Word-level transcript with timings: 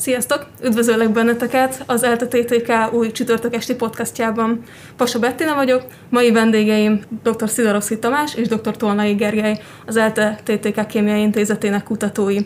Sziasztok! 0.00 0.46
Üdvözöllek 0.62 1.10
benneteket 1.12 1.82
az 1.86 2.02
ELTE-TTK 2.02 2.92
új 2.92 3.10
csütörtök 3.10 3.54
esti 3.54 3.74
podcastjában. 3.74 4.62
Pasa 4.96 5.18
Bettina 5.18 5.54
vagyok, 5.54 5.82
mai 6.08 6.32
vendégeim 6.32 7.00
dr. 7.22 7.48
Szidarovszki 7.48 7.98
Tamás 7.98 8.34
és 8.34 8.48
dr. 8.48 8.76
Tolnai 8.76 9.14
Gergely, 9.14 9.60
az 9.86 9.96
ELTE-TTK 9.96 10.86
Kémiai 10.86 11.20
Intézetének 11.20 11.82
kutatói. 11.82 12.38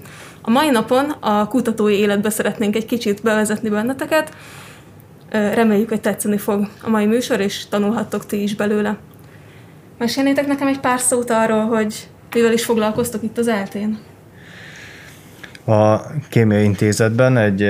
A 0.43 0.51
mai 0.51 0.71
napon 0.71 1.11
a 1.11 1.49
kutatói 1.49 1.95
életbe 1.95 2.31
szeretnénk 2.31 2.77
egy 2.77 2.87
kicsit 2.87 3.23
bevezetni 3.23 3.69
benneteket. 3.69 4.37
Reméljük, 5.31 5.89
hogy 5.89 6.01
tetszeni 6.01 6.39
fog 6.39 6.69
a 6.83 6.91
mai 6.91 7.07
műsor, 7.07 7.41
és 7.41 7.69
tanulhattok 7.69 8.27
ti 8.27 8.43
is 8.43 8.55
belőle. 8.55 8.97
Mesélnétek 9.99 10.47
nekem 10.47 10.67
egy 10.67 10.81
pár 10.81 11.01
szót 11.01 11.31
arról, 11.31 11.65
hogy 11.65 12.09
mivel 12.35 12.53
is 12.53 12.65
foglalkoztok 12.65 13.23
itt 13.23 13.39
az 13.39 13.49
eltén? 13.49 13.99
A 15.67 16.01
Kémiai 16.29 16.65
Intézetben 16.65 17.37
egy, 17.37 17.63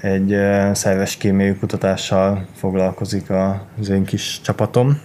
egy 0.00 0.36
szerves 0.72 1.16
kémiai 1.16 1.54
kutatással 1.54 2.46
foglalkozik 2.54 3.26
az 3.78 3.88
én 3.88 4.04
kis 4.04 4.40
csapatom. 4.40 5.00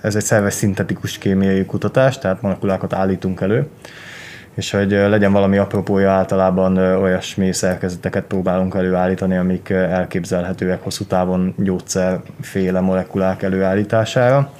Ez 0.00 0.16
egy 0.16 0.22
szerves 0.22 0.54
szintetikus 0.54 1.18
kémiai 1.18 1.64
kutatás, 1.64 2.18
tehát 2.18 2.42
molekulákat 2.42 2.92
állítunk 2.92 3.40
elő, 3.40 3.68
és 4.54 4.70
hogy 4.70 4.90
legyen 4.90 5.32
valami 5.32 5.58
apropója, 5.58 6.10
általában 6.10 6.76
olyasmi 6.76 7.52
szerkezeteket 7.52 8.24
próbálunk 8.24 8.74
előállítani, 8.74 9.36
amik 9.36 9.70
elképzelhetőek 9.70 10.82
hosszú 10.82 11.04
távon 11.04 11.54
gyógyszerféle 11.56 12.80
molekulák 12.80 13.42
előállítására. 13.42 14.52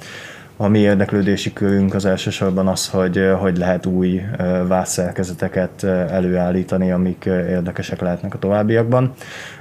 A 0.57 0.67
mi 0.67 0.79
érdeklődési 0.79 1.53
körünk 1.53 1.93
az 1.93 2.05
elsősorban 2.05 2.67
az, 2.67 2.89
hogy 2.89 3.31
hogy 3.39 3.57
lehet 3.57 3.85
új 3.85 4.21
vászszerkezeteket 4.67 5.83
előállítani, 5.83 6.91
amik 6.91 7.25
érdekesek 7.25 8.01
lehetnek 8.01 8.33
a 8.33 8.39
továbbiakban. 8.39 9.13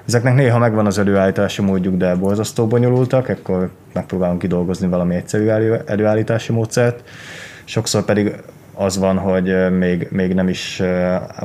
Ezeknek 0.07 0.35
néha 0.35 0.59
megvan 0.59 0.87
az 0.87 0.99
előállítási 0.99 1.63
módjuk, 1.63 1.97
de 1.97 2.15
borzasztó 2.15 2.67
bonyolultak, 2.67 3.29
akkor 3.29 3.71
megpróbálunk 3.93 4.39
kidolgozni 4.39 4.89
valami 4.89 5.15
egyszerű 5.15 5.47
előállítási 5.87 6.53
módszert. 6.53 7.09
Sokszor 7.65 8.05
pedig 8.05 8.37
az 8.75 8.99
van, 8.99 9.19
hogy 9.19 9.71
még, 9.79 10.09
még 10.11 10.35
nem 10.35 10.49
is 10.49 10.83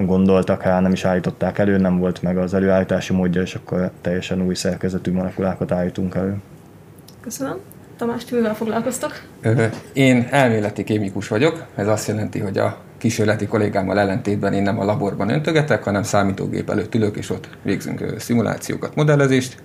gondoltak 0.05 0.63
rá, 0.63 0.79
nem 0.79 0.91
is 0.91 1.05
állították 1.05 1.57
elő, 1.57 1.77
nem 1.77 1.97
volt 1.97 2.21
meg 2.21 2.37
az 2.37 2.53
előállítási 2.53 3.13
módja, 3.13 3.41
és 3.41 3.55
akkor 3.55 3.91
teljesen 4.01 4.41
új 4.41 4.55
szerkezetű 4.55 5.11
molekulákat 5.11 5.71
állítunk 5.71 6.15
elő. 6.15 6.35
Köszönöm. 7.21 7.57
Tamás, 7.97 8.25
ti 8.25 8.35
mivel 8.35 8.55
foglalkoztok? 8.55 9.21
Én 9.93 10.27
elméleti 10.31 10.83
kémikus 10.83 11.27
vagyok, 11.27 11.65
ez 11.75 11.87
azt 11.87 12.07
jelenti, 12.07 12.39
hogy 12.39 12.57
a 12.57 12.77
kísérleti 12.97 13.47
kollégámmal 13.47 13.99
ellentétben 13.99 14.53
én 14.53 14.61
nem 14.61 14.79
a 14.79 14.83
laborban 14.83 15.29
öntögetek, 15.29 15.83
hanem 15.83 16.03
számítógép 16.03 16.69
előtt 16.69 16.95
ülök, 16.95 17.17
és 17.17 17.29
ott 17.29 17.49
végzünk 17.61 18.03
szimulációkat, 18.17 18.95
modellezést. 18.95 19.57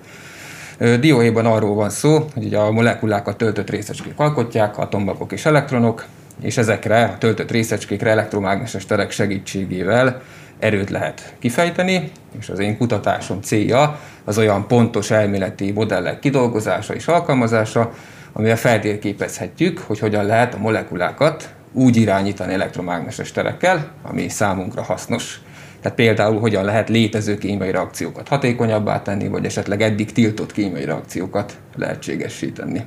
Dióhéjban 1.01 1.47
arról 1.47 1.75
van 1.75 1.91
szó, 1.91 2.27
hogy 2.35 2.55
a 2.55 2.71
molekulákat 2.71 3.37
töltött 3.37 3.71
részecskék 3.71 4.15
alkotják, 4.17 4.79
atombagok 4.79 5.33
és 5.33 5.47
elektronok, 5.47 6.05
és 6.43 6.57
ezekre 6.57 7.05
a 7.05 7.19
töltött 7.19 7.51
részecskékre 7.51 8.11
elektromágneses 8.11 8.87
terek 8.87 9.11
segítségével 9.11 10.23
erőt 10.59 10.91
lehet 10.91 11.35
kifejteni, 11.39 12.11
és 12.39 12.49
az 12.49 12.59
én 12.59 12.77
kutatásom 12.77 13.41
célja 13.41 14.01
az 14.25 14.39
olyan 14.39 14.67
pontos 14.67 15.11
elméleti 15.11 15.71
modellek 15.71 16.19
kidolgozása 16.19 16.95
és 16.95 17.07
alkalmazása, 17.07 17.93
amivel 18.33 18.57
feltérképezhetjük, 18.57 19.79
hogy 19.79 19.99
hogyan 19.99 20.25
lehet 20.25 20.55
a 20.55 20.59
molekulákat 20.59 21.55
úgy 21.73 21.97
irányítani 21.97 22.53
elektromágneses 22.53 23.33
terekkel, 23.33 23.93
ami 24.03 24.29
számunkra 24.29 24.83
hasznos. 24.83 25.41
Tehát 25.81 25.97
például 25.97 26.39
hogyan 26.39 26.65
lehet 26.65 26.89
létező 26.89 27.39
kémiai 27.39 27.71
reakciókat 27.71 28.29
hatékonyabbá 28.29 29.03
tenni, 29.03 29.29
vagy 29.29 29.45
esetleg 29.45 29.83
eddig 29.83 30.13
tiltott 30.13 30.53
kémiai 30.53 30.85
reakciókat 30.85 31.57
lehetségessíteni. 31.77 32.87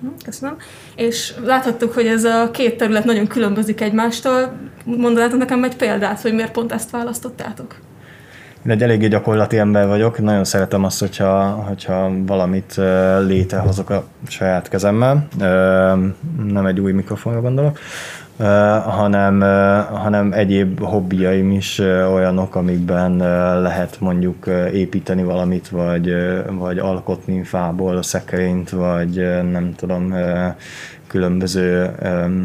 Hm, 0.00 0.06
köszönöm. 0.24 0.56
És 0.96 1.34
láthattuk, 1.44 1.92
hogy 1.92 2.06
ez 2.06 2.24
a 2.24 2.50
két 2.50 2.76
terület 2.76 3.04
nagyon 3.04 3.26
különbözik 3.26 3.80
egymástól. 3.80 4.52
Mondanátok 4.84 5.38
nekem 5.38 5.64
egy 5.64 5.76
példát, 5.76 6.20
hogy 6.20 6.34
miért 6.34 6.52
pont 6.52 6.72
ezt 6.72 6.90
választottátok? 6.90 7.76
Én 8.66 8.72
egy 8.72 8.82
eléggé 8.82 9.08
gyakorlati 9.08 9.58
ember 9.58 9.86
vagyok, 9.86 10.18
nagyon 10.18 10.44
szeretem 10.44 10.84
azt, 10.84 11.00
hogyha, 11.00 11.42
hogyha 11.44 12.10
valamit 12.26 12.80
létrehozok 13.26 13.90
a 13.90 14.04
saját 14.28 14.68
kezemmel, 14.68 15.28
nem 16.46 16.66
egy 16.66 16.80
új 16.80 16.92
mikrofonra 16.92 17.40
gondolok, 17.40 17.78
hanem, 18.84 19.40
hanem 19.92 20.32
egyéb 20.32 20.80
hobbiaim 20.80 21.50
is 21.50 21.78
olyanok, 22.12 22.54
amikben 22.54 23.16
lehet 23.62 23.96
mondjuk 24.00 24.46
építeni 24.72 25.22
valamit, 25.22 25.68
vagy, 25.68 26.14
vagy 26.50 26.78
alkotni 26.78 27.42
fából 27.42 28.02
szekrényt, 28.02 28.70
vagy 28.70 29.14
nem 29.50 29.74
tudom, 29.76 30.14
különböző 31.16 31.90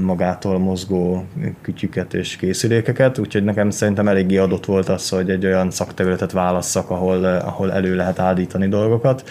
magától 0.02 0.60
mozgó 0.60 1.26
kütyüket 1.62 2.14
és 2.14 2.36
készülékeket, 2.36 3.18
úgyhogy 3.18 3.44
nekem 3.44 3.70
szerintem 3.70 4.08
eléggé 4.08 4.38
adott 4.38 4.66
volt 4.66 4.90
az, 4.90 5.10
hogy 5.10 5.30
egy 5.30 5.46
olyan 5.46 5.72
szakterületet 5.72 6.32
válasszak, 6.32 6.90
ahol, 6.90 7.24
ahol 7.24 7.72
elő 7.72 7.96
lehet 7.96 8.20
állítani 8.20 8.68
dolgokat. 8.68 9.30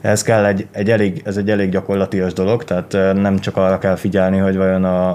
Ez 0.00 0.22
kell 0.22 0.44
egy, 0.44 0.66
egy 0.70 0.90
elég, 0.90 1.22
ez 1.24 1.36
egy 1.36 1.50
elég 1.50 1.70
gyakorlatias 1.70 2.32
dolog, 2.32 2.64
tehát 2.64 2.92
nem 3.14 3.38
csak 3.38 3.56
arra 3.56 3.78
kell 3.78 3.96
figyelni, 3.96 4.38
hogy 4.38 4.56
vajon 4.56 4.84
a, 4.84 5.08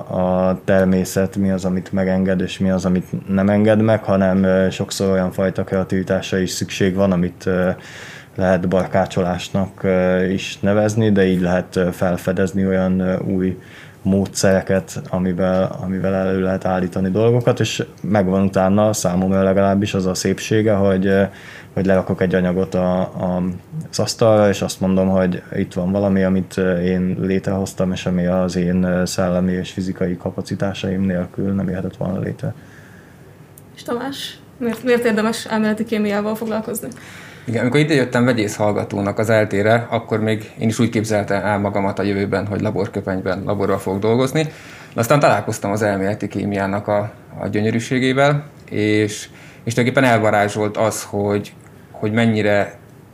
a 0.49 0.61
természet 0.65 1.35
mi 1.35 1.51
az, 1.51 1.65
amit 1.65 1.91
megenged, 1.91 2.41
és 2.41 2.59
mi 2.59 2.69
az, 2.69 2.85
amit 2.85 3.27
nem 3.27 3.49
enged 3.49 3.81
meg, 3.81 4.03
hanem 4.03 4.69
sokszor 4.69 5.09
olyan 5.09 5.31
fajta 5.31 5.63
kreativitásra 5.63 6.37
is 6.37 6.49
szükség 6.49 6.95
van, 6.95 7.11
amit 7.11 7.49
lehet 8.41 8.67
barkácsolásnak 8.67 9.87
is 10.29 10.59
nevezni, 10.59 11.11
de 11.11 11.25
így 11.25 11.41
lehet 11.41 11.79
felfedezni 11.91 12.67
olyan 12.67 13.19
új 13.27 13.57
módszereket, 14.01 15.01
amivel, 15.09 15.77
amivel 15.81 16.13
elő 16.13 16.41
lehet 16.41 16.65
állítani 16.65 17.09
dolgokat, 17.09 17.59
és 17.59 17.83
megvan 18.01 18.43
utána 18.43 18.93
számomra 18.93 19.43
legalábbis 19.43 19.93
az 19.93 20.05
a 20.05 20.13
szépsége, 20.13 20.73
hogy, 20.73 21.13
hogy 21.73 21.85
lerakok 21.85 22.21
egy 22.21 22.35
anyagot 22.35 22.73
a, 22.73 22.99
a, 22.99 23.43
az 23.89 23.99
asztalra, 23.99 24.49
és 24.49 24.61
azt 24.61 24.79
mondom, 24.79 25.07
hogy 25.07 25.41
itt 25.55 25.73
van 25.73 25.91
valami, 25.91 26.23
amit 26.23 26.57
én 26.83 27.17
létrehoztam, 27.19 27.91
és 27.91 28.05
ami 28.05 28.25
az 28.25 28.55
én 28.55 29.05
szellemi 29.05 29.51
és 29.51 29.71
fizikai 29.71 30.17
kapacitásaim 30.17 31.01
nélkül 31.01 31.53
nem 31.53 31.69
jöhetett 31.69 31.97
volna 31.97 32.19
létre. 32.19 32.53
És 33.75 33.83
Tamás, 33.83 34.39
miért, 34.57 34.83
miért 34.83 35.05
érdemes 35.05 35.45
elméleti 35.45 35.85
kémiával 35.85 36.35
foglalkozni? 36.35 36.87
Igen, 37.45 37.61
amikor 37.61 37.79
idejöttem 37.79 38.25
vegyész 38.25 38.55
hallgatónak 38.55 39.19
az 39.19 39.29
eltére, 39.29 39.87
akkor 39.89 40.19
még 40.19 40.51
én 40.59 40.67
is 40.67 40.79
úgy 40.79 40.89
képzeltem 40.89 41.45
el 41.45 41.59
magamat 41.59 41.99
a 41.99 42.03
jövőben, 42.03 42.47
hogy 42.47 42.61
laborköpenyben, 42.61 43.43
laborral 43.45 43.79
fogok 43.79 43.99
dolgozni. 43.99 44.43
De 44.93 44.99
aztán 44.99 45.19
találkoztam 45.19 45.71
az 45.71 45.81
elméleti 45.81 46.27
kémiának 46.27 46.87
a, 46.87 47.11
a 47.39 47.47
gyönyörűségével, 47.47 48.43
és, 48.69 49.29
és 49.63 49.73
tulajdonképpen 49.73 50.03
elvarázsolt 50.03 50.77
az, 50.77 51.03
hogy, 51.03 51.53
hogy 51.91 52.11
mennyire 52.11 52.73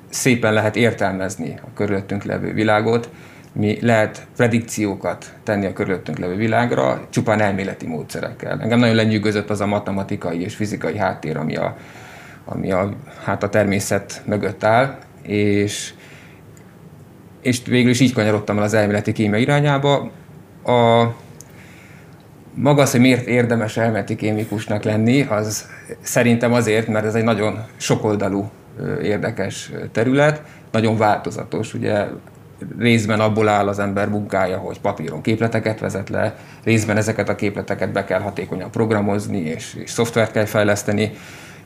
szépen 0.10 0.54
lehet 0.54 0.76
értelmezni 0.76 1.60
a 1.62 1.74
körülöttünk 1.76 2.24
levő 2.24 2.54
világot, 2.54 3.10
mi 3.52 3.78
lehet 3.82 4.28
predikciókat 4.36 5.34
tenni 5.44 5.66
a 5.66 5.74
körülöttünk 5.74 6.18
levő 6.18 6.36
világra, 6.36 7.02
csupán 7.10 7.42
elméleti 7.42 7.88
módszerekkel. 7.88 8.60
Engem 8.62 8.80
nagyon 8.80 8.96
lenyűgözött 8.96 9.50
az 9.50 9.62
a 9.62 9.66
matematikai 9.66 10.42
és 10.42 10.56
fizikai 10.56 10.98
háttér, 10.98 11.38
ami 11.38 11.56
a, 11.56 11.78
ami 12.50 12.72
a, 12.72 12.90
hát 13.24 13.44
a 13.44 13.50
természet 13.50 14.22
mögött 14.26 14.64
áll, 14.64 14.98
és, 15.22 15.94
és 17.42 17.62
végül 17.66 17.90
is 17.90 18.00
így 18.00 18.14
kanyarodtam 18.14 18.58
el 18.58 18.64
az 18.64 18.74
elméleti 18.74 19.12
kémia 19.12 19.40
irányába. 19.40 20.12
A, 20.64 21.06
maga 22.54 22.82
az, 22.82 22.92
hogy 22.92 23.00
miért 23.00 23.28
érdemes 23.28 23.78
elméleti 23.78 24.16
kémikusnak 24.16 24.84
lenni, 24.84 25.22
az 25.22 25.66
szerintem 26.02 26.54
azért, 26.54 26.88
mert 26.88 27.06
ez 27.06 27.16
egy 27.16 27.24
nagyon 27.24 27.64
sokoldalú 27.78 28.50
érdekes 29.02 29.72
terület, 29.92 30.42
nagyon 30.72 30.98
változatos. 30.98 31.74
Ugye 31.74 32.06
részben 32.80 33.20
abból 33.20 33.48
áll 33.48 33.68
az 33.68 33.80
ember 33.80 34.10
munkája, 34.10 34.58
hogy 34.58 34.80
papíron 34.80 35.22
képleteket 35.22 35.80
vezet 35.80 36.10
le, 36.10 36.36
részben 36.64 36.98
ezeket 36.98 37.30
a 37.30 37.36
képleteket 37.36 37.92
be 37.92 38.04
kell 38.04 38.20
hatékonyan 38.20 38.72
programozni, 38.72 39.40
és, 39.40 39.74
és 39.84 39.90
szoftvert 39.90 40.32
kell 40.32 40.46
fejleszteni, 40.46 41.12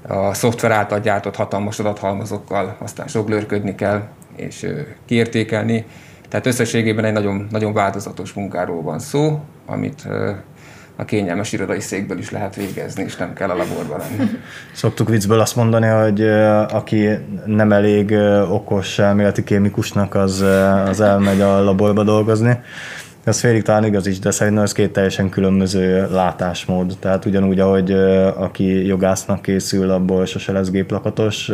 a 0.07 0.33
szoftver 0.33 0.71
által 0.71 0.99
gyártott 0.99 1.35
hatalmas 1.35 1.79
adathalmazokkal 1.79 2.75
aztán 2.79 3.07
soglőrködni 3.07 3.75
kell 3.75 4.01
és 4.35 4.67
kiértékelni. 5.05 5.85
Tehát 6.29 6.45
összességében 6.45 7.05
egy 7.05 7.13
nagyon, 7.13 7.47
nagyon 7.49 7.73
változatos 7.73 8.33
munkáról 8.33 8.81
van 8.81 8.99
szó, 8.99 9.39
amit 9.65 10.07
a 10.95 11.05
kényelmes 11.05 11.53
irodai 11.53 11.79
székből 11.79 12.17
is 12.17 12.31
lehet 12.31 12.55
végezni, 12.55 13.03
és 13.03 13.15
nem 13.15 13.33
kell 13.33 13.49
a 13.49 13.55
laborban 13.55 13.99
lenni. 13.99 14.29
Szoktuk 14.73 15.09
viccből 15.09 15.39
azt 15.39 15.55
mondani, 15.55 15.87
hogy 15.87 16.21
aki 16.69 17.09
nem 17.45 17.71
elég 17.71 18.11
okos 18.49 18.99
elméleti 18.99 19.43
kémikusnak, 19.43 20.15
az, 20.15 20.43
az 20.85 21.01
elmegy 21.01 21.41
a 21.41 21.63
laborba 21.63 22.03
dolgozni. 22.03 22.59
Ez 23.23 23.39
félig 23.39 23.61
talán 23.61 23.83
igaz 23.83 24.07
is, 24.07 24.19
de 24.19 24.31
szerintem 24.31 24.63
ez 24.63 24.71
két 24.71 24.93
teljesen 24.93 25.29
különböző 25.29 26.07
látásmód. 26.11 26.97
Tehát 26.99 27.25
ugyanúgy, 27.25 27.59
ahogy 27.59 27.91
aki 28.35 28.85
jogásznak 28.85 29.41
készül, 29.41 29.89
abból 29.89 30.25
sose 30.25 30.51
lesz 30.51 30.69
géplakatos, 30.69 31.51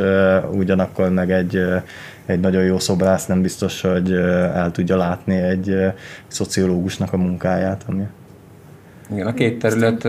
ugyanakkor 0.51 1.09
meg 1.09 1.31
egy, 1.31 1.61
egy 2.25 2.39
nagyon 2.39 2.63
jó 2.63 2.79
szobrász 2.79 3.25
nem 3.25 3.41
biztos, 3.41 3.81
hogy 3.81 4.11
el 4.11 4.71
tudja 4.71 4.97
látni 4.97 5.35
egy 5.35 5.75
szociológusnak 6.27 7.13
a 7.13 7.17
munkáját. 7.17 7.83
Ami... 7.87 8.03
Igen, 9.11 9.27
a 9.27 9.33
két 9.33 9.59
terület 9.59 10.07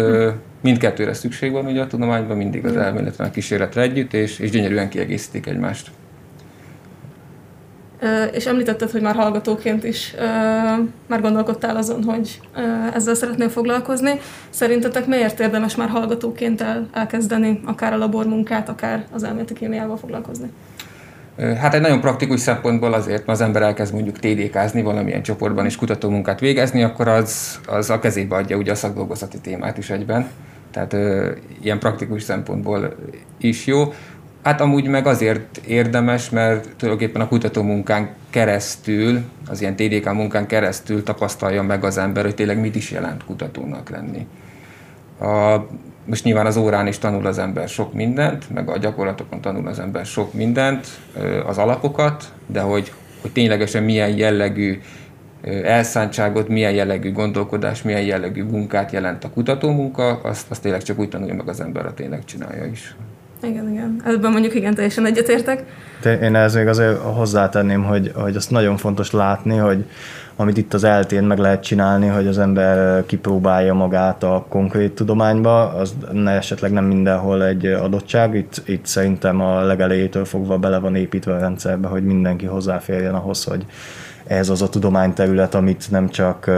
mindkettőre 0.60 1.12
szükség 1.12 1.52
van 1.52 1.66
ugye 1.66 1.81
a 1.81 1.87
tudományban, 1.87 2.37
mindig 2.37 2.64
az 2.64 2.76
elméletre, 2.76 3.25
a 3.25 3.31
kísérletre 3.31 3.82
együtt, 3.82 4.12
és, 4.12 4.38
és 4.38 4.50
gyönyörűen 4.50 4.88
kiegészítik 4.88 5.46
egymást. 5.46 5.90
És 8.33 8.47
említetted, 8.47 8.91
hogy 8.91 9.00
már 9.00 9.15
hallgatóként 9.15 9.85
is 9.85 10.15
már 11.06 11.21
gondolkodtál 11.21 11.77
azon, 11.77 12.03
hogy 12.03 12.41
ezzel 12.95 13.15
szeretnél 13.15 13.49
foglalkozni. 13.49 14.21
Szerintetek 14.50 15.06
miért 15.06 15.41
érdemes 15.41 15.75
már 15.75 15.89
hallgatóként 15.89 16.61
el, 16.61 16.89
elkezdeni 16.93 17.61
akár 17.65 17.93
a 17.93 17.97
labormunkát, 17.97 18.69
akár 18.69 19.06
az 19.12 19.23
elméleti 19.23 19.55
kémiával 19.55 19.97
foglalkozni? 19.97 20.50
Hát 21.39 21.75
egy 21.75 21.81
nagyon 21.81 22.00
praktikus 22.00 22.41
szempontból 22.41 22.93
azért, 22.93 23.27
mert 23.27 23.41
az 23.41 23.47
ember 23.47 23.62
elkezd 23.62 23.95
mondjuk 23.95 24.19
TDK-zni 24.19 24.83
valamilyen 24.83 25.23
csoportban 25.23 25.65
és 25.65 25.77
kutatómunkát 25.77 26.41
végezni, 26.41 26.83
akkor 26.83 27.09
az, 27.09 27.61
az 27.67 27.91
a 27.91 27.99
kezébe 27.99 28.37
adja 28.37 28.56
ugye 28.56 28.73
a 28.73 28.75
szakdolgozati 28.75 29.39
témát 29.39 29.79
is 29.79 29.91
egyben. 29.91 30.29
Tehát 30.71 30.93
ö, 30.93 31.31
ilyen 31.62 31.79
praktikus 31.79 32.23
szempontból 32.23 32.94
is 33.39 33.67
jó. 33.67 33.93
Hát 34.43 34.61
amúgy 34.61 34.87
meg 34.87 35.06
azért 35.06 35.56
érdemes, 35.67 36.31
mert 36.31 36.76
tulajdonképpen 36.76 37.23
a 37.23 37.29
kutatómunkán 37.29 38.08
keresztül, 38.31 39.20
az 39.49 39.61
ilyen 39.61 39.76
TDK 39.76 40.12
munkán 40.12 40.46
keresztül 40.46 41.02
tapasztalja 41.02 41.62
meg 41.62 41.85
az 41.85 41.99
ember, 41.99 42.25
hogy 42.25 42.35
tényleg 42.35 42.61
mit 42.61 42.75
is 42.75 42.90
jelent 42.90 43.25
kutatónak 43.25 43.90
lenni. 43.90 44.26
A, 45.20 45.67
most 46.05 46.25
nyilván 46.25 46.46
az 46.46 46.56
órán 46.56 46.87
is 46.87 46.99
tanul 46.99 47.26
az 47.26 47.38
ember 47.38 47.69
sok 47.69 47.93
mindent, 47.93 48.55
meg 48.55 48.69
a 48.69 48.79
gyakorlatokon 48.79 49.40
tanul 49.40 49.67
az 49.67 49.79
ember 49.79 50.06
sok 50.06 50.35
mindent, 50.35 50.87
az 51.46 51.58
alapokat, 51.58 52.32
de 52.46 52.61
hogy, 52.61 52.93
hogy 53.20 53.32
ténylegesen 53.32 53.82
milyen 53.82 54.17
jellegű 54.17 54.81
elszántságot, 55.62 56.49
milyen 56.49 56.73
jellegű 56.73 57.12
gondolkodás, 57.12 57.82
milyen 57.82 58.02
jellegű 58.02 58.43
munkát 58.43 58.93
jelent 58.93 59.25
a 59.25 59.31
kutatómunka, 59.31 60.20
azt, 60.23 60.50
azt 60.50 60.62
tényleg 60.62 60.82
csak 60.82 60.99
úgy 60.99 61.08
tanulja 61.08 61.34
meg 61.34 61.49
az 61.49 61.61
ember, 61.61 61.84
ha 61.84 61.94
tényleg 61.94 62.25
csinálja 62.25 62.64
is. 62.64 62.96
Igen, 63.43 63.70
igen. 63.70 64.02
Ebben 64.05 64.31
mondjuk 64.31 64.55
igen, 64.55 64.75
teljesen 64.75 65.06
egyetértek. 65.06 65.64
De 66.02 66.19
én 66.19 66.35
ez 66.35 66.55
még 66.55 66.67
azért 66.67 66.99
hozzátenném, 66.99 67.85
hogy, 67.85 68.12
hogy 68.14 68.37
azt 68.37 68.50
nagyon 68.50 68.76
fontos 68.76 69.11
látni, 69.12 69.56
hogy 69.56 69.85
amit 70.37 70.56
itt 70.56 70.75
az 70.75 70.85
eltén 70.85 71.23
meg 71.23 71.38
lehet 71.38 71.62
csinálni, 71.62 72.06
hogy 72.06 72.26
az 72.26 72.38
ember 72.38 73.06
kipróbálja 73.06 73.75
magát 73.75 74.23
a 74.23 74.46
konkrét 74.49 74.93
tudományba, 74.93 75.69
az 75.69 75.94
ne, 76.12 76.31
esetleg 76.31 76.73
nem 76.73 76.85
mindenhol 76.85 77.44
egy 77.44 77.67
adottság. 77.67 78.35
Itt, 78.35 78.62
itt 78.67 78.87
szerintem 78.87 79.41
a 79.41 79.62
legelejétől 79.62 80.25
fogva 80.25 80.58
bele 80.58 80.79
van 80.79 80.94
építve 80.94 81.34
a 81.34 81.38
rendszerbe, 81.38 81.88
hogy 81.88 82.05
mindenki 82.05 82.46
hozzáférjen 82.46 83.14
ahhoz, 83.14 83.44
hogy 83.44 83.67
ez 84.26 84.49
az 84.49 84.62
a 84.62 84.69
tudományterület, 84.69 85.55
amit 85.55 85.91
nem 85.91 86.08
csak 86.08 86.50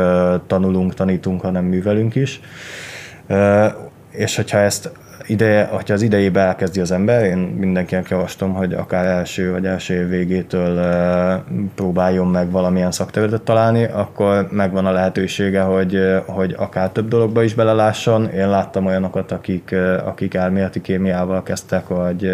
tanulunk, 0.46 0.94
tanítunk, 0.94 1.40
hanem 1.40 1.64
művelünk 1.64 2.14
is. 2.14 2.40
És 4.10 4.36
hogyha 4.36 4.58
ezt 4.58 4.90
ideje, 5.30 5.64
hogyha 5.64 5.94
az 5.94 6.02
idejébe 6.02 6.40
elkezdi 6.40 6.80
az 6.80 6.90
ember, 6.90 7.24
én 7.24 7.38
mindenkinek 7.38 8.08
javaslom, 8.08 8.52
hogy 8.54 8.72
akár 8.72 9.06
első 9.06 9.52
vagy 9.52 9.66
első 9.66 9.94
év 9.94 10.08
végétől 10.08 10.80
próbáljon 11.74 12.26
meg 12.26 12.50
valamilyen 12.50 12.92
szakterületet 12.92 13.42
találni, 13.42 13.84
akkor 13.84 14.48
megvan 14.50 14.86
a 14.86 14.92
lehetősége, 14.92 15.60
hogy, 15.60 15.98
hogy 16.26 16.54
akár 16.58 16.90
több 16.90 17.08
dologba 17.08 17.42
is 17.42 17.54
belelásson. 17.54 18.28
Én 18.28 18.48
láttam 18.48 18.86
olyanokat, 18.86 19.32
akik, 19.32 19.74
akik 20.04 20.34
elméleti 20.34 20.80
kémiával 20.80 21.42
kezdtek, 21.42 21.88
vagy 21.88 22.32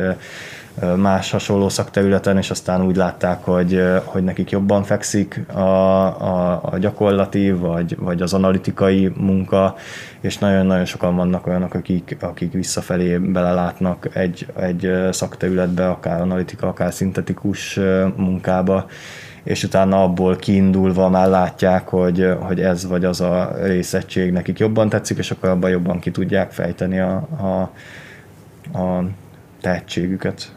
más 0.97 1.31
hasonló 1.31 1.69
szakterületen, 1.69 2.37
és 2.37 2.51
aztán 2.51 2.83
úgy 2.83 2.97
látták, 2.97 3.45
hogy, 3.45 3.83
hogy 4.05 4.25
nekik 4.25 4.51
jobban 4.51 4.83
fekszik 4.83 5.45
a, 5.53 5.61
a, 5.61 6.61
a 6.63 6.79
gyakorlati, 6.79 7.51
vagy, 7.51 7.97
vagy 7.99 8.23
az 8.23 8.35
analitikai 8.35 9.13
munka, 9.17 9.75
és 10.21 10.39
nagyon-nagyon 10.39 10.85
sokan 10.85 11.17
vannak 11.17 11.47
olyanok, 11.47 11.75
akik, 11.75 12.17
akik 12.21 12.53
visszafelé 12.53 13.17
belelátnak 13.19 14.09
egy, 14.13 14.47
egy 14.57 14.91
szakterületbe, 15.11 15.89
akár 15.89 16.21
analitika, 16.21 16.69
akár 16.69 16.93
szintetikus 16.93 17.81
munkába, 18.17 18.87
és 19.43 19.63
utána 19.63 20.03
abból 20.03 20.37
kiindulva 20.37 21.09
már 21.09 21.29
látják, 21.29 21.89
hogy, 21.89 22.35
hogy 22.41 22.61
ez 22.61 22.87
vagy 22.87 23.05
az 23.05 23.21
a 23.21 23.57
részegység 23.63 24.33
nekik 24.33 24.59
jobban 24.59 24.89
tetszik, 24.89 25.19
és 25.19 25.31
akkor 25.31 25.49
abban 25.49 25.71
jobban 25.71 25.99
ki 25.99 26.11
tudják 26.11 26.53
fejteni 26.53 26.99
a, 26.99 27.15
a, 27.41 27.61
a 28.79 29.05
tehetségüket. 29.61 30.55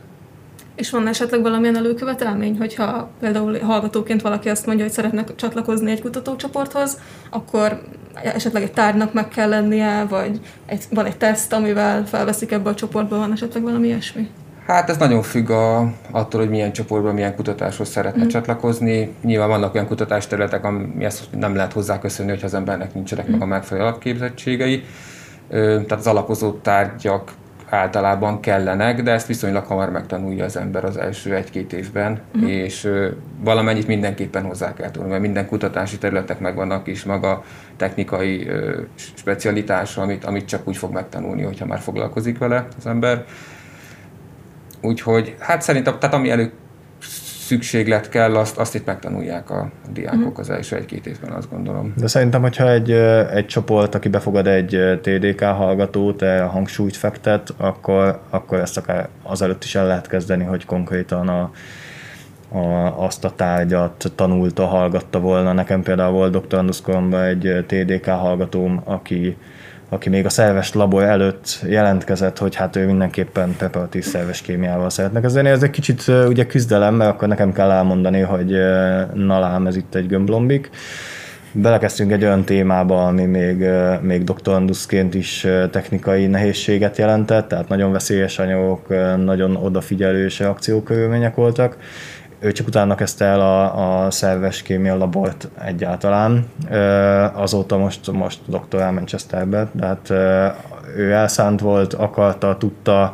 És 0.80 0.90
van 0.90 1.08
esetleg 1.08 1.42
valamilyen 1.42 1.76
előkövetelmény, 1.76 2.58
hogyha 2.58 3.10
például 3.20 3.60
hallgatóként 3.60 4.22
valaki 4.22 4.50
azt 4.50 4.66
mondja, 4.66 4.84
hogy 4.84 4.94
szeretne 4.94 5.24
csatlakozni 5.36 5.92
egy 5.92 6.02
kutatócsoporthoz, 6.02 7.00
akkor 7.30 7.82
esetleg 8.14 8.64
egy 8.64 8.72
tárgynak 8.72 9.14
meg 9.14 9.28
kell 9.28 9.50
lennie, 9.50 10.06
vagy 10.10 10.40
egy, 10.66 10.84
van 10.90 11.06
egy 11.06 11.18
teszt, 11.18 11.54
amivel 11.54 12.06
felveszik 12.06 12.52
ebbe 12.52 12.70
a 12.70 12.76
csoportba, 12.76 13.18
van 13.18 13.32
esetleg 13.32 13.64
valami 13.64 13.88
ilyesmi? 13.88 14.30
Hát 14.68 14.90
ez 14.90 14.98
nagyon 14.98 15.22
függ 15.22 15.50
a, 15.50 15.94
attól, 16.12 16.42
hogy 16.42 16.50
milyen 16.50 16.72
csoportban, 16.72 17.14
milyen 17.14 17.36
kutatáshoz 17.36 17.90
szeretne 17.90 18.24
mm. 18.24 18.28
csatlakozni. 18.28 19.14
Nyilván 19.22 19.50
vannak 19.50 19.74
olyan 19.74 19.88
kutatásterületek, 19.88 20.64
amihez 20.64 21.30
nem 21.40 21.56
lehet 21.56 21.74
hozzáköszönni, 21.74 22.30
hogyha 22.30 22.46
az 22.46 22.54
embernek 22.54 22.94
nincsenek 22.94 23.28
mm. 23.28 23.32
meg 23.32 23.42
a 23.42 23.46
megfelelő 23.46 23.88
alapképzettségei. 23.88 24.84
Tehát 25.50 25.92
az 25.92 26.08
alapozó 26.08 26.52
tárgyak 26.52 27.32
általában 27.70 28.40
kellenek, 28.40 29.04
de 29.04 29.12
ezt 29.12 29.28
viszonylag 29.28 29.66
hamar 29.66 29.90
megtanulja 29.90 30.46
az 30.46 30.58
ember 30.58 30.84
az 30.84 30.98
első 30.98 31.36
egy-két 31.36 31.74
évben, 31.74 32.22
uh-huh. 32.36 32.50
és 32.50 32.90
valamennyit 33.40 33.88
mindenképpen 33.88 34.44
hozzá 34.44 34.74
kell 34.74 34.92
tudni, 34.92 35.10
mert 35.10 35.22
minden 35.22 35.48
kutatási 35.48 35.98
területek 35.98 36.40
megvannak 36.40 36.88
is 36.88 37.04
maga 37.04 37.44
technikai 37.78 38.48
specialitása, 38.96 40.02
amit, 40.02 40.26
amit 40.26 40.48
csak 40.48 40.68
úgy 40.68 40.78
fog 40.78 40.94
megtanulni, 40.94 41.44
hogyha 41.44 41.66
már 41.66 41.80
foglalkozik 41.80 42.38
vele 42.38 42.68
az 42.78 42.86
ember. 42.86 43.26
Úgyhogy 44.82 45.36
hát 45.40 45.62
szerintem, 45.62 46.00
tehát 46.00 46.16
ami 46.16 46.30
elő 46.30 46.52
szükséglet 47.50 48.10
kell, 48.10 48.36
azt, 48.36 48.58
azt 48.58 48.76
itt 48.76 48.86
megtanulják 48.86 49.50
a 49.50 49.70
diákok 49.94 50.20
uh-huh. 50.20 50.40
az 50.40 50.50
első 50.50 50.76
egy-két 50.76 51.06
évben, 51.06 51.32
azt 51.32 51.50
gondolom. 51.50 51.94
De 51.98 52.08
szerintem, 52.08 52.42
hogyha 52.42 52.72
egy, 52.72 52.92
egy 53.34 53.46
csoport, 53.46 53.96
aki 53.96 54.10
befogad 54.10 54.48
egy 54.48 55.00
TDK 55.02 55.44
hallgatót, 55.44 56.22
a 56.22 56.48
hangsúlyt 56.48 56.96
fektet, 56.96 57.54
akkor, 57.58 58.20
akkor 58.30 58.60
ezt 58.60 58.78
akár 58.78 59.08
azelőtt 59.24 59.64
is 59.64 59.76
el 59.76 59.88
lehet 59.88 60.08
kezdeni, 60.08 60.44
hogy 60.44 60.66
konkrétan 60.66 61.28
a, 61.28 61.52
a, 62.58 63.04
azt 63.06 63.26
a 63.26 63.34
tárgyat 63.36 64.12
tanulta, 64.16 64.66
hallgatta 64.66 65.20
volna. 65.20 65.54
Nekem 65.54 65.84
például 65.84 66.12
volt 66.12 66.32
doktoranduszkoromban 66.32 67.24
egy 67.24 67.66
TDK 67.68 68.06
hallgatóm, 68.06 68.82
aki 68.84 69.38
aki 69.90 70.10
még 70.10 70.26
a 70.26 70.30
szerves 70.30 70.74
labor 70.74 71.04
előtt 71.04 71.60
jelentkezett, 71.68 72.38
hogy 72.38 72.56
hát 72.56 72.76
ő 72.76 72.86
mindenképpen 72.86 73.56
preparatív 73.58 74.04
szerves 74.04 74.42
kémiával 74.42 74.90
szeretne 74.90 75.20
kezdeni. 75.20 75.50
Ez 75.50 75.64
egy 75.64 75.70
kicsit 75.70 76.04
ugye 76.28 76.46
küzdelem, 76.46 76.96
mert 76.96 77.12
akkor 77.12 77.28
nekem 77.28 77.54
kell 77.54 77.72
elmondani, 77.72 78.20
hogy 78.20 78.50
na 79.14 79.40
lám, 79.40 79.68
ez 79.68 79.76
itt 79.76 79.96
egy 79.96 80.08
gömblombik. 80.08 80.70
Belekezdtünk 81.52 82.12
egy 82.12 82.24
olyan 82.24 82.44
témába, 82.44 83.06
ami 83.06 83.26
még, 83.26 83.66
még 84.02 84.24
doktoranduszként 84.24 85.14
is 85.14 85.48
technikai 85.72 86.28
nehézséget 86.28 86.98
jelentett, 86.98 87.48
tehát 87.48 87.68
nagyon 87.68 87.92
veszélyes 87.92 88.40
anyagok, 88.40 88.88
nagyon 89.24 89.56
odafigyelős 89.56 90.40
reakciókörülmények 90.40 91.36
voltak, 91.36 91.78
ő 92.40 92.52
csak 92.52 92.68
utána 92.68 92.96
kezdte 92.96 93.26
el 93.26 93.40
a, 93.40 94.06
a 94.06 94.12
szerves 94.12 94.62
kémia 94.62 94.98
labort 94.98 95.48
egyáltalán. 95.64 96.48
Azóta 97.34 97.78
most, 97.78 98.12
most 98.12 98.40
doktorál 98.46 98.92
Manchesterbe, 98.92 99.68
tehát 99.80 100.10
ő 100.96 101.12
elszánt 101.12 101.60
volt, 101.60 101.94
akarta, 101.94 102.58
tudta, 102.58 103.14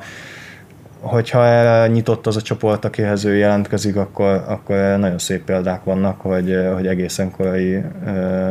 hogyha 1.00 1.46
erre 1.46 1.88
nyitott 1.88 2.28
az 2.28 2.36
a 2.36 2.42
csoport, 2.42 2.86
akihez 2.86 3.26
ő 3.26 3.36
jelentkezik, 3.36 3.96
akkor, 3.96 4.44
akkor 4.48 4.76
nagyon 4.76 5.18
szép 5.18 5.44
példák 5.44 5.84
vannak, 5.84 6.22
hogy, 6.22 6.58
hogy 6.74 6.88
egészen 6.88 7.32
korai 7.32 7.82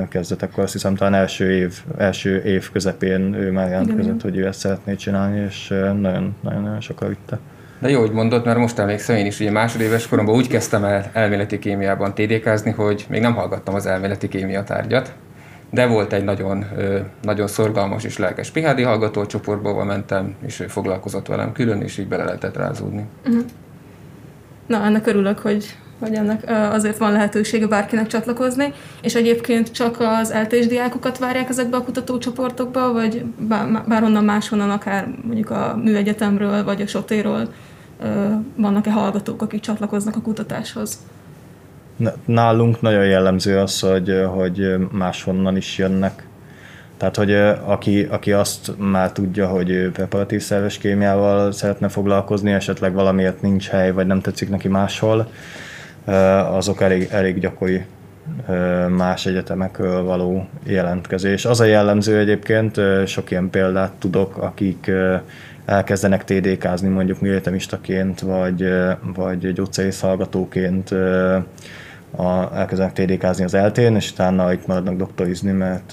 kezdetekkor, 0.09 0.64
azt 0.64 0.73
hiszem 0.73 0.95
talán 0.95 1.14
első 1.14 1.52
év, 1.52 1.83
első 1.97 2.43
év 2.43 2.71
közepén 2.73 3.35
ő 3.35 3.50
már 3.50 3.69
jelentkezett, 3.69 4.23
hogy 4.23 4.37
ő 4.37 4.47
ezt 4.47 4.59
szeretné 4.59 4.95
csinálni, 4.95 5.40
és 5.40 5.69
nagyon, 5.69 6.37
nagyon, 6.43 6.62
nagyon 6.62 6.81
sokkal 6.81 7.09
vitte. 7.09 7.38
De 7.84 7.90
jó, 7.90 8.00
hogy 8.00 8.12
mondod, 8.12 8.44
mert 8.44 8.58
most 8.58 8.78
emlékszem 8.78 9.16
én 9.16 9.26
is, 9.26 9.40
ugye 9.40 9.50
másodéves 9.50 10.08
koromban 10.08 10.34
úgy 10.34 10.48
kezdtem 10.48 10.84
el 10.84 11.10
elméleti 11.12 11.58
kémiában 11.58 12.14
TDK-zni, 12.14 12.70
hogy 12.70 13.06
még 13.08 13.20
nem 13.20 13.34
hallgattam 13.34 13.74
az 13.74 13.86
elméleti 13.86 14.28
kémia 14.28 14.62
tárgyat, 14.62 15.12
de 15.70 15.86
volt 15.86 16.12
egy 16.12 16.24
nagyon, 16.24 16.64
nagyon 17.22 17.46
szorgalmas 17.46 18.04
és 18.04 18.18
lelkes 18.18 18.50
PHD 18.50 18.84
hallgató 18.84 19.26
csoportba 19.26 19.84
mentem, 19.84 20.34
és 20.46 20.60
ő 20.60 20.66
foglalkozott 20.66 21.26
velem 21.26 21.52
külön, 21.52 21.80
és 21.80 21.98
így 21.98 22.08
bele 22.08 22.24
lehetett 22.24 22.56
rázódni. 22.56 23.04
Uh-huh. 23.26 23.44
Na, 24.66 24.84
ennek 24.84 25.06
örülök, 25.06 25.38
hogy 25.38 25.76
hogy 25.98 26.14
ennek 26.14 26.50
azért 26.72 26.98
van 26.98 27.12
lehetősége 27.12 27.66
bárkinek 27.66 28.06
csatlakozni, 28.06 28.72
és 29.02 29.14
egyébként 29.14 29.72
csak 29.72 29.96
az 30.00 30.30
eltés 30.30 30.66
diákokat 30.66 31.18
várják 31.18 31.48
ezekbe 31.48 31.76
a 31.76 31.82
kutatócsoportokba, 31.82 32.92
vagy 32.92 33.24
bárhonnan 33.88 34.24
máshonnan, 34.24 34.70
akár 34.70 35.08
mondjuk 35.22 35.50
a 35.50 35.80
műegyetemről, 35.82 36.64
vagy 36.64 36.82
a 36.82 36.86
sotéről 36.86 37.48
vannak-e 38.56 38.92
hallgatók, 38.92 39.42
akik 39.42 39.60
csatlakoznak 39.60 40.16
a 40.16 40.20
kutatáshoz? 40.20 40.98
Nálunk 42.24 42.80
nagyon 42.80 43.04
jellemző 43.04 43.58
az, 43.58 43.80
hogy, 43.80 44.24
hogy 44.34 44.74
máshonnan 44.90 45.56
is 45.56 45.78
jönnek. 45.78 46.26
Tehát, 46.96 47.16
hogy 47.16 47.32
aki, 47.64 48.02
aki 48.02 48.32
azt 48.32 48.72
már 48.78 49.12
tudja, 49.12 49.46
hogy 49.46 49.70
ő 49.70 49.90
preparatív 49.90 50.42
szerves 50.42 50.78
kémiával 50.78 51.52
szeretne 51.52 51.88
foglalkozni, 51.88 52.52
esetleg 52.52 52.92
valamiért 52.92 53.42
nincs 53.42 53.68
hely, 53.68 53.92
vagy 53.92 54.06
nem 54.06 54.20
tetszik 54.20 54.50
neki 54.50 54.68
máshol, 54.68 55.30
azok 56.50 56.80
elég, 56.80 57.08
elég 57.10 57.40
gyakori 57.40 57.84
más 58.88 59.26
egyetemekről 59.26 60.02
való 60.02 60.46
jelentkezés. 60.64 61.44
Az 61.44 61.60
a 61.60 61.64
jellemző 61.64 62.18
egyébként, 62.18 62.80
sok 63.06 63.30
ilyen 63.30 63.50
példát 63.50 63.92
tudok, 63.92 64.36
akik 64.36 64.90
elkezdenek 65.64 66.25
TDK-zni 66.25 66.88
mondjuk 66.88 67.21
mi 67.21 67.28
egyetemistaként, 67.28 68.21
vagy, 68.21 68.68
vagy 69.14 69.52
gyógyszerész 69.52 70.00
hallgatóként 70.00 70.90
a, 72.16 72.50
elkezdenek 72.54 72.92
TDK-zni 72.92 73.44
az 73.44 73.54
eltén, 73.54 73.94
és 73.94 74.11
utána 74.11 74.52
itt 74.52 74.66
maradnak 74.66 74.97
doktorizni, 74.97 75.50
mert, 75.50 75.92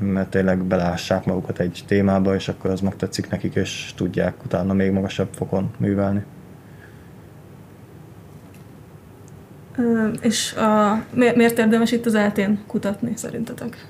mert 0.00 0.30
tényleg 0.30 0.64
belássák 0.64 1.24
magukat 1.24 1.58
egy 1.58 1.82
témába, 1.86 2.34
és 2.34 2.48
akkor 2.48 2.70
az 2.70 2.80
megtetszik 2.80 3.30
nekik, 3.30 3.54
és 3.54 3.92
tudják 3.96 4.44
utána 4.44 4.72
még 4.72 4.90
magasabb 4.90 5.28
fokon 5.34 5.70
művelni. 5.78 6.24
És 10.20 10.54
a, 10.54 11.02
miért 11.14 11.58
érdemes 11.58 11.92
itt 11.92 12.06
az 12.06 12.14
eltén 12.14 12.58
kutatni 12.66 13.12
szerintetek? 13.14 13.86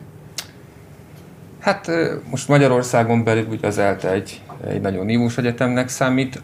Hát 1.63 1.91
most 2.31 2.49
Magyarországon 2.49 3.25
belül 3.25 3.47
ugye 3.51 3.67
az 3.67 3.79
ELTE 3.79 4.11
egy, 4.11 4.41
egy 4.67 4.81
nagyon 4.81 5.07
nívós 5.07 5.39
egyetemnek 5.39 5.89
számít. 5.89 6.43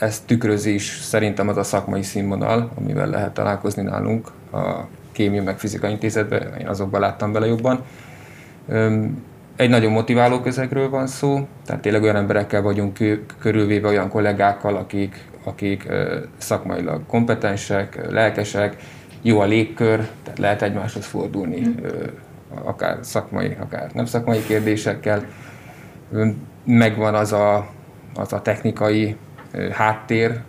Ez 0.00 0.20
tükrözi 0.26 0.74
is 0.74 0.98
szerintem 1.02 1.48
az 1.48 1.56
a 1.56 1.62
szakmai 1.62 2.02
színvonal, 2.02 2.70
amivel 2.74 3.06
lehet 3.06 3.32
találkozni 3.32 3.82
nálunk 3.82 4.28
a 4.52 4.86
Kémia 5.12 5.42
meg 5.42 5.58
Fizika 5.58 5.88
Intézetben, 5.88 6.54
én 6.60 6.68
azokban 6.68 7.00
láttam 7.00 7.32
bele 7.32 7.46
jobban. 7.46 7.84
Egy 9.56 9.68
nagyon 9.68 9.92
motiváló 9.92 10.40
közegről 10.40 10.90
van 10.90 11.06
szó, 11.06 11.46
tehát 11.66 11.82
tényleg 11.82 12.02
olyan 12.02 12.16
emberekkel 12.16 12.62
vagyunk 12.62 12.98
körülvéve, 13.38 13.88
olyan 13.88 14.08
kollégákkal, 14.08 14.76
akik, 14.76 15.24
akik 15.44 15.88
szakmailag 16.36 17.06
kompetensek, 17.06 18.10
lelkesek, 18.10 18.76
jó 19.22 19.40
a 19.40 19.44
légkör, 19.44 20.08
tehát 20.22 20.38
lehet 20.38 20.62
egymáshoz 20.62 21.06
fordulni, 21.06 21.60
mm. 21.60 21.74
Akár 22.54 22.98
szakmai, 23.00 23.56
akár 23.60 23.90
nem 23.92 24.04
szakmai 24.04 24.42
kérdésekkel. 24.42 25.24
Megvan 26.64 27.14
az 27.14 27.32
a, 27.32 27.68
az 28.14 28.32
a 28.32 28.42
technikai 28.42 29.16
háttér, 29.72 30.40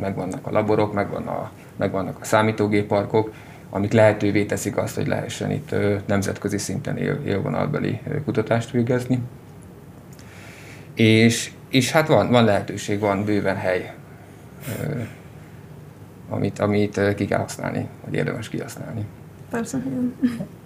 megvannak 0.00 0.46
a 0.46 0.50
laborok, 0.50 0.92
megvan 0.92 1.26
a, 1.26 1.50
megvannak 1.76 2.18
a 2.20 2.24
számítógépparkok, 2.24 3.32
amik 3.70 3.92
lehetővé 3.92 4.44
teszik 4.44 4.76
azt, 4.76 4.94
hogy 4.94 5.06
lehessen 5.06 5.50
itt 5.50 5.74
nemzetközi 6.06 6.58
szinten 6.58 6.96
él, 6.96 7.20
élvonalbeli 7.24 8.00
kutatást 8.24 8.70
végezni. 8.70 9.22
És, 10.94 11.52
és 11.68 11.90
hát 11.90 12.08
van, 12.08 12.30
van 12.30 12.44
lehetőség, 12.44 13.00
van 13.00 13.24
bőven 13.24 13.56
hely 13.56 13.94
amit, 16.32 16.58
amit 16.58 17.14
ki 17.14 17.24
kell 17.24 17.38
használni, 17.38 17.88
vagy 18.04 18.14
érdemes 18.14 18.48
kihasználni. 18.48 19.06
Persze, 19.50 19.82
igen. 19.86 20.14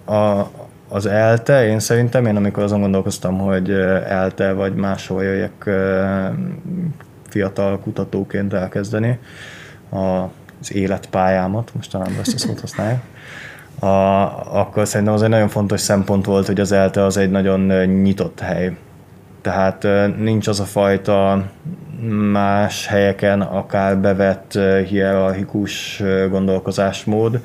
A, 0.05 0.51
az 0.89 1.07
ELTE, 1.07 1.67
én 1.67 1.79
szerintem, 1.79 2.27
én 2.27 2.37
amikor 2.37 2.63
azon 2.63 2.81
gondolkoztam, 2.81 3.39
hogy 3.39 3.71
ELTE 4.09 4.53
vagy 4.53 4.75
máshol 4.75 5.23
jöjjek 5.23 5.71
fiatal 7.29 7.79
kutatóként 7.79 8.53
elkezdeni 8.53 9.19
az 9.91 10.75
életpályámat, 10.75 11.71
most 11.75 11.91
talán 11.91 12.13
ezt 12.21 12.35
a 12.35 12.39
szót 12.39 12.61
használják, 12.61 13.03
a, 13.81 13.87
akkor 14.61 14.87
szerintem 14.87 15.15
az 15.15 15.23
egy 15.23 15.29
nagyon 15.29 15.49
fontos 15.49 15.81
szempont 15.81 16.25
volt, 16.25 16.47
hogy 16.47 16.61
az 16.61 16.73
ELTE 16.73 17.05
az 17.05 17.17
egy 17.17 17.31
nagyon 17.31 17.85
nyitott 17.85 18.41
hely. 18.41 18.77
Tehát 19.41 19.87
nincs 20.19 20.49
az 20.49 20.61
a 20.61 20.65
fajta 20.65 21.45
más 22.33 22.87
helyeken 22.87 23.41
akár 23.41 23.99
bevett 23.99 24.59
hierarchikus 24.89 26.03
gondolkozásmód, 26.31 27.41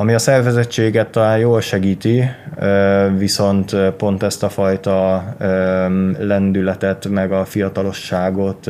ami 0.00 0.14
a 0.14 0.18
szervezettséget 0.18 1.10
talán 1.10 1.38
jól 1.38 1.60
segíti, 1.60 2.24
viszont 3.16 3.76
pont 3.96 4.22
ezt 4.22 4.42
a 4.42 4.48
fajta 4.48 5.24
lendületet, 6.18 7.08
meg 7.08 7.32
a 7.32 7.44
fiatalosságot 7.44 8.66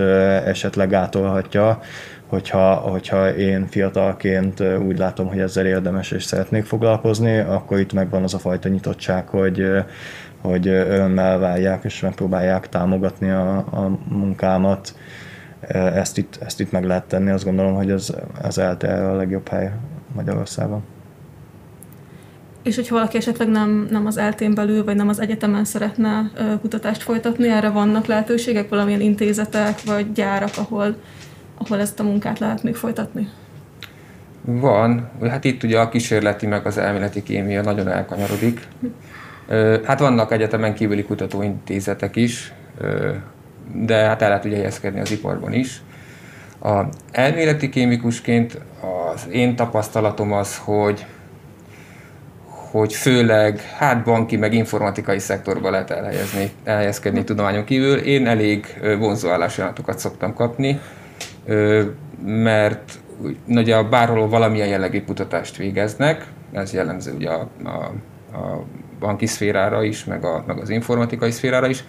esetleg 0.47 0.89
gátolhatja, 0.89 1.81
hogyha, 2.27 2.75
hogyha 2.75 3.35
én 3.35 3.67
fiatalként 3.67 4.63
úgy 4.87 4.99
látom, 4.99 5.27
hogy 5.27 5.39
ezzel 5.39 5.67
érdemes 5.67 6.11
és 6.11 6.25
szeretnék 6.25 6.65
foglalkozni, 6.65 7.39
akkor 7.39 7.79
itt 7.79 7.93
megvan 7.93 8.23
az 8.23 8.35
a 8.35 8.39
fajta 8.39 8.69
nyitottság, 8.69 9.29
hogy 9.29 9.71
hogy 10.41 10.69
örömmel 10.69 11.39
várják 11.39 11.85
és 11.85 12.01
megpróbálják 12.01 12.69
támogatni 12.69 13.31
a, 13.31 13.57
a 13.57 13.99
munkámat. 14.09 14.95
Ezt 15.95 16.19
itt, 16.19 16.39
ezt 16.45 16.61
itt 16.61 16.73
meg 16.73 16.85
lehet 16.85 17.05
tenni, 17.05 17.31
azt 17.31 17.45
gondolom, 17.45 17.75
hogy 17.75 17.91
ez, 17.91 18.15
ez 18.43 18.59
ELTE 18.59 19.09
a 19.09 19.17
legjobb 19.17 19.49
hely 19.49 19.73
Magyarországon. 20.15 20.83
És 22.69 22.75
hogyha 22.75 22.95
valaki 22.95 23.17
esetleg 23.17 23.49
nem, 23.49 23.89
nem 23.91 24.07
az 24.07 24.17
eltén 24.17 24.55
belül, 24.55 24.85
vagy 24.85 24.97
nem 24.97 25.09
az 25.09 25.21
egyetemen 25.21 25.65
szeretne 25.65 26.31
kutatást 26.61 27.03
folytatni, 27.03 27.49
erre 27.49 27.69
vannak 27.69 28.07
lehetőségek, 28.07 28.69
valamilyen 28.69 29.01
intézetek, 29.01 29.83
vagy 29.85 30.13
gyárak, 30.13 30.51
ahol, 30.57 30.97
ahol 31.59 31.81
ezt 31.81 32.01
a 32.01 32.03
munkát 32.03 32.39
lehet 32.39 32.63
még 32.63 32.75
folytatni? 32.75 33.29
Van. 34.43 35.11
Hát 35.29 35.45
itt 35.45 35.63
ugye 35.63 35.79
a 35.79 35.89
kísérleti 35.89 36.47
meg 36.47 36.67
az 36.67 36.79
elméleti 36.79 37.23
kémia 37.23 37.63
nagyon 37.63 37.89
elkanyarodik. 37.89 38.69
Hát 39.85 39.99
vannak 39.99 40.33
egyetemen 40.33 40.75
kívüli 40.75 41.03
kutatóintézetek 41.03 42.17
is, 42.17 42.53
de 43.75 43.95
hát 43.95 44.23
el 44.23 44.29
lehet 44.29 44.45
ugye 44.45 44.57
helyezkedni 44.57 45.01
az 45.01 45.11
iparban 45.11 45.53
is. 45.53 45.83
A 46.63 46.81
elméleti 47.11 47.69
kémikusként 47.69 48.59
az 49.15 49.27
én 49.31 49.57
tapasztalatom 49.57 50.33
az, 50.33 50.59
hogy 50.59 51.07
hogy 52.71 52.95
főleg 52.95 53.61
hát 53.61 54.05
banki 54.05 54.37
meg 54.37 54.53
informatikai 54.53 55.19
szektorba 55.19 55.71
lehet 55.71 55.91
elhelyezni, 55.91 56.51
elhelyezkedni 56.65 57.25
tudományon 57.25 57.65
kívül. 57.65 57.99
Én 57.99 58.27
elég 58.27 58.81
vonzó 58.99 59.29
állásajánlatokat 59.29 59.99
szoktam 59.99 60.35
kapni, 60.35 60.81
mert 62.25 62.99
ugye 63.47 63.83
bárhol 63.83 64.29
valamilyen 64.29 64.69
jellegű 64.69 65.03
kutatást 65.03 65.57
végeznek, 65.57 66.27
ez 66.53 66.73
jellemző 66.73 67.13
ugye 67.15 67.31
a, 67.31 67.49
a, 67.65 67.69
a 68.37 68.65
banki 68.99 69.27
szférára 69.27 69.83
is, 69.83 70.05
meg, 70.05 70.25
a, 70.25 70.45
meg 70.47 70.59
az 70.59 70.71
informatikai 70.71 71.31
szférára 71.31 71.67
is, 71.67 71.85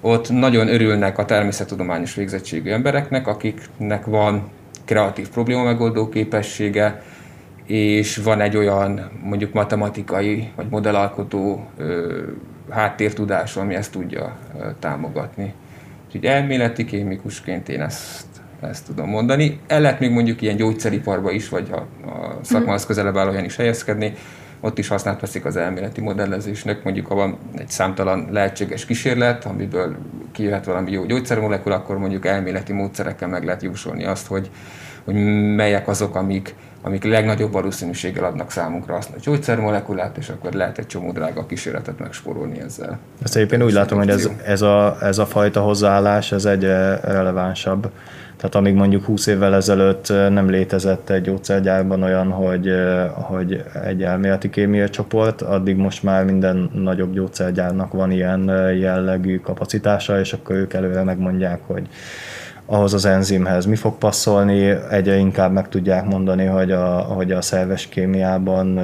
ott 0.00 0.30
nagyon 0.30 0.68
örülnek 0.68 1.18
a 1.18 1.24
természettudományos 1.24 2.14
végzettségű 2.14 2.70
embereknek, 2.70 3.26
akiknek 3.26 4.04
van 4.04 4.50
kreatív 4.84 5.28
probléma 5.28 5.62
megoldó 5.62 6.08
képessége, 6.08 7.02
és 7.68 8.16
van 8.16 8.40
egy 8.40 8.56
olyan 8.56 9.10
mondjuk 9.22 9.52
matematikai 9.52 10.50
vagy 10.56 10.66
modellalkotó 10.70 11.66
ö, 11.76 12.22
háttértudás, 12.70 13.56
ami 13.56 13.74
ezt 13.74 13.92
tudja 13.92 14.36
ö, 14.58 14.68
támogatni. 14.78 15.54
Úgyhogy 16.06 16.24
elméleti 16.24 16.84
kémikusként 16.84 17.68
én 17.68 17.80
ezt, 17.80 18.26
ezt 18.60 18.86
tudom 18.86 19.08
mondani. 19.08 19.60
El 19.66 19.80
lehet 19.80 20.00
még 20.00 20.10
mondjuk 20.10 20.42
ilyen 20.42 20.56
gyógyszeriparba 20.56 21.30
is, 21.30 21.48
vagy 21.48 21.68
a, 21.70 22.08
a 22.08 22.38
szakmához 22.40 22.86
közelebb 22.86 23.16
álló 23.16 23.44
is 23.44 23.56
helyezkedni, 23.56 24.12
ott 24.60 24.78
is 24.78 24.88
használt 24.88 25.20
veszik 25.20 25.44
az 25.44 25.56
elméleti 25.56 26.00
modellezésnek, 26.00 26.84
mondjuk 26.84 27.06
ha 27.06 27.14
van 27.14 27.38
egy 27.56 27.68
számtalan 27.68 28.28
lehetséges 28.30 28.84
kísérlet, 28.84 29.44
amiből 29.44 29.96
kijöhet 30.32 30.64
valami 30.64 30.90
jó 30.90 31.04
gyógyszermolekula, 31.04 31.74
akkor 31.74 31.98
mondjuk 31.98 32.26
elméleti 32.26 32.72
módszerekkel 32.72 33.28
meg 33.28 33.44
lehet 33.44 33.62
jósolni 33.62 34.04
azt, 34.04 34.26
hogy, 34.26 34.50
hogy 35.04 35.14
melyek 35.54 35.88
azok, 35.88 36.14
amik, 36.14 36.54
amik 36.82 37.04
legnagyobb 37.04 37.52
valószínűséggel 37.52 38.24
adnak 38.24 38.50
számunkra 38.50 38.94
azt 38.94 39.10
a 39.14 39.18
gyógyszermolekulát, 39.22 40.16
és 40.16 40.28
akkor 40.28 40.52
lehet 40.52 40.78
egy 40.78 40.86
csomó 40.86 41.12
drága 41.12 41.46
kísérletet 41.46 41.98
megspórolni 41.98 42.60
ezzel. 42.60 42.98
Ezt 43.22 43.36
egyébként 43.36 43.62
úgy 43.62 43.72
látom, 43.72 43.98
hogy 43.98 44.08
ez, 44.08 44.28
ez, 44.44 44.62
a, 44.62 44.96
ez 45.00 45.18
a 45.18 45.26
fajta 45.26 45.60
hozzáállás, 45.60 46.32
ez 46.32 46.44
egyre 46.44 47.00
relevánsabb 47.00 47.90
tehát 48.38 48.54
amíg 48.54 48.74
mondjuk 48.74 49.04
20 49.04 49.26
évvel 49.26 49.54
ezelőtt 49.54 50.08
nem 50.08 50.50
létezett 50.50 51.10
egy 51.10 51.22
gyógyszergyárban 51.22 52.02
olyan, 52.02 52.30
hogy, 52.30 52.72
hogy 53.14 53.64
egy 53.84 54.02
elméleti 54.02 54.50
kémia 54.50 54.88
csoport, 54.88 55.42
addig 55.42 55.76
most 55.76 56.02
már 56.02 56.24
minden 56.24 56.70
nagyobb 56.74 57.14
gyógyszergyárnak 57.14 57.92
van 57.92 58.10
ilyen 58.10 58.44
jellegű 58.78 59.38
kapacitása, 59.38 60.20
és 60.20 60.32
akkor 60.32 60.56
ők 60.56 60.72
előre 60.72 61.02
megmondják, 61.02 61.60
hogy 61.66 61.88
ahhoz 62.70 62.94
az 62.94 63.04
enzimhez 63.04 63.64
mi 63.64 63.76
fog 63.76 63.98
passzolni, 63.98 64.68
egyre 64.90 65.16
inkább 65.16 65.52
meg 65.52 65.68
tudják 65.68 66.04
mondani, 66.04 66.44
hogy 66.44 66.70
a, 66.70 66.98
hogy 66.98 67.32
a 67.32 67.40
szerves 67.40 67.86
kémiában 67.86 68.78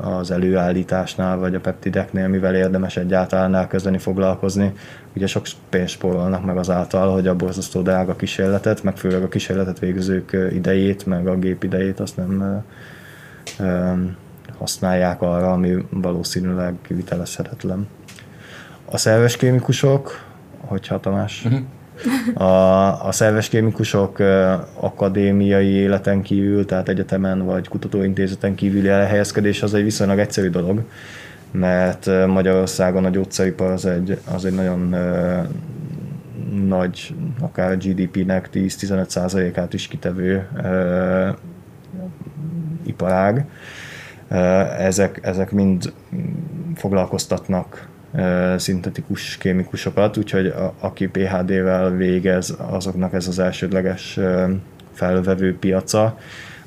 az 0.00 0.30
előállításnál 0.30 1.38
vagy 1.38 1.54
a 1.54 1.60
peptideknél 1.60 2.28
mivel 2.28 2.54
érdemes 2.54 2.96
egyáltalán 2.96 3.54
elkezdeni 3.54 3.98
foglalkozni. 3.98 4.72
Ugye 5.16 5.26
sok 5.26 5.46
pénzt 5.68 5.92
spórolnak 5.92 6.44
meg 6.44 6.56
azáltal, 6.56 7.12
hogy 7.12 7.26
a 7.26 7.36
borzasztó 7.36 7.80
drága 7.80 8.16
kísérletet, 8.16 8.82
meg 8.82 8.96
főleg 8.96 9.22
a 9.22 9.28
kísérletet 9.28 9.78
végzők 9.78 10.36
idejét, 10.52 11.06
meg 11.06 11.26
a 11.26 11.36
gép 11.36 11.62
idejét 11.64 12.00
azt 12.00 12.16
nem 12.16 12.62
használják 14.58 15.22
arra, 15.22 15.52
ami 15.52 15.86
valószínűleg 15.90 16.74
kivitelezhetetlen. 16.82 17.88
A 18.84 18.96
szerves 18.96 19.36
kémikusok, 19.36 20.24
hogyha 20.60 21.00
Tamás, 21.00 21.44
uh-huh 21.44 21.60
a, 22.34 22.44
a 23.06 23.12
szerves 23.12 23.48
kémikusok 23.48 24.18
akadémiai 24.74 25.66
életen 25.66 26.22
kívül, 26.22 26.64
tehát 26.64 26.88
egyetemen 26.88 27.44
vagy 27.44 27.68
kutatóintézeten 27.68 28.54
kívüli 28.54 28.88
elhelyezkedés 28.88 29.62
az 29.62 29.74
egy 29.74 29.82
viszonylag 29.82 30.18
egyszerű 30.18 30.48
dolog, 30.48 30.82
mert 31.50 32.26
Magyarországon 32.26 33.04
a 33.04 33.10
gyógyszeripar 33.10 33.70
az 33.70 33.86
egy, 33.86 34.18
az 34.34 34.44
egy 34.44 34.54
nagyon 34.54 34.96
nagy, 36.66 37.14
akár 37.40 37.76
GDP-nek 37.76 38.48
10-15%-át 38.52 39.74
is 39.74 39.88
kitevő 39.88 40.48
iparág. 42.86 43.46
Ezek, 44.78 45.18
ezek 45.22 45.50
mind 45.50 45.92
foglalkoztatnak 46.74 47.88
szintetikus 48.56 49.36
kémikusokat, 49.36 50.16
úgyhogy 50.16 50.46
a, 50.46 50.74
aki 50.80 51.08
PHD-vel 51.08 51.90
végez, 51.90 52.56
azoknak 52.58 53.12
ez 53.12 53.28
az 53.28 53.38
elsődleges 53.38 54.18
felvevő 54.92 55.58
piaca, 55.58 56.18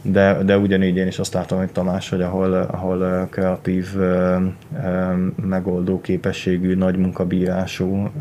de, 0.01 0.43
de 0.43 0.57
ugyanígy 0.57 0.95
én 0.95 1.07
is 1.07 1.19
azt 1.19 1.33
látom, 1.33 1.57
hogy 1.57 1.71
Tamás, 1.71 2.09
hogy 2.09 2.21
ahol, 2.21 2.53
ahol 2.53 3.27
kreatív, 3.31 3.95
megoldó 5.35 6.01
képességű, 6.01 6.75
nagy 6.75 6.97
munkabírású, 6.97 8.11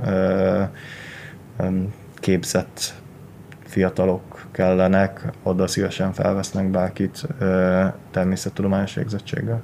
képzett 2.14 2.95
fiatalok 3.64 4.47
kellenek, 4.50 5.31
oda 5.43 5.67
szívesen 5.67 6.12
felvesznek 6.12 6.71
bárkit 6.71 7.26
természettudományos 8.11 8.95
végzettséggel. 8.95 9.62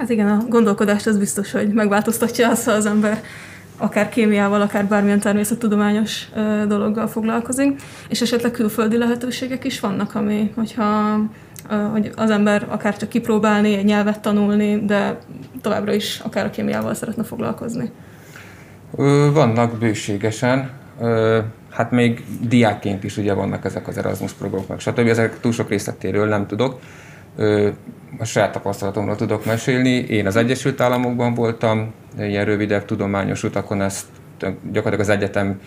Hát 0.00 0.10
igen, 0.10 0.28
a 0.28 0.44
gondolkodást 0.48 1.06
az 1.06 1.18
biztos, 1.18 1.52
hogy 1.52 1.68
megváltoztatja 1.68 2.48
azt, 2.48 2.64
ha 2.64 2.72
az 2.72 2.86
ember 2.86 3.22
akár 3.76 4.08
kémiával, 4.08 4.60
akár 4.60 4.86
bármilyen 4.86 5.20
természettudományos 5.20 6.28
ö, 6.34 6.66
dologgal 6.66 7.06
foglalkozik, 7.06 7.80
és 8.08 8.20
esetleg 8.20 8.50
külföldi 8.50 8.96
lehetőségek 8.96 9.64
is 9.64 9.80
vannak, 9.80 10.14
ami, 10.14 10.52
hogyha 10.54 11.18
hogy 11.92 12.10
az 12.16 12.30
ember 12.30 12.66
akár 12.68 12.96
csak 12.96 13.08
kipróbálni, 13.08 13.74
egy 13.74 13.84
nyelvet 13.84 14.20
tanulni, 14.20 14.84
de 14.84 15.18
továbbra 15.62 15.92
is 15.92 16.18
akár 16.18 16.46
a 16.46 16.50
kémiával 16.50 16.94
szeretne 16.94 17.22
foglalkozni. 17.22 17.90
Vannak 19.32 19.78
bőségesen, 19.78 20.70
hát 21.70 21.90
még 21.90 22.24
diákként 22.48 23.04
is 23.04 23.16
ugye 23.16 23.32
vannak 23.32 23.64
ezek 23.64 23.88
az 23.88 23.98
Erasmus 23.98 24.32
programok, 24.32 24.80
stb. 24.80 24.98
Ezek 24.98 25.40
túl 25.40 25.52
sok 25.52 25.68
részletéről 25.68 26.28
nem 26.28 26.46
tudok 26.46 26.80
a 28.18 28.24
saját 28.24 28.52
tapasztalatomról 28.52 29.16
tudok 29.16 29.44
mesélni. 29.44 29.90
Én 29.90 30.26
az 30.26 30.36
Egyesült 30.36 30.80
Államokban 30.80 31.34
voltam, 31.34 31.92
ilyen 32.18 32.44
rövidebb 32.44 32.84
tudományos 32.84 33.42
utakon, 33.42 33.82
ezt 33.82 34.06
gyakorlatilag 34.72 35.00
az 35.00 35.08
egyetem 35.08 35.60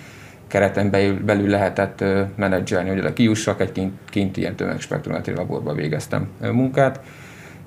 kereten 0.47 0.89
belül, 0.89 1.23
belül 1.23 1.49
lehetett 1.49 2.03
menedzselni, 2.35 2.89
hogy 2.89 2.99
oda 2.99 3.13
kiussak, 3.13 3.61
egy 3.61 3.71
kint, 3.71 3.93
kint 4.09 4.37
ilyen 4.37 4.55
tömegspektrometri 4.55 5.33
laborba 5.33 5.73
végeztem 5.73 6.27
munkát, 6.51 6.99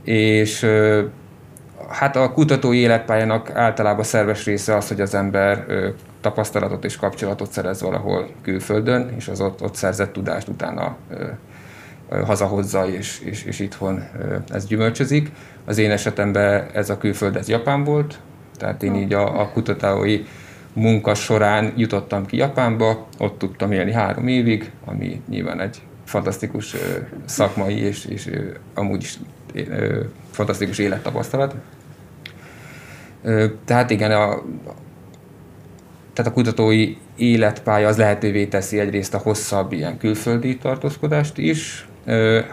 és 0.05 0.67
hát 1.89 2.17
a 2.17 2.33
kutatói 2.33 2.79
életpályának 2.79 3.51
általában 3.51 4.05
szerves 4.05 4.45
része 4.45 4.77
az, 4.77 4.89
hogy 4.89 5.01
az 5.01 5.15
ember 5.15 5.65
tapasztalatot 6.21 6.85
és 6.85 6.97
kapcsolatot 6.97 7.53
szerez 7.53 7.83
valahol 7.83 8.29
külföldön, 8.43 9.13
és 9.17 9.29
az 9.29 9.41
ott, 9.41 9.63
ott 9.63 9.75
szerzett 9.75 10.13
tudást 10.13 10.49
utána 10.49 10.97
hazahozza, 12.09 12.89
és, 12.89 13.21
és, 13.25 13.45
és 13.45 13.61
itthon 13.61 14.09
ez 14.49 14.67
gyümölcsözik. 14.67 15.31
Az 15.65 15.79
én 15.79 15.91
esetemben 15.91 16.67
ez 16.73 16.91
a 16.91 16.99
külföld, 16.99 17.37
ez 17.37 17.49
Japán 17.49 17.85
volt, 17.85 18.19
tehát 18.57 18.83
én 18.83 18.95
így 18.95 19.13
a, 19.13 19.41
a 19.41 19.49
kutatói 19.49 20.25
munka 20.73 21.15
során 21.15 21.73
jutottam 21.77 22.27
ki 22.27 22.37
Japánba, 22.37 23.07
ott 23.19 23.39
tudtam 23.39 23.73
élni 23.73 23.93
három 23.93 24.29
évig, 24.29 24.71
ami 24.85 25.23
nyilván 25.29 25.61
egy 25.61 25.81
fantasztikus 26.05 26.77
szakmai 27.25 27.79
és, 27.79 28.05
és 28.05 28.31
amúgy 28.75 29.03
is 29.03 29.19
fantasztikus 30.31 30.79
élettapasztalat. 30.79 31.55
Tehát 33.65 33.91
igen, 33.91 34.11
a, 34.11 34.43
tehát 36.13 36.31
a 36.31 36.35
kutatói 36.35 36.97
életpálya 37.17 37.89
az 37.89 37.97
lehetővé 37.97 38.47
teszi 38.47 38.79
egyrészt 38.79 39.15
a 39.15 39.19
hosszabb 39.19 39.73
ilyen 39.73 39.99
külföldi 39.99 40.57
tartózkodást 40.57 41.39
is, 41.39 41.89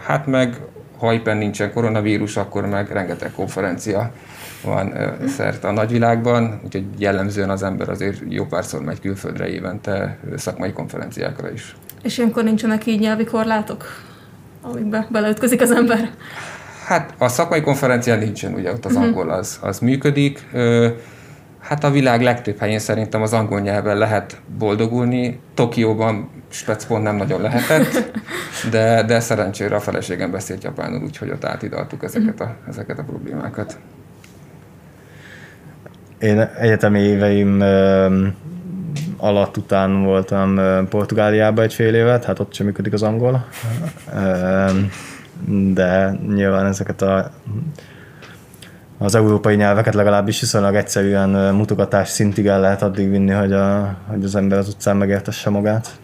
Hát 0.06 0.26
meg, 0.26 0.60
ha 0.98 1.12
éppen 1.12 1.36
nincsen 1.36 1.72
koronavírus, 1.72 2.36
akkor 2.36 2.66
meg 2.66 2.90
rengeteg 2.90 3.32
konferencia 3.32 4.12
van 4.64 4.94
szerte 5.28 5.68
a 5.68 5.72
nagyvilágban, 5.72 6.60
úgyhogy 6.64 6.84
jellemzően 6.98 7.50
az 7.50 7.62
ember 7.62 7.88
azért 7.88 8.22
jó 8.28 8.44
párszor 8.44 8.82
megy 8.82 9.00
külföldre 9.00 9.48
évente 9.48 10.18
szakmai 10.36 10.72
konferenciákra 10.72 11.50
is. 11.50 11.76
És 12.02 12.18
ilyenkor 12.18 12.44
nincsenek 12.44 12.86
így 12.86 13.00
nyelvi 13.00 13.24
korlátok, 13.24 13.84
amikbe 14.62 15.06
beleütközik 15.10 15.60
az 15.60 15.70
ember? 15.70 16.10
Hát 16.86 17.14
a 17.18 17.28
szakmai 17.28 17.60
konferencián 17.60 18.18
nincsen, 18.18 18.54
ugye 18.54 18.72
ott 18.72 18.84
az 18.84 18.92
uh-huh. 18.92 19.06
angol 19.06 19.30
az, 19.30 19.58
az 19.62 19.78
működik. 19.78 20.46
Hát 21.60 21.84
a 21.84 21.90
világ 21.90 22.22
legtöbb 22.22 22.58
helyén 22.58 22.78
szerintem 22.78 23.22
az 23.22 23.32
angol 23.32 23.60
nyelven 23.60 23.98
lehet 23.98 24.40
boldogulni. 24.58 25.40
Tokióban 25.54 26.30
speckpont 26.54 27.02
nem 27.02 27.16
nagyon 27.16 27.40
lehetett, 27.40 28.20
de, 28.70 29.02
de 29.02 29.20
szerencsére 29.20 29.76
a 29.76 29.80
feleségem 29.80 30.30
beszélt 30.30 30.64
japánul, 30.64 31.02
úgyhogy 31.02 31.30
ott 31.30 31.44
átidaltuk 31.44 32.02
ezeket 32.02 32.40
a, 32.40 32.54
ezeket 32.68 32.98
a 32.98 33.02
problémákat. 33.02 33.78
Én 36.18 36.40
egyetemi 36.40 37.00
éveim 37.00 37.60
alatt 39.16 39.56
után 39.56 40.02
voltam 40.02 40.58
Portugáliában 40.88 41.64
egy 41.64 41.74
fél 41.74 41.94
évet, 41.94 42.24
hát 42.24 42.38
ott 42.38 42.54
sem 42.54 42.66
működik 42.66 42.92
az 42.92 43.02
angol, 43.02 43.46
de 45.72 46.18
nyilván 46.34 46.66
ezeket 46.66 47.02
a 47.02 47.30
az 48.98 49.14
európai 49.14 49.54
nyelveket 49.54 49.94
legalábbis 49.94 50.40
viszonylag 50.40 50.74
egyszerűen 50.74 51.54
mutogatás 51.54 52.08
szintig 52.08 52.46
el 52.46 52.60
lehet 52.60 52.82
addig 52.82 53.10
vinni, 53.10 53.30
hogy, 53.30 53.52
a, 53.52 53.96
hogy 54.06 54.24
az 54.24 54.34
ember 54.34 54.58
az 54.58 54.68
utcán 54.68 54.96
megértesse 54.96 55.50
magát. 55.50 55.98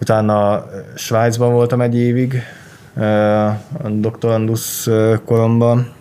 Utána 0.00 0.64
Svájcban 0.94 1.52
voltam 1.52 1.80
egy 1.80 1.96
évig, 1.96 2.42
a 3.82 3.88
doktorandus 3.90 4.88
koromban. 5.24 5.92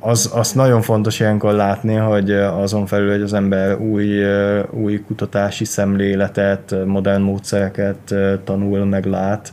Az, 0.00 0.30
az 0.34 0.52
nagyon 0.52 0.82
fontos 0.82 1.20
ilyenkor 1.20 1.52
látni, 1.52 1.94
hogy 1.94 2.32
azon 2.32 2.86
felül, 2.86 3.10
hogy 3.10 3.22
az 3.22 3.32
ember 3.32 3.76
új, 3.80 4.24
új 4.70 5.00
kutatási 5.00 5.64
szemléletet, 5.64 6.74
modern 6.86 7.22
módszereket 7.22 8.14
tanul, 8.44 8.84
meglát, 8.84 9.52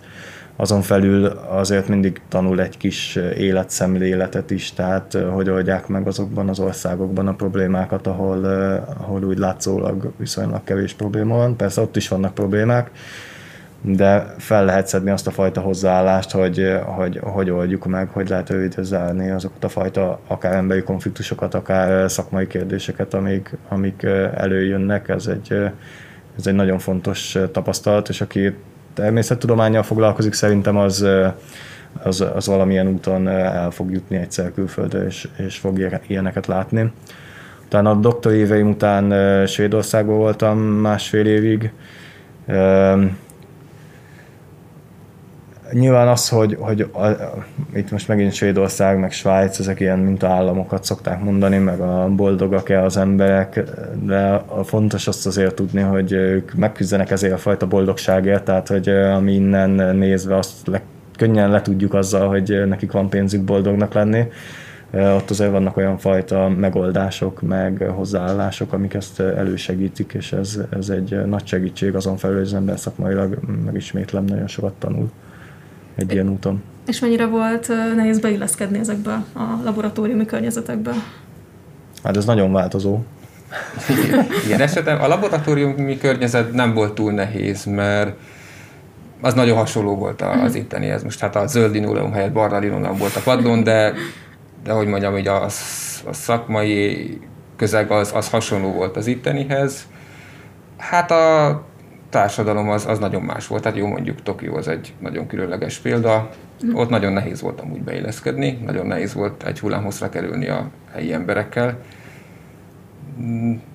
azon 0.56 0.82
felül 0.82 1.26
azért 1.48 1.88
mindig 1.88 2.22
tanul 2.30 2.62
egy 2.62 2.78
kis 2.78 3.16
életszemléletet 3.38 4.52
is, 4.52 4.74
tehát 4.74 5.18
hogy 5.34 5.50
oldják 5.50 5.88
meg 5.88 6.08
azokban 6.08 6.50
az 6.50 6.60
országokban 6.60 7.28
a 7.28 7.34
problémákat, 7.34 8.08
ahol, 8.08 8.46
ahol 8.98 9.24
úgy 9.24 9.38
látszólag 9.38 10.12
viszonylag 10.18 10.64
kevés 10.64 10.94
probléma 10.94 11.36
van. 11.36 11.56
Persze 11.56 11.82
ott 11.82 11.96
is 11.96 12.08
vannak 12.08 12.34
problémák, 12.34 12.92
de 13.82 14.34
fel 14.38 14.66
lehet 14.66 14.88
szedni 14.88 15.10
azt 15.10 15.28
a 15.28 15.32
fajta 15.32 15.62
hozzáállást, 15.62 16.32
hogy 16.32 16.78
hogy, 16.86 17.20
hogy 17.24 17.50
oldjuk 17.50 17.86
meg, 17.86 18.10
hogy 18.10 18.30
lehet 18.30 18.50
rövidre 18.50 18.84
zárni 18.84 19.30
azokat 19.30 19.64
a 19.64 19.70
fajta 19.70 20.20
akár 20.28 20.54
emberi 20.54 20.82
konfliktusokat, 20.82 21.54
akár 21.54 22.12
szakmai 22.12 22.48
kérdéseket, 22.48 23.14
amik, 23.14 23.58
amik 23.70 24.04
előjönnek. 24.36 25.10
Ez 25.10 25.28
egy, 25.28 25.54
ez 26.38 26.48
egy 26.48 26.54
nagyon 26.56 26.80
fontos 26.80 27.38
tapasztalat, 27.52 28.10
és 28.10 28.22
aki 28.22 28.56
természettudományjal 28.96 29.84
foglalkozik, 29.84 30.34
szerintem 30.34 30.78
az, 30.78 31.06
az, 32.04 32.26
az 32.36 32.48
valamilyen 32.48 32.88
úton 32.88 33.28
el 33.28 33.72
fog 33.72 33.92
jutni 33.92 34.16
egyszer 34.18 34.54
külföldre, 34.54 35.06
és, 35.06 35.28
és 35.38 35.58
fog 35.58 35.90
ilyeneket 36.08 36.48
látni. 36.48 36.92
Utána 37.66 37.90
a 37.90 37.96
doktor 37.96 38.34
éveim 38.34 38.70
után 38.70 39.46
Svédországban 39.48 40.18
voltam 40.18 40.58
másfél 40.60 41.26
évig. 41.26 41.72
Nyilván 45.72 46.08
az, 46.08 46.30
hogy, 46.30 46.58
hogy 46.60 46.82
a, 46.82 47.08
itt 47.74 47.92
most 47.92 48.08
megint 48.08 48.34
Svédország, 48.34 49.00
meg 49.00 49.12
Svájc, 49.12 49.60
ezek 49.60 49.80
ilyen 49.80 50.00
mintaállamokat 50.00 50.84
szokták 50.84 51.24
mondani, 51.24 51.58
meg 51.58 51.80
a 51.80 52.10
boldogak-e 52.16 52.84
az 52.84 52.98
emberek, 52.98 53.64
de 54.04 54.44
fontos 54.64 55.08
azt 55.08 55.26
azért 55.26 55.56
tudni, 55.56 55.82
hogy 55.82 56.12
ők 56.12 56.54
megküzdenek 56.54 57.12
ezért 57.12 57.34
a 57.34 57.38
fajta 57.38 57.68
boldogságért, 57.68 58.44
tehát 58.44 58.68
hogy 58.68 58.90
ami 58.90 59.34
innen 59.34 59.96
nézve 59.96 60.38
azt 60.38 60.68
le, 60.68 60.82
könnyen 61.18 61.50
le 61.50 61.62
tudjuk 61.62 61.94
azzal, 61.94 62.28
hogy 62.28 62.68
nekik 62.68 62.92
van 62.92 63.10
pénzük 63.10 63.44
boldognak 63.44 63.94
lenni, 63.94 64.24
ott 64.92 65.30
azért 65.30 65.52
vannak 65.52 65.78
olyan 65.78 65.98
fajta 65.98 66.50
megoldások, 66.50 67.42
meg 67.42 67.84
hozzáállások, 67.96 68.74
amik 68.74 68.94
ezt 68.94 69.20
elősegítik, 69.20 70.14
és 70.14 70.32
ez, 70.34 70.60
ez 70.70 70.90
egy 70.90 71.26
nagy 71.26 71.48
segítség 71.48 71.96
azon 71.96 72.18
felül, 72.18 72.38
hogy 72.38 72.46
az 72.46 72.54
ember 72.54 72.80
szakmailag, 72.80 73.38
megismétlem, 73.66 74.26
nagyon 74.26 74.48
sokat 74.48 74.74
tanul 74.74 75.12
egy 75.96 76.12
ilyen 76.12 76.30
úton. 76.30 76.64
És 76.88 77.00
mennyire 77.00 77.26
volt 77.26 77.68
nehéz 77.96 78.20
beilleszkedni 78.20 78.80
ezekbe 78.80 79.24
a 79.34 79.44
laboratóriumi 79.64 80.26
környezetekbe? 80.26 80.92
Hát 82.04 82.18
ez 82.18 82.26
nagyon 82.26 82.52
változó. 82.52 83.00
Ilyen 84.48 84.62
esetem 84.62 85.02
a 85.02 85.08
laboratóriumi 85.08 85.98
környezet 85.98 86.54
nem 86.54 86.74
volt 86.74 86.94
túl 86.94 87.12
nehéz, 87.12 87.66
mert 87.66 88.18
az 89.22 89.34
nagyon 89.34 89.58
hasonló 89.58 89.96
volt 89.96 90.22
az 90.22 90.52
mhm. 90.52 90.62
ittenihez. 90.62 91.04
Most 91.04 91.20
hát 91.20 91.36
a 91.36 91.48
zöld 91.48 91.72
linoleum 91.72 92.12
helyett 92.12 92.32
barna 92.32 92.58
linoleum 92.58 92.98
volt 92.98 93.16
a 93.16 93.22
padlón, 93.24 93.64
de, 93.64 93.94
de 94.64 94.72
hogy 94.72 94.88
mondjam, 94.88 95.12
hogy 95.14 95.28
a, 95.28 95.44
a 95.44 95.50
szakmai 96.12 97.20
közeg 97.56 97.92
az, 97.92 98.12
az 98.16 98.30
hasonló 98.30 98.72
volt 98.72 98.98
az 98.98 99.08
ittenihez. 99.08 99.88
Hát 100.78 101.12
a 101.12 101.64
társadalom 102.16 102.70
az, 102.70 102.86
az 102.86 103.00
nagyon 103.00 103.22
más 103.22 103.48
volt. 103.48 103.62
Tehát 103.62 103.78
jó 103.78 103.88
mondjuk 103.88 104.22
Tokió 104.22 104.56
az 104.56 104.68
egy 104.68 104.94
nagyon 105.00 105.28
különleges 105.28 105.78
példa. 105.78 106.30
Ott 106.74 106.90
nagyon 106.90 107.14
nehéz 107.14 107.42
volt 107.42 107.62
amúgy 107.62 107.82
beilleszkedni, 107.82 108.60
nagyon 108.66 108.88
nehéz 108.88 109.14
volt 109.14 109.44
egy 109.44 109.60
hullámhosszra 109.60 110.10
kerülni 110.10 110.48
a 110.48 110.70
helyi 110.92 111.14
emberekkel. 111.14 111.78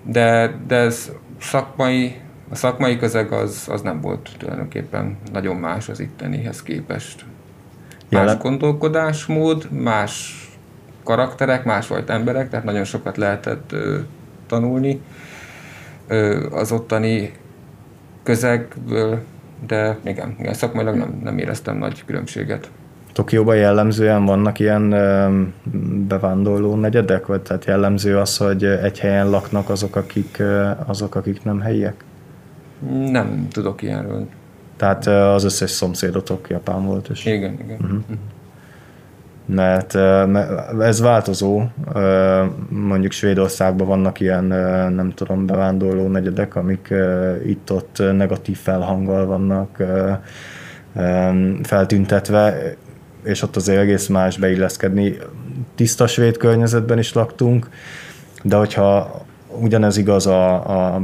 De, 0.05 0.55
de 0.67 0.77
ez 0.77 1.13
szakmai, 1.41 2.21
a 2.51 2.55
szakmai 2.55 2.99
közeg 2.99 3.33
az, 3.33 3.69
az 3.71 3.81
nem 3.81 4.01
volt 4.01 4.31
tulajdonképpen 4.39 5.17
nagyon 5.33 5.57
más 5.57 5.89
az 5.89 6.01
ittenihez 6.01 6.63
képest. 6.63 7.25
Más 8.09 8.21
Jelen. 8.21 8.39
gondolkodásmód, 8.39 9.71
más 9.71 10.45
karakterek, 11.05 11.65
más 11.65 11.87
volt 11.87 12.11
emberek, 12.11 12.51
tehát 12.51 12.65
nagyon 12.65 12.85
sokat 12.85 13.17
lehetett 13.17 13.73
ö, 13.73 13.99
tanulni. 14.47 15.01
Ö, 16.07 16.47
az 16.51 16.73
ottani 16.73 17.33
közegből, 18.23 19.23
de 19.67 19.99
igen, 20.05 20.37
igen 20.39 20.55
szakmailag 20.55 20.95
nem, 20.95 21.21
nem 21.23 21.39
éreztem 21.39 21.77
nagy 21.77 22.05
különbséget. 22.05 22.71
Tokióban 23.13 23.57
jellemzően 23.57 24.25
vannak 24.25 24.59
ilyen 24.59 24.89
bevándorló 26.09 26.75
negyedek, 26.75 27.27
vagy 27.27 27.41
tehát 27.41 27.65
jellemző 27.65 28.19
az, 28.19 28.37
hogy 28.37 28.65
egy 28.65 28.99
helyen 28.99 29.31
laknak 29.31 29.69
azok, 29.69 29.97
akik, 29.97 30.43
azok, 30.87 31.15
akik 31.15 31.45
nem 31.45 31.61
helyiek? 31.61 32.05
Nem 33.11 33.49
tudok 33.53 33.83
ilyenről. 33.83 34.29
Tehát 34.77 35.07
az 35.07 35.45
összes 35.45 35.71
szomszédotok 35.71 36.49
Japán 36.49 36.85
volt. 36.85 37.09
És... 37.09 37.25
Igen, 37.25 37.59
igen. 37.65 37.79
Uh-huh 37.81 38.03
mert 39.55 39.95
ez 40.81 41.01
változó, 41.01 41.63
mondjuk 42.69 43.13
Svédországban 43.13 43.87
vannak 43.87 44.21
ilyen, 44.21 44.45
nem 44.95 45.13
tudom, 45.15 45.47
bevándorló 45.47 46.09
negyedek, 46.09 46.55
amik 46.55 46.95
itt-ott 47.47 48.03
negatív 48.17 48.59
felhanggal 48.59 49.27
vannak 49.27 49.83
feltüntetve, 51.63 52.75
és 53.25 53.43
ott 53.43 53.57
azért 53.57 53.81
egész 53.81 54.07
más 54.07 54.39
beilleszkedni. 54.39 55.17
Tiszta 55.75 56.07
svéd 56.07 56.37
környezetben 56.37 56.99
is 56.99 57.13
laktunk, 57.13 57.69
de 58.43 58.57
hogyha 58.57 59.21
ugyanez 59.61 59.97
igaz 59.97 60.27
a, 60.27 60.53
a, 60.55 61.03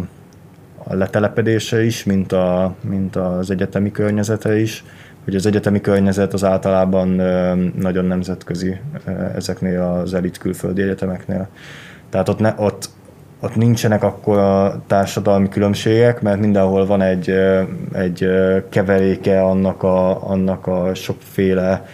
a 0.85 0.95
letelepedése 0.95 1.85
is, 1.85 2.05
mint, 2.05 2.33
a, 2.33 2.75
mint 2.81 3.17
az 3.17 3.51
egyetemi 3.51 3.91
környezete 3.91 4.61
is, 4.61 4.85
hogy 5.27 5.35
az 5.35 5.47
egyetemi 5.47 5.81
környezet 5.81 6.33
az 6.33 6.45
általában 6.45 7.09
nagyon 7.79 8.05
nemzetközi 8.05 8.77
ezeknél 9.35 9.81
az 9.81 10.15
elit 10.15 10.39
külföldi 10.39 10.83
egyetemeknél. 10.83 11.49
Tehát 12.11 12.29
ott, 12.29 12.39
ne, 12.39 12.55
ott, 12.57 12.89
ott 13.41 13.55
nincsenek 13.55 14.03
akkor 14.03 14.39
a 14.39 14.83
társadalmi 14.87 15.49
különbségek, 15.49 16.23
mert 16.23 16.41
mindenhol 16.41 16.87
van 16.87 17.03
egy, 17.03 17.35
egy 17.93 18.29
keveréke 18.69 19.43
annak 19.43 19.83
a, 19.83 20.31
annak 20.31 20.67
a 20.67 20.95
sokféle 20.95 21.87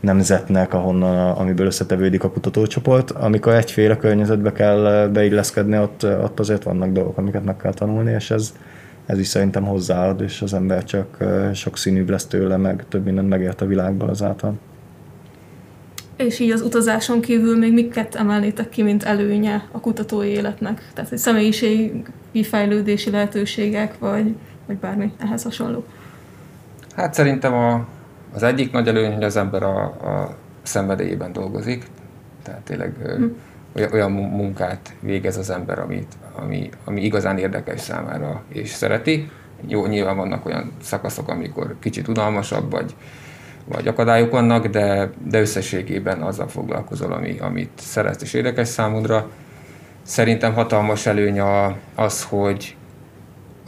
nemzetnek, 0.00 0.74
ahonnan, 0.74 1.30
amiből 1.30 1.66
összetevődik 1.66 2.24
a 2.24 2.30
kutatócsoport. 2.30 3.10
Amikor 3.10 3.54
egyféle 3.54 3.96
környezetbe 3.96 4.52
kell 4.52 5.08
beilleszkedni, 5.12 5.78
ott, 5.78 6.04
ott 6.04 6.40
azért 6.40 6.62
vannak 6.62 6.92
dolgok, 6.92 7.18
amiket 7.18 7.44
meg 7.44 7.56
kell 7.56 7.72
tanulni, 7.72 8.12
és 8.12 8.30
ez, 8.30 8.52
ez 9.10 9.18
is 9.18 9.26
szerintem 9.26 9.64
hozzáad, 9.64 10.20
és 10.20 10.42
az 10.42 10.54
ember 10.54 10.84
csak 10.84 11.16
sok 11.54 11.76
színűbb 11.76 12.10
lesz 12.10 12.26
tőle, 12.26 12.56
meg 12.56 12.84
több 12.88 13.04
mindent 13.04 13.28
megért 13.28 13.60
a 13.60 13.66
világban 13.66 14.08
azáltal. 14.08 14.58
És 16.16 16.38
így 16.38 16.50
az 16.50 16.60
utazáson 16.60 17.20
kívül 17.20 17.58
még 17.58 17.72
miket 17.72 18.14
emelnétek 18.14 18.68
ki, 18.68 18.82
mint 18.82 19.02
előnye 19.02 19.68
a 19.72 19.80
kutatói 19.80 20.28
életnek? 20.28 20.90
Tehát, 20.94 21.10
hogy 21.10 21.18
személyiségi 21.18 22.42
fejlődési 22.42 23.10
lehetőségek, 23.10 23.98
vagy, 23.98 24.34
vagy 24.66 24.76
bármi 24.76 25.12
ehhez 25.18 25.42
hasonló? 25.42 25.84
Hát 26.96 27.14
szerintem 27.14 27.54
a, 27.54 27.86
az 28.34 28.42
egyik 28.42 28.72
nagy 28.72 28.88
előny, 28.88 29.12
hogy 29.12 29.24
az 29.24 29.36
ember 29.36 29.62
a, 29.62 29.82
a 29.84 30.36
szenvedélyében 30.62 31.32
dolgozik. 31.32 31.86
Tehát 32.42 32.60
tényleg 32.60 32.94
hm. 33.16 33.26
olyan 33.92 34.10
munkát 34.12 34.94
végez 35.00 35.36
az 35.36 35.50
ember, 35.50 35.78
amit, 35.78 36.14
ami, 36.42 36.70
ami 36.84 37.02
igazán 37.02 37.38
érdekes 37.38 37.80
számára 37.80 38.42
és 38.48 38.68
szereti. 38.68 39.30
Jó, 39.66 39.86
nyilván 39.86 40.16
vannak 40.16 40.46
olyan 40.46 40.72
szakaszok, 40.82 41.28
amikor 41.28 41.76
kicsit 41.80 42.08
unalmasabb, 42.08 42.70
vagy, 42.70 42.94
vagy 43.64 43.88
akadályok 43.88 44.30
vannak, 44.30 44.66
de, 44.66 45.10
de 45.24 45.40
összességében 45.40 46.22
azzal 46.22 46.48
foglalkozol, 46.48 47.12
ami, 47.12 47.38
amit 47.38 47.70
szeretsz 47.78 48.22
és 48.22 48.34
érdekes 48.34 48.68
számodra. 48.68 49.30
Szerintem 50.02 50.54
hatalmas 50.54 51.06
előny 51.06 51.40
a, 51.40 51.76
az, 51.94 52.24
hogy 52.24 52.76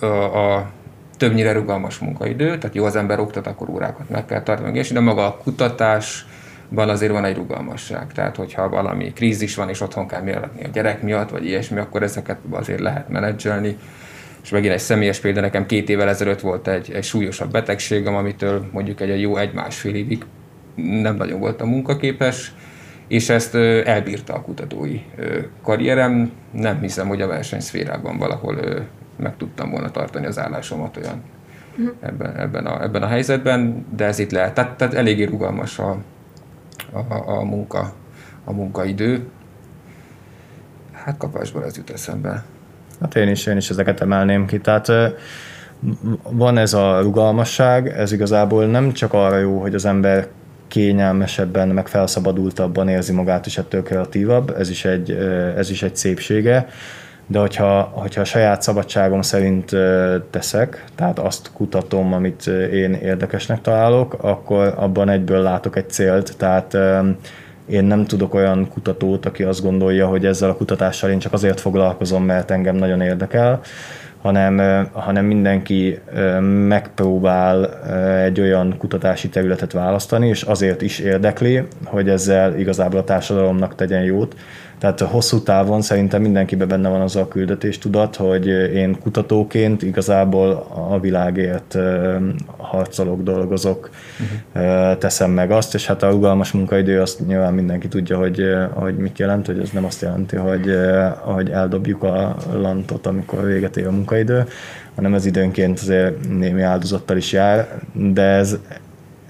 a, 0.01 0.07
a 0.07 0.71
többnyire 1.17 1.53
rugalmas 1.53 1.99
munkaidő, 1.99 2.59
tehát 2.59 2.75
jó 2.75 2.85
az 2.85 2.97
ember 2.97 3.21
oktat, 3.21 3.47
akkor 3.47 3.71
órákat 3.71 4.09
meg 4.09 4.25
kell 4.27 4.43
tartani, 4.43 4.79
és 4.79 4.91
de 4.91 5.01
maga 5.01 5.27
a 5.27 5.37
kutatás, 5.37 6.27
van 6.75 6.89
azért 6.89 7.13
van 7.13 7.25
egy 7.25 7.37
rugalmasság. 7.37 8.13
Tehát, 8.13 8.37
hogyha 8.37 8.69
valami 8.69 9.13
krízis 9.13 9.55
van, 9.55 9.69
és 9.69 9.81
otthon 9.81 10.09
kell 10.09 10.23
mérletni 10.23 10.65
a 10.65 10.69
gyerek 10.73 11.03
miatt, 11.03 11.31
vagy 11.31 11.45
ilyesmi, 11.45 11.79
akkor 11.79 12.03
ezeket 12.03 12.39
azért 12.51 12.81
lehet 12.81 13.09
menedzselni. 13.09 13.77
És 14.43 14.51
megint 14.51 14.73
egy 14.73 14.81
személyes 14.81 15.21
példa, 15.21 15.41
nekem 15.41 15.67
két 15.67 15.89
évvel 15.89 16.09
ezelőtt 16.09 16.41
volt 16.41 16.69
egy, 16.69 16.91
egy 16.93 17.05
súlyosabb 17.05 17.51
betegségem, 17.51 18.15
amitől 18.15 18.69
mondjuk 18.73 19.01
egy 19.01 19.21
jó 19.21 19.37
egy-másfél 19.37 19.95
évig 19.95 20.25
nem 20.75 21.17
nagyon 21.17 21.41
voltam 21.41 21.69
munkaképes, 21.69 22.53
és 23.09 23.29
ezt 23.29 23.55
elbírta 23.85 24.35
a 24.35 24.43
kutatói 24.43 25.01
karrierem. 25.63 26.33
Nem 26.51 26.81
hiszem, 26.81 27.09
hogy 27.09 27.21
a 27.21 27.27
versenyszférában 27.27 28.19
valahol 28.19 28.57
meg 29.17 29.37
tudtam 29.37 29.71
volna 29.71 29.91
tartani 29.91 30.27
az 30.27 30.39
állásomat 30.39 30.97
olyan 30.97 31.23
mhm. 31.77 31.89
ebben, 32.01 32.37
ebben, 32.37 32.67
a, 32.67 32.83
ebben 32.83 33.03
a 33.03 33.07
helyzetben, 33.07 33.87
de 33.97 34.05
ez 34.05 34.19
itt 34.19 34.31
lehet. 34.31 34.55
Tehát, 34.55 34.77
tehát 34.77 34.95
eléggé 34.95 35.25
rugalmas 35.25 35.79
a, 35.79 35.97
a, 36.93 37.31
a, 37.39 37.45
munka, 37.45 37.93
a 38.45 38.53
munkaidő. 38.53 39.29
Hát 40.93 41.17
kapásból 41.17 41.65
ez 41.65 41.77
jut 41.77 41.91
eszembe. 41.91 42.45
Hát 43.01 43.17
én 43.17 43.29
is, 43.29 43.47
én 43.47 43.57
is 43.57 43.71
ezeket 43.71 44.01
emelném 44.01 44.47
ki. 44.47 44.61
Tehát 44.61 44.93
van 46.31 46.59
ez 46.59 46.75
a 46.75 47.01
rugalmasság, 47.01 47.89
ez 47.89 48.13
igazából 48.13 48.67
nem 48.67 48.93
csak 48.93 49.13
arra 49.13 49.39
jó, 49.39 49.61
hogy 49.61 49.75
az 49.75 49.85
ember 49.85 50.29
kényelmesebben, 50.69 51.69
meg 51.69 51.89
felszabadultabban 51.89 52.89
érzi 52.89 53.13
magát, 53.13 53.47
és 53.47 53.59
ettől 53.59 53.83
kreatívabb, 53.83 54.55
ez 54.59 54.71
is 54.71 54.85
egy, 54.85 55.11
ez 55.57 55.71
is 55.71 55.83
egy 55.83 55.97
szépsége, 55.97 56.67
de 57.27 57.39
hogyha, 57.39 57.81
hogyha 57.93 58.21
a 58.21 58.25
saját 58.25 58.63
szabadságom 58.63 59.23
szerint 59.23 59.77
teszek, 60.31 60.85
tehát 60.95 61.19
azt 61.19 61.51
kutatom, 61.53 62.13
amit 62.13 62.47
én 62.73 62.93
érdekesnek 62.93 63.61
találok, 63.61 64.17
akkor 64.21 64.75
abban 64.77 65.09
egyből 65.09 65.43
látok 65.43 65.77
egy 65.77 65.91
célt, 65.91 66.37
tehát 66.37 66.77
én 67.67 67.85
nem 67.85 68.05
tudok 68.05 68.35
olyan 68.35 68.69
kutatót, 68.69 69.27
aki 69.27 69.43
azt 69.43 69.63
gondolja, 69.63 70.07
hogy 70.07 70.27
ezzel 70.27 70.51
a 70.51 70.57
kutatással 70.57 71.11
én 71.11 71.19
csak 71.19 71.33
azért 71.33 71.61
foglalkozom, 71.61 72.25
mert 72.25 72.51
engem 72.51 72.77
nagyon 72.77 73.01
érdekel, 73.01 73.61
hanem, 74.23 74.87
hanem 74.93 75.25
mindenki 75.25 75.99
megpróbál 76.67 77.83
egy 78.23 78.41
olyan 78.41 78.77
kutatási 78.79 79.29
területet 79.29 79.73
választani, 79.73 80.29
és 80.29 80.43
azért 80.43 80.83
is 80.83 80.99
érdekli, 80.99 81.63
hogy 81.85 82.09
ezzel 82.09 82.59
igazából 82.59 83.01
a 83.01 83.05
társadalomnak 83.05 83.75
tegyen 83.75 84.03
jót, 84.03 84.35
Tehát 84.83 85.01
hosszú 85.01 85.43
távon 85.43 85.83
szerintem 85.83 86.23
mindenkiben 86.23 86.69
benne 86.69 86.89
van 86.89 87.01
az 87.01 87.17
a 87.17 87.29
küldetés 87.29 87.79
tudat, 87.79 88.17
hogy 88.17 88.47
én 88.75 88.99
kutatóként 89.01 89.83
igazából 89.83 90.67
a 90.91 91.01
világért 91.01 91.79
harcolok, 92.57 93.23
dolgozok, 93.23 93.91
uh-huh. 94.53 94.99
teszem 94.99 95.31
meg 95.31 95.51
azt, 95.51 95.75
és 95.75 95.87
hát 95.87 96.03
a 96.03 96.11
rugalmas 96.11 96.53
munkaidő 96.53 97.01
azt 97.01 97.27
nyilván 97.27 97.55
mindenki 97.55 97.89
tudja, 97.89 98.19
hogy, 98.19 98.45
hogy 98.73 98.97
mit 98.97 99.19
jelent, 99.19 99.47
hogy 99.47 99.59
ez 99.59 99.71
nem 99.71 99.85
azt 99.85 100.03
jelenti, 100.03 100.37
hogy, 100.37 100.67
hogy 101.21 101.51
eldobjuk 101.51 102.03
a 102.03 102.37
lantot, 102.53 103.07
amikor 103.07 103.45
véget 103.45 103.77
ér 103.77 103.87
a 103.87 103.91
munkaidő, 103.91 104.45
hanem 104.95 105.15
ez 105.15 105.27
időnként 105.27 105.79
azért 105.79 106.29
némi 106.29 106.63
áldozattal 106.63 107.17
is 107.17 107.33
jár, 107.33 107.69
de 107.93 108.23
ez, 108.23 108.57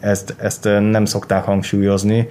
ezt, 0.01 0.35
ezt 0.38 0.65
nem 0.65 1.05
szokták 1.05 1.45
hangsúlyozni, 1.45 2.29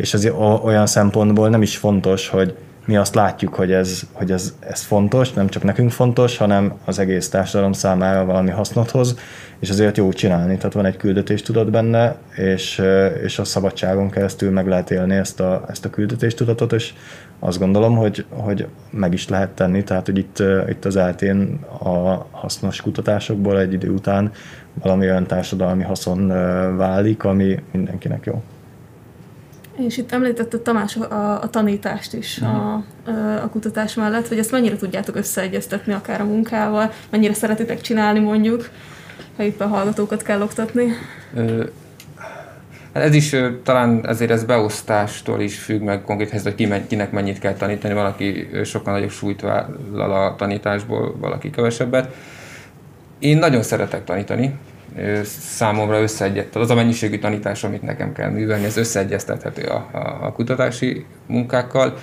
és 0.00 0.14
ez 0.14 0.28
olyan 0.62 0.86
szempontból 0.86 1.48
nem 1.48 1.62
is 1.62 1.76
fontos, 1.76 2.28
hogy 2.28 2.56
mi 2.84 2.96
azt 2.96 3.14
látjuk, 3.14 3.54
hogy 3.54 3.72
ez, 3.72 4.02
hogy 4.12 4.30
ez, 4.30 4.54
ez 4.60 4.82
fontos, 4.82 5.32
nem 5.32 5.48
csak 5.48 5.62
nekünk 5.62 5.90
fontos, 5.90 6.36
hanem 6.36 6.72
az 6.84 6.98
egész 6.98 7.28
társadalom 7.28 7.72
számára 7.72 8.24
valami 8.24 8.50
hasznot 8.50 8.90
hoz, 8.90 9.18
és 9.58 9.70
azért 9.70 9.96
jó 9.96 10.12
csinálni. 10.12 10.56
Tehát 10.56 10.72
van 10.72 10.84
egy 10.84 10.96
küldetés 10.96 11.42
tudod 11.42 11.70
benne, 11.70 12.16
és, 12.36 12.82
és 13.22 13.38
a 13.38 13.44
szabadságon 13.44 14.10
keresztül 14.10 14.50
meg 14.50 14.68
lehet 14.68 14.90
élni 14.90 15.14
ezt 15.14 15.40
a, 15.40 15.64
ezt 15.68 15.84
a 15.84 15.90
küldetéstudatot, 15.90 16.72
és 16.72 16.92
azt 17.38 17.58
gondolom, 17.58 17.96
hogy, 17.96 18.24
hogy 18.28 18.66
meg 18.90 19.12
is 19.12 19.28
lehet 19.28 19.50
tenni, 19.50 19.84
tehát 19.84 20.06
hogy 20.06 20.18
itt, 20.18 20.42
itt 20.68 20.84
az 20.84 20.96
eltén 20.96 21.60
a 21.82 22.26
hasznos 22.30 22.80
kutatásokból 22.80 23.58
egy 23.60 23.72
idő 23.72 23.90
után 23.90 24.32
valami 24.82 25.06
olyan 25.06 25.26
társadalmi 25.26 25.82
haszon 25.82 26.26
válik, 26.76 27.24
ami 27.24 27.62
mindenkinek 27.72 28.26
jó. 28.26 28.42
És 29.86 29.96
itt 29.96 30.12
említette 30.12 30.58
Tamás 30.58 30.96
a, 30.96 31.42
a 31.42 31.50
tanítást 31.50 32.12
is 32.12 32.38
a, 32.38 32.84
a 33.42 33.48
kutatás 33.50 33.94
mellett, 33.94 34.28
hogy 34.28 34.38
ezt 34.38 34.50
mennyire 34.50 34.76
tudjátok 34.76 35.16
összeegyeztetni 35.16 35.92
akár 35.92 36.20
a 36.20 36.24
munkával, 36.24 36.92
mennyire 37.10 37.34
szeretitek 37.34 37.80
csinálni 37.80 38.18
mondjuk, 38.18 38.70
ha 39.36 39.44
a 39.58 39.66
hallgatókat 39.66 40.22
kell 40.22 40.42
oktatni? 40.42 40.92
Hát 42.94 43.02
ez 43.02 43.14
is 43.14 43.36
talán 43.62 44.06
ezért 44.06 44.30
ez 44.30 44.44
beosztástól 44.44 45.40
is 45.40 45.58
függ 45.58 45.82
meg 45.82 46.02
konkrét 46.02 46.30
helyzet, 46.30 46.58
hogy 46.58 46.86
kinek 46.86 47.10
mennyit 47.10 47.38
kell 47.38 47.54
tanítani. 47.54 47.94
Valaki 47.94 48.48
sokkal 48.64 48.92
nagyobb 48.92 49.10
súlyt 49.10 49.40
vállal 49.40 50.26
a 50.26 50.34
tanításból, 50.36 51.16
valaki 51.18 51.50
kevesebbet. 51.50 52.14
Én 53.18 53.38
nagyon 53.38 53.62
szeretek 53.62 54.04
tanítani, 54.04 54.54
számomra 55.24 56.00
összeegyeztethető, 56.00 56.60
az 56.60 56.70
a 56.70 56.74
mennyiségű 56.74 57.18
tanítás, 57.18 57.64
amit 57.64 57.82
nekem 57.82 58.12
kell 58.12 58.30
művelni, 58.30 58.64
ez 58.64 58.76
összeegyeztethető 58.76 59.62
a, 59.62 59.88
a, 59.92 60.18
a 60.22 60.32
kutatási 60.32 61.04
munkákkal. 61.26 61.96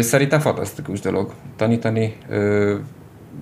Szerintem 0.00 0.40
fantasztikus 0.40 1.00
dolog 1.00 1.32
tanítani. 1.56 2.16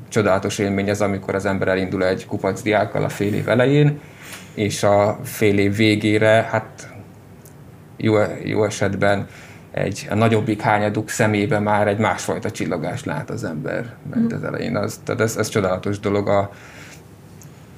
Csodálatos 0.09 0.59
élmény 0.59 0.89
ez, 0.89 1.01
amikor 1.01 1.35
az 1.35 1.47
ember 1.47 1.69
elindul 1.69 2.05
egy 2.05 2.27
kupac 2.27 2.63
diákkal 2.63 3.05
a 3.05 3.09
fél 3.09 3.35
év 3.35 3.49
elején, 3.49 4.01
és 4.55 4.83
a 4.83 5.19
fél 5.23 5.59
év 5.59 5.77
végére, 5.77 6.49
hát 6.51 6.89
jó, 7.97 8.15
jó 8.45 8.65
esetben 8.65 9.27
egy 9.71 10.07
a 10.11 10.15
nagyobbik 10.15 10.61
hányaduk 10.61 11.09
szemébe 11.09 11.59
már 11.59 11.89
egy 11.89 11.99
másfajta 11.99 12.51
csillagást 12.51 13.05
lát 13.05 13.31
az 13.31 13.45
ember, 13.45 13.95
mert 14.11 14.33
mm. 14.33 14.37
az 14.37 14.45
elején 14.45 14.77
az, 14.77 15.01
tehát 15.05 15.21
ez, 15.21 15.37
ez 15.37 15.49
csodálatos 15.49 15.99
dolog 15.99 16.29
a, 16.29 16.51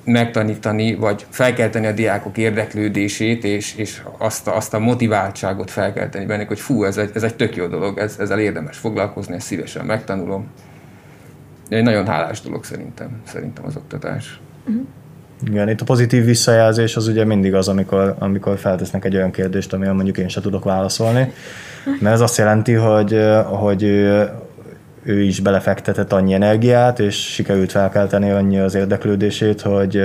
megtanítani, 0.04 0.94
vagy 0.94 1.26
felkelteni 1.28 1.86
a 1.86 1.92
diákok 1.92 2.38
érdeklődését, 2.38 3.44
és, 3.44 3.74
és 3.76 4.02
azt, 4.18 4.48
a, 4.48 4.56
azt 4.56 4.74
a 4.74 4.78
motiváltságot 4.78 5.70
felkelteni 5.70 6.24
bennük, 6.24 6.48
hogy 6.48 6.60
fú, 6.60 6.84
ez 6.84 6.96
egy, 6.96 7.10
ez 7.14 7.22
egy 7.22 7.34
tök 7.34 7.56
jó 7.56 7.66
dolog, 7.66 7.98
ez, 7.98 8.16
ezzel 8.18 8.38
érdemes 8.38 8.76
foglalkozni, 8.76 9.34
ezt 9.34 9.46
szívesen 9.46 9.84
megtanulom. 9.84 10.46
Egy 11.68 11.82
nagyon 11.82 12.06
hálás 12.06 12.40
dolog 12.40 12.64
szerintem, 12.64 13.20
szerintem 13.26 13.64
az 13.64 13.76
oktatás. 13.76 14.40
Uh-huh. 14.66 14.86
Igen, 15.46 15.68
itt 15.68 15.80
a 15.80 15.84
pozitív 15.84 16.24
visszajelzés 16.24 16.96
az 16.96 17.08
ugye 17.08 17.24
mindig 17.24 17.54
az, 17.54 17.68
amikor, 17.68 18.14
amikor 18.18 18.58
feltesznek 18.58 19.04
egy 19.04 19.16
olyan 19.16 19.30
kérdést, 19.30 19.72
amire 19.72 19.92
mondjuk 19.92 20.18
én 20.18 20.28
sem 20.28 20.42
tudok 20.42 20.64
válaszolni. 20.64 21.32
Mert 22.00 22.14
ez 22.14 22.20
azt 22.20 22.36
jelenti, 22.36 22.72
hogy, 22.72 23.18
hogy 23.44 23.82
ő 25.02 25.22
is 25.22 25.40
belefektetett 25.40 26.12
annyi 26.12 26.34
energiát, 26.34 26.98
és 26.98 27.32
sikerült 27.32 27.70
felkelteni 27.70 28.30
annyi 28.30 28.58
az 28.58 28.74
érdeklődését, 28.74 29.60
hogy, 29.60 30.02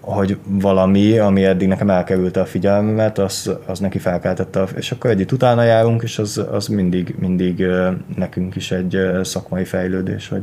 hogy 0.00 0.38
valami, 0.44 1.18
ami 1.18 1.44
eddig 1.44 1.68
nekem 1.68 1.90
elkerülte 1.90 2.40
a 2.40 2.46
figyelmemet, 2.46 3.18
az, 3.18 3.50
az 3.66 3.78
neki 3.78 3.98
felkeltette, 3.98 4.64
és 4.76 4.92
akkor 4.92 5.10
együtt 5.10 5.32
utána 5.32 5.62
járunk, 5.62 6.02
és 6.02 6.18
az, 6.18 6.44
az 6.50 6.66
mindig, 6.66 7.14
mindig 7.18 7.66
nekünk 8.16 8.56
is 8.56 8.70
egy 8.70 8.98
szakmai 9.22 9.64
fejlődés, 9.64 10.28
hogy, 10.28 10.42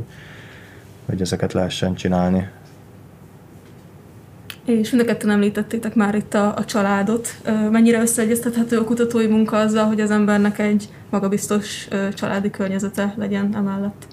hogy 1.05 1.21
ezeket 1.21 1.53
lehessen 1.53 1.95
csinálni. 1.95 2.47
És 4.67 4.89
mind 4.89 5.03
a 5.03 5.05
ketten 5.05 5.29
említettétek 5.29 5.95
már 5.95 6.15
itt 6.15 6.33
a, 6.33 6.53
a 6.55 6.65
családot. 6.65 7.27
Mennyire 7.71 8.01
összeegyeztethető 8.01 8.77
a 8.77 8.83
kutatói 8.83 9.27
munka 9.27 9.57
azzal, 9.57 9.85
hogy 9.85 9.99
az 9.99 10.11
embernek 10.11 10.59
egy 10.59 10.89
magabiztos 11.09 11.87
családi 12.13 12.49
környezete 12.49 13.13
legyen 13.17 13.49
emellett? 13.55 14.07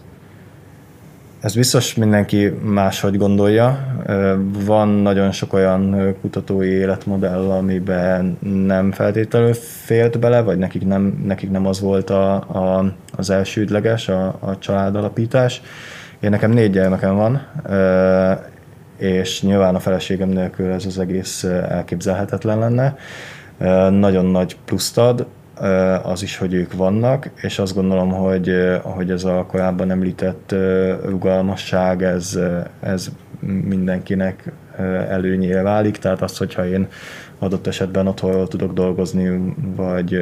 Ez 1.41 1.55
biztos 1.55 1.95
mindenki 1.95 2.53
máshogy 2.63 3.17
gondolja. 3.17 3.87
Van 4.65 4.89
nagyon 4.89 5.33
sok 5.33 5.53
olyan 5.53 6.15
kutatói 6.21 6.69
életmodell, 6.69 7.51
amiben 7.51 8.39
nem 8.67 8.93
feltétlenül 8.93 9.53
félt 9.85 10.19
bele, 10.19 10.41
vagy 10.41 10.59
nekik 10.59 10.87
nem, 10.87 11.23
nekik 11.27 11.51
nem 11.51 11.67
az 11.67 11.81
volt 11.81 12.11
a, 12.11 12.35
a, 12.35 12.95
az 13.17 13.31
elsődleges, 13.31 14.09
a, 14.09 14.27
a 14.41 14.59
családalapítás. 14.59 15.63
Én 16.21 16.31
nekem 16.31 16.51
négy 16.51 16.71
gyermekem 16.71 17.15
van, 17.15 17.47
és 19.05 19.43
nyilván 19.43 19.75
a 19.75 19.79
feleségem 19.79 20.29
nélkül 20.29 20.73
ez 20.73 20.87
az 20.87 20.99
egész 20.99 21.45
elképzelhetetlen 21.69 22.59
lenne. 22.59 22.97
Nagyon 23.91 24.25
nagy 24.25 24.57
pluszt 24.65 24.99
ad, 24.99 25.27
az 26.03 26.23
is, 26.23 26.37
hogy 26.37 26.55
ők 26.55 26.73
vannak, 26.73 27.31
és 27.43 27.59
azt 27.59 27.75
gondolom, 27.75 28.11
hogy, 28.11 28.55
hogy 28.83 29.11
ez 29.11 29.25
a 29.25 29.45
korábban 29.49 29.91
említett 29.91 30.55
rugalmasság, 31.05 32.03
ez, 32.03 32.39
ez 32.81 33.09
mindenkinek 33.65 34.53
előnyére 35.09 35.63
válik, 35.63 35.97
tehát 35.97 36.23
az, 36.23 36.39
hogyha 36.39 36.67
én 36.67 36.89
adott 37.39 37.67
esetben 37.67 38.07
otthonról 38.07 38.49
tudok 38.49 38.73
dolgozni, 38.73 39.55
vagy 39.77 40.21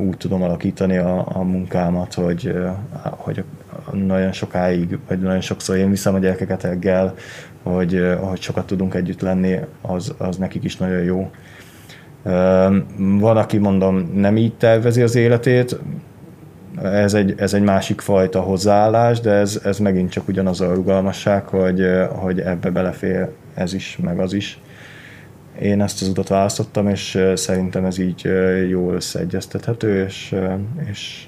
úgy 0.00 0.16
tudom 0.16 0.42
alakítani 0.42 0.96
a, 0.96 1.26
a 1.32 1.42
munkámat, 1.42 2.14
hogy, 2.14 2.54
hogy 3.02 3.44
nagyon 3.92 4.32
sokáig, 4.32 4.98
vagy 5.08 5.20
nagyon 5.20 5.40
sokszor 5.40 5.76
én 5.76 5.90
viszem 5.90 6.14
a 6.14 6.18
gyerekeket 6.18 6.62
reggel, 6.62 7.14
hogy, 7.62 8.16
hogy 8.20 8.40
sokat 8.40 8.66
tudunk 8.66 8.94
együtt 8.94 9.20
lenni, 9.20 9.58
az, 9.80 10.14
az 10.18 10.36
nekik 10.36 10.64
is 10.64 10.76
nagyon 10.76 11.02
jó. 11.02 11.30
Van, 12.96 13.36
aki 13.36 13.58
mondom 13.58 14.10
nem 14.14 14.36
így 14.36 14.54
tervezi 14.54 15.02
az 15.02 15.14
életét, 15.14 15.78
ez 16.82 17.14
egy, 17.14 17.34
ez 17.36 17.54
egy 17.54 17.62
másik 17.62 18.00
fajta 18.00 18.40
hozzáállás, 18.40 19.20
de 19.20 19.30
ez, 19.30 19.60
ez 19.64 19.78
megint 19.78 20.10
csak 20.10 20.28
ugyanaz 20.28 20.60
a 20.60 20.74
rugalmasság, 20.74 21.46
hogy, 21.46 21.86
hogy 22.08 22.40
ebbe 22.40 22.70
belefér 22.70 23.28
ez 23.54 23.74
is, 23.74 23.98
meg 24.02 24.18
az 24.18 24.32
is. 24.32 24.60
Én 25.60 25.82
ezt 25.82 26.02
az 26.02 26.08
utat 26.08 26.28
választottam, 26.28 26.88
és 26.88 27.22
szerintem 27.34 27.84
ez 27.84 27.98
így 27.98 28.30
jól 28.68 28.94
összeegyeztethető, 28.94 30.04
és, 30.04 30.34
és 30.90 31.27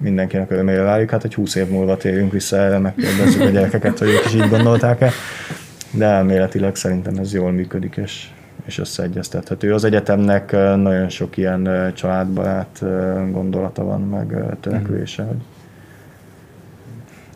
mindenkinek 0.00 0.50
örömére 0.50 0.82
várjuk. 0.82 1.10
Hát 1.10 1.24
egy 1.24 1.34
20 1.34 1.54
év 1.54 1.68
múlva 1.68 1.96
térjünk 1.96 2.32
vissza 2.32 2.56
erre, 2.56 2.78
megkérdezzük 2.78 3.40
a 3.40 3.48
gyerekeket, 3.48 3.98
hogy 3.98 4.08
ők 4.08 4.24
is 4.24 4.34
így 4.34 4.48
gondolták-e. 4.48 5.10
De 5.90 6.04
elméletileg 6.04 6.76
szerintem 6.76 7.16
ez 7.16 7.34
jól 7.34 7.52
működik, 7.52 7.96
és, 7.96 8.28
és 8.64 8.78
összeegyeztethető. 8.78 9.74
Az 9.74 9.84
egyetemnek 9.84 10.52
nagyon 10.76 11.08
sok 11.08 11.36
ilyen 11.36 11.92
családbarát 11.94 12.82
gondolata 13.30 13.84
van, 13.84 14.00
meg 14.00 14.56
törekvése. 14.60 15.22
Hogy... 15.22 15.42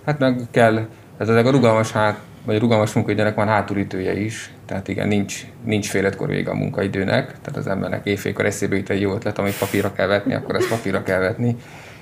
Hát 0.04 0.18
meg 0.18 0.40
kell, 0.50 0.86
ez 1.18 1.28
ezek 1.28 1.46
a 1.46 1.50
rugalmas 1.50 1.92
hát, 1.92 2.18
vagy 2.44 2.56
a 2.56 2.58
rugalmas 2.58 2.92
munkaidőnek 2.92 3.34
van 3.34 3.46
hátulütője 3.46 4.20
is, 4.20 4.52
tehát 4.66 4.88
igen, 4.88 5.08
nincs, 5.08 5.46
nincs 5.64 5.88
fél 5.88 6.04
ötkor 6.04 6.28
vége 6.28 6.50
a 6.50 6.54
munkaidőnek, 6.54 7.26
tehát 7.26 7.56
az 7.56 7.66
embernek 7.66 8.06
éjfélkor 8.06 8.46
eszébe 8.46 8.76
jut 8.76 8.90
egy 8.90 9.00
jó 9.00 9.14
ötlet, 9.14 9.38
amit 9.38 9.58
papírra 9.58 9.92
kell 9.92 10.06
vetni, 10.06 10.34
akkor 10.34 10.54
ezt 10.54 10.68
papírra 10.68 11.02
kell 11.02 11.18
vetni, 11.18 11.56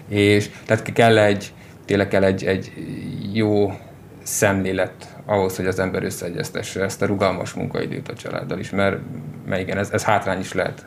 és 0.09 0.51
tehát 0.67 0.93
kell 0.93 1.19
egy, 1.19 1.53
tényleg 1.85 2.09
kell 2.09 2.25
egy, 2.25 2.45
egy 2.45 2.73
jó 3.33 3.73
szemlélet 4.23 5.17
ahhoz, 5.25 5.57
hogy 5.57 5.67
az 5.67 5.79
ember 5.79 6.03
összeegyeztesse 6.03 6.83
ezt 6.83 7.03
a 7.03 7.07
rugalmas 7.07 7.53
munkaidőt 7.53 8.09
a 8.09 8.15
családdal 8.15 8.59
is, 8.59 8.71
mert, 8.71 8.99
mert 9.47 9.61
igen, 9.61 9.79
ez, 9.79 9.91
ez 9.91 10.05
hátrány 10.05 10.39
is 10.39 10.53
lehet, 10.53 10.87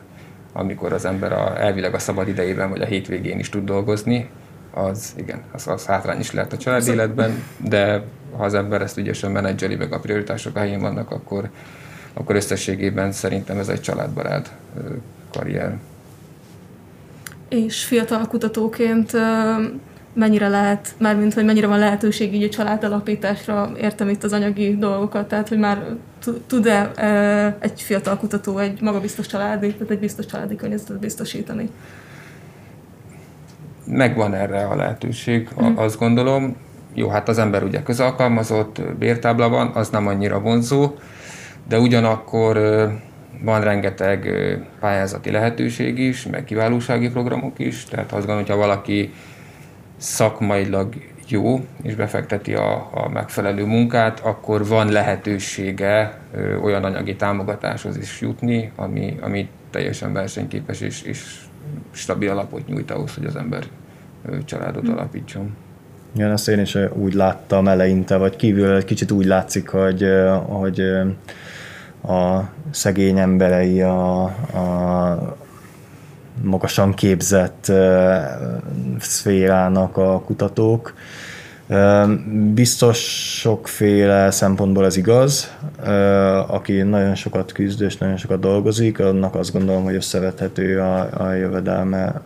amikor 0.52 0.92
az 0.92 1.04
ember 1.04 1.32
a, 1.32 1.60
elvileg 1.60 1.94
a 1.94 1.98
szabad 1.98 2.28
idejében 2.28 2.70
vagy 2.70 2.80
a 2.80 2.86
hétvégén 2.86 3.38
is 3.38 3.48
tud 3.48 3.64
dolgozni, 3.64 4.28
az 4.74 5.12
igen, 5.16 5.42
az, 5.52 5.68
az 5.68 5.86
hátrány 5.86 6.20
is 6.20 6.32
lehet 6.32 6.52
a 6.52 6.56
család 6.56 6.88
életben, 6.88 7.42
de 7.56 8.02
ha 8.36 8.44
az 8.44 8.54
ember 8.54 8.82
ezt 8.82 8.98
ügyesen 8.98 9.30
menedzseli, 9.30 9.74
meg 9.74 9.92
a 9.92 9.98
prioritások 9.98 10.56
helyén 10.58 10.80
vannak, 10.80 11.10
akkor, 11.10 11.50
akkor 12.12 12.36
összességében 12.36 13.12
szerintem 13.12 13.58
ez 13.58 13.68
egy 13.68 13.80
családbarát 13.80 14.52
karrier. 15.32 15.78
És 17.52 17.84
fiatal 17.84 18.26
kutatóként 18.26 19.12
mennyire 20.14 20.48
lehet, 20.48 20.94
mármint 20.98 21.34
hogy 21.34 21.44
mennyire 21.44 21.66
van 21.66 21.78
lehetőség 21.78 22.34
így 22.34 22.42
a 22.42 22.48
családalapításra, 22.48 23.72
értem 23.80 24.08
itt 24.08 24.24
az 24.24 24.32
anyagi 24.32 24.76
dolgokat, 24.76 25.28
tehát 25.28 25.48
hogy 25.48 25.58
már 25.58 25.84
tud-e 26.46 26.90
egy 27.58 27.80
fiatal 27.80 28.16
kutató 28.16 28.58
egy 28.58 28.80
magabiztos 28.80 29.26
családi, 29.26 29.72
tehát 29.72 29.90
egy 29.90 29.98
biztos 29.98 30.26
családi 30.26 30.56
környezetet 30.56 30.98
biztosítani? 30.98 31.70
Megvan 33.86 34.34
erre 34.34 34.64
a 34.66 34.76
lehetőség, 34.76 35.48
mm. 35.62 35.76
azt 35.76 35.98
gondolom. 35.98 36.56
Jó, 36.94 37.08
hát 37.08 37.28
az 37.28 37.38
ember 37.38 37.62
ugye 37.62 37.82
közalkalmazott, 37.82 38.80
bértábla 38.98 39.48
van, 39.48 39.70
az 39.74 39.88
nem 39.88 40.06
annyira 40.06 40.40
vonzó, 40.40 40.94
de 41.68 41.78
ugyanakkor 41.78 42.56
van 43.42 43.60
rengeteg 43.60 44.28
pályázati 44.80 45.30
lehetőség 45.30 45.98
is, 45.98 46.26
meg 46.26 46.44
kiválósági 46.44 47.10
programok 47.10 47.58
is, 47.58 47.84
tehát 47.84 48.12
azt 48.12 48.26
gondolom, 48.26 48.40
hogyha 48.40 48.56
valaki 48.56 49.12
szakmailag 49.96 50.94
jó, 51.28 51.64
és 51.82 51.94
befekteti 51.94 52.54
a, 52.54 52.90
a 52.94 53.08
megfelelő 53.08 53.64
munkát, 53.64 54.20
akkor 54.20 54.66
van 54.66 54.92
lehetősége 54.92 56.18
ö, 56.34 56.56
olyan 56.56 56.84
anyagi 56.84 57.16
támogatáshoz 57.16 57.96
is 57.96 58.20
jutni, 58.20 58.72
ami, 58.76 59.18
ami 59.20 59.48
teljesen 59.70 60.12
versenyképes 60.12 60.80
és, 60.80 61.02
és 61.02 61.40
stabil 61.90 62.30
alapot 62.30 62.66
nyújt 62.66 62.90
ahhoz, 62.90 63.14
hogy 63.14 63.24
az 63.24 63.36
ember 63.36 63.62
ö, 64.26 64.36
családot 64.44 64.86
hm. 64.86 64.92
alapítson. 64.92 65.56
Igen, 66.14 66.30
ezt 66.30 66.48
én 66.48 66.58
is 66.58 66.78
úgy 66.92 67.14
láttam 67.14 67.68
eleinte, 67.68 68.16
vagy 68.16 68.36
kívül 68.36 68.76
egy 68.76 68.84
kicsit 68.84 69.10
úgy 69.10 69.24
látszik, 69.24 69.68
hogy, 69.68 70.06
hogy 70.42 70.80
a 72.02 72.40
szegény 72.72 73.18
emberei 73.18 73.82
a, 73.82 74.22
a 74.24 75.36
magasan 76.42 76.94
képzett 76.94 77.72
szférának 78.98 79.96
a 79.96 80.20
kutatók. 80.20 80.94
Biztos 82.54 82.98
sokféle 83.40 84.30
szempontból 84.30 84.84
ez 84.84 84.96
igaz. 84.96 85.56
Aki 86.46 86.82
nagyon 86.82 87.14
sokat 87.14 87.52
küzd 87.52 87.82
és 87.82 87.96
nagyon 87.96 88.16
sokat 88.16 88.40
dolgozik, 88.40 89.00
annak 89.00 89.34
azt 89.34 89.52
gondolom, 89.52 89.84
hogy 89.84 89.94
összevethető 89.94 90.80
a, 90.80 91.22
a 91.22 91.32
jövedelme, 91.32 92.20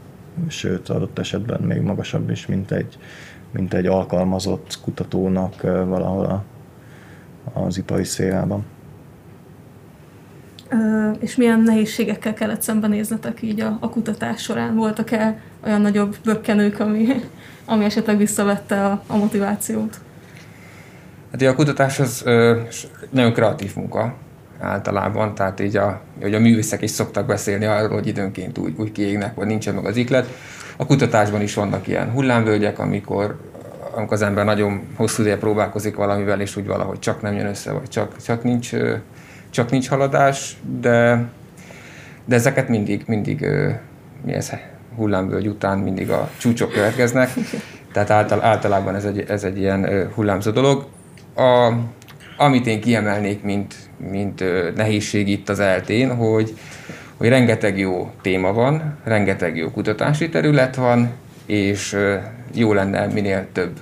sőt 0.49 0.89
adott 0.89 1.19
esetben 1.19 1.61
még 1.61 1.81
magasabb 1.81 2.31
is, 2.31 2.47
mint 2.47 2.71
egy, 2.71 2.99
mint 3.51 3.75
egy 3.75 3.87
alkalmazott 3.87 4.79
kutatónak 4.83 5.61
valahol 5.63 6.25
a, 6.25 6.45
az 7.61 7.79
ipari 7.79 8.05
szférában 8.05 8.65
és 11.21 11.37
milyen 11.37 11.61
nehézségekkel 11.61 12.35
kellett 12.35 12.63
szembenéznetek 12.63 13.43
így 13.43 13.61
a, 13.61 13.77
a 13.81 13.89
kutatás 13.89 14.43
során? 14.43 14.75
Voltak-e 14.75 15.41
olyan 15.65 15.81
nagyobb 15.81 16.17
bökkenők, 16.25 16.81
ami, 16.81 17.07
ami 17.65 17.85
esetleg 17.85 18.17
visszavette 18.17 18.85
a, 18.87 19.03
a 19.07 19.17
motivációt? 19.17 20.01
Hát 21.33 21.43
a 21.43 21.55
kutatás 21.55 22.01
az 22.01 22.25
nagyon 23.11 23.33
kreatív 23.33 23.77
munka 23.77 24.15
általában, 24.61 25.35
tehát 25.35 25.61
így 25.61 25.77
a, 25.77 26.01
hogy 26.21 26.35
a 26.35 26.39
művészek 26.39 26.83
is 26.83 26.91
szoktak 26.91 27.27
beszélni 27.27 27.65
arról, 27.65 27.89
hogy 27.89 28.07
időnként 28.07 28.59
úgy, 28.59 28.75
úgy 28.77 28.93
kiégnek, 28.93 29.35
vagy 29.35 29.47
nincsen 29.47 29.75
meg 29.75 29.85
az 29.85 29.97
iklet. 29.97 30.29
A 30.77 30.87
kutatásban 30.87 31.41
is 31.41 31.55
vannak 31.55 31.89
ilyen 31.89 32.11
hullámvölgyek, 32.11 32.79
amikor, 32.79 33.41
amikor 33.95 34.13
az 34.13 34.23
ember 34.23 34.45
nagyon 34.45 34.83
hosszú 34.95 35.23
ideje 35.23 35.39
próbálkozik 35.39 35.97
valamivel, 35.97 36.41
és 36.41 36.57
úgy 36.57 36.67
valahogy 36.67 36.99
csak 36.99 37.23
nem 37.23 37.35
jön 37.35 37.47
össze, 37.47 37.73
vagy 37.73 37.89
csak, 37.89 38.23
csak 38.23 38.43
nincs 38.43 38.73
csak 39.51 39.71
nincs 39.71 39.89
haladás, 39.89 40.57
de, 40.81 41.25
de 42.25 42.35
ezeket 42.35 42.69
mindig, 42.69 43.03
mindig 43.07 43.47
mi 44.25 44.33
ez, 44.33 44.53
hullámvölgy 44.97 45.49
után 45.49 45.79
mindig 45.79 46.11
a 46.11 46.31
csúcsok 46.39 46.73
következnek, 46.73 47.31
tehát 47.93 48.11
által, 48.11 48.43
általában 48.43 48.95
ez 48.95 49.05
egy, 49.05 49.25
ez 49.29 49.45
egy 49.45 49.59
ilyen 49.59 50.11
hullámzó 50.15 50.51
dolog. 50.51 50.87
A, 51.37 51.73
amit 52.37 52.67
én 52.67 52.81
kiemelnék, 52.81 53.43
mint, 53.43 53.75
mint 54.11 54.45
nehézség 54.75 55.29
itt 55.29 55.49
az 55.49 55.61
eltén, 55.61 56.17
hogy, 56.17 56.55
hogy 57.17 57.29
rengeteg 57.29 57.79
jó 57.79 58.11
téma 58.23 58.53
van, 58.53 58.97
rengeteg 59.05 59.57
jó 59.57 59.71
kutatási 59.71 60.29
terület 60.29 60.77
van, 60.77 61.11
és 61.47 61.97
jó 62.55 62.73
lenne 62.73 63.07
minél 63.07 63.47
több 63.53 63.79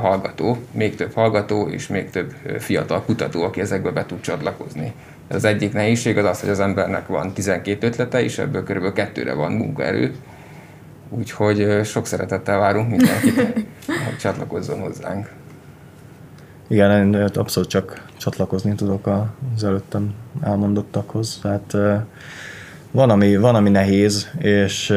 hallgató, 0.00 0.56
még 0.70 0.94
több 0.94 1.12
hallgató 1.12 1.68
és 1.68 1.86
még 1.86 2.10
több 2.10 2.34
fiatal 2.58 3.02
kutató, 3.02 3.42
aki 3.42 3.60
ezekbe 3.60 3.90
be 3.90 4.06
tud 4.06 4.20
csatlakozni. 4.20 4.92
Az 5.28 5.44
egyik 5.44 5.72
nehézség 5.72 6.18
az 6.18 6.24
az, 6.24 6.40
hogy 6.40 6.50
az 6.50 6.60
embernek 6.60 7.06
van 7.06 7.32
12 7.32 7.86
ötlete, 7.86 8.22
és 8.22 8.38
ebből 8.38 8.64
körülbelül 8.64 8.96
kettőre 8.96 9.32
van 9.32 9.52
munkaerő. 9.52 10.14
Úgyhogy 11.08 11.84
sok 11.84 12.06
szeretettel 12.06 12.58
várunk 12.58 12.90
mindenkit, 12.90 13.34
hogy 14.06 14.16
csatlakozzon 14.20 14.80
hozzánk. 14.80 15.30
Igen, 16.68 17.14
én 17.14 17.22
abszolút 17.34 17.68
csak 17.68 18.04
csatlakozni 18.16 18.74
tudok 18.74 19.06
az 19.54 19.64
előttem 19.64 20.14
elmondottakhoz. 20.42 21.38
Tehát 21.42 21.72
van 22.90 23.10
ami, 23.10 23.36
van, 23.36 23.54
ami 23.54 23.70
nehéz, 23.70 24.28
és 24.38 24.94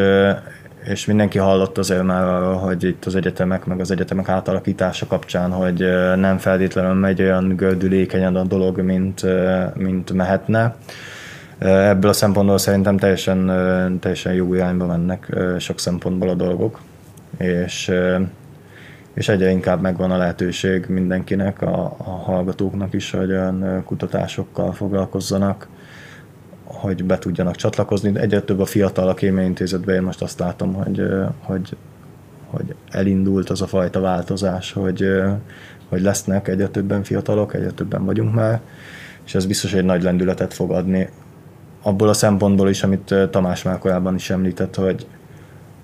és 0.86 1.06
mindenki 1.06 1.38
hallott 1.38 1.78
azért 1.78 2.04
már 2.04 2.24
arról, 2.24 2.56
hogy 2.56 2.84
itt 2.84 3.06
az 3.06 3.15
egyetemek, 3.15 3.65
meg 3.65 3.80
az 3.80 3.91
egyetemek 3.91 4.30
átalakítása 4.30 5.08
kapcsán, 5.08 5.52
hogy 5.52 5.80
nem 6.15 6.38
feltétlenül 6.38 6.93
megy 6.93 7.21
olyan 7.21 7.56
gördülékenyen 7.56 8.36
a 8.36 8.43
dolog, 8.43 8.80
mint, 8.80 9.26
mint 9.76 10.13
mehetne. 10.13 10.76
Ebből 11.58 12.10
a 12.10 12.13
szempontból 12.13 12.58
szerintem 12.58 12.98
teljesen, 12.98 13.45
teljesen 14.00 14.34
jó 14.34 14.54
irányba 14.54 14.86
mennek 14.86 15.36
sok 15.60 15.80
szempontból 15.80 16.30
a 16.30 16.34
dolgok, 16.34 16.80
és, 17.38 17.91
és 19.13 19.30
egyre 19.30 19.50
inkább 19.50 19.82
megvan 19.82 20.12
a 20.12 20.17
lehetőség 20.17 20.86
mindenkinek, 20.88 21.62
a, 21.62 21.95
a 21.98 22.10
hallgatóknak 22.10 22.93
is, 22.93 23.12
hogy 23.12 23.32
olyan 23.32 23.84
kutatásokkal 23.86 24.74
foglalkozzanak, 24.74 25.67
hogy 26.65 27.04
be 27.04 27.17
tudjanak 27.17 27.56
csatlakozni. 27.56 28.19
Egyre 28.19 28.41
több 28.41 28.60
a 28.60 28.65
fiatal 28.65 29.08
a 29.08 29.13
kémiaintézetben, 29.13 29.95
én 29.95 30.01
most 30.01 30.21
azt 30.21 30.39
látom, 30.39 30.73
hogy, 30.73 31.04
hogy, 31.39 31.75
hogy 32.45 32.75
elindult 32.89 33.49
az 33.49 33.62
a 33.62 33.67
fajta 33.67 33.99
változás, 33.99 34.71
hogy, 34.71 35.08
hogy 35.89 36.01
lesznek 36.01 36.47
egyre 36.47 36.67
többen 36.67 37.04
fiatalok, 37.04 37.54
egyre 37.54 37.71
többen 37.71 38.06
vagyunk 38.06 38.34
már, 38.34 38.62
és 39.25 39.36
ez 39.36 39.45
biztos 39.45 39.73
egy 39.73 39.86
nagy 39.86 40.04
lendületet 40.04 40.54
fog 40.54 40.71
adni. 40.71 41.10
Abból 41.82 42.10
a 42.10 42.13
szempontból 42.13 42.69
is, 42.69 42.84
amit 42.84 43.15
Tamás 43.32 43.63
már 43.63 43.78
korábban 43.78 44.15
is 44.15 44.30
említett, 44.30 44.75
hogy, 44.75 45.08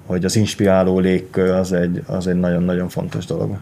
hogy 0.05 0.25
az 0.25 0.35
inspiráló 0.35 0.99
légkör 0.99 1.49
az 1.49 1.73
egy, 1.73 2.03
az 2.05 2.27
egy 2.27 2.39
nagyon-nagyon 2.39 2.89
fontos 2.89 3.25
dolog. 3.25 3.57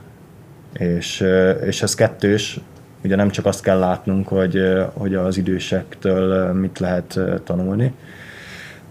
És, 0.73 1.25
és 1.65 1.81
ez 1.81 1.95
kettős, 1.95 2.59
ugye 3.03 3.15
nem 3.15 3.29
csak 3.29 3.45
azt 3.45 3.63
kell 3.63 3.79
látnunk, 3.79 4.27
hogy, 4.27 4.61
hogy 4.93 5.15
az 5.15 5.37
idősektől 5.37 6.53
mit 6.53 6.79
lehet 6.79 7.19
tanulni, 7.43 7.93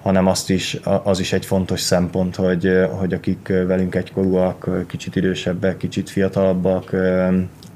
hanem 0.03 0.27
azt 0.27 0.51
is, 0.51 0.81
az 1.03 1.21
is 1.21 1.33
egy 1.33 1.47
fontos 1.47 1.81
szempont, 1.81 2.37
hogy, 2.37 2.73
hogy 2.90 3.12
akik 3.12 3.49
velünk 3.49 3.94
egykorúak, 3.94 4.87
kicsit 4.87 5.16
idősebbek, 5.16 5.77
kicsit 5.77 6.11
fiatalabbak, 6.11 6.97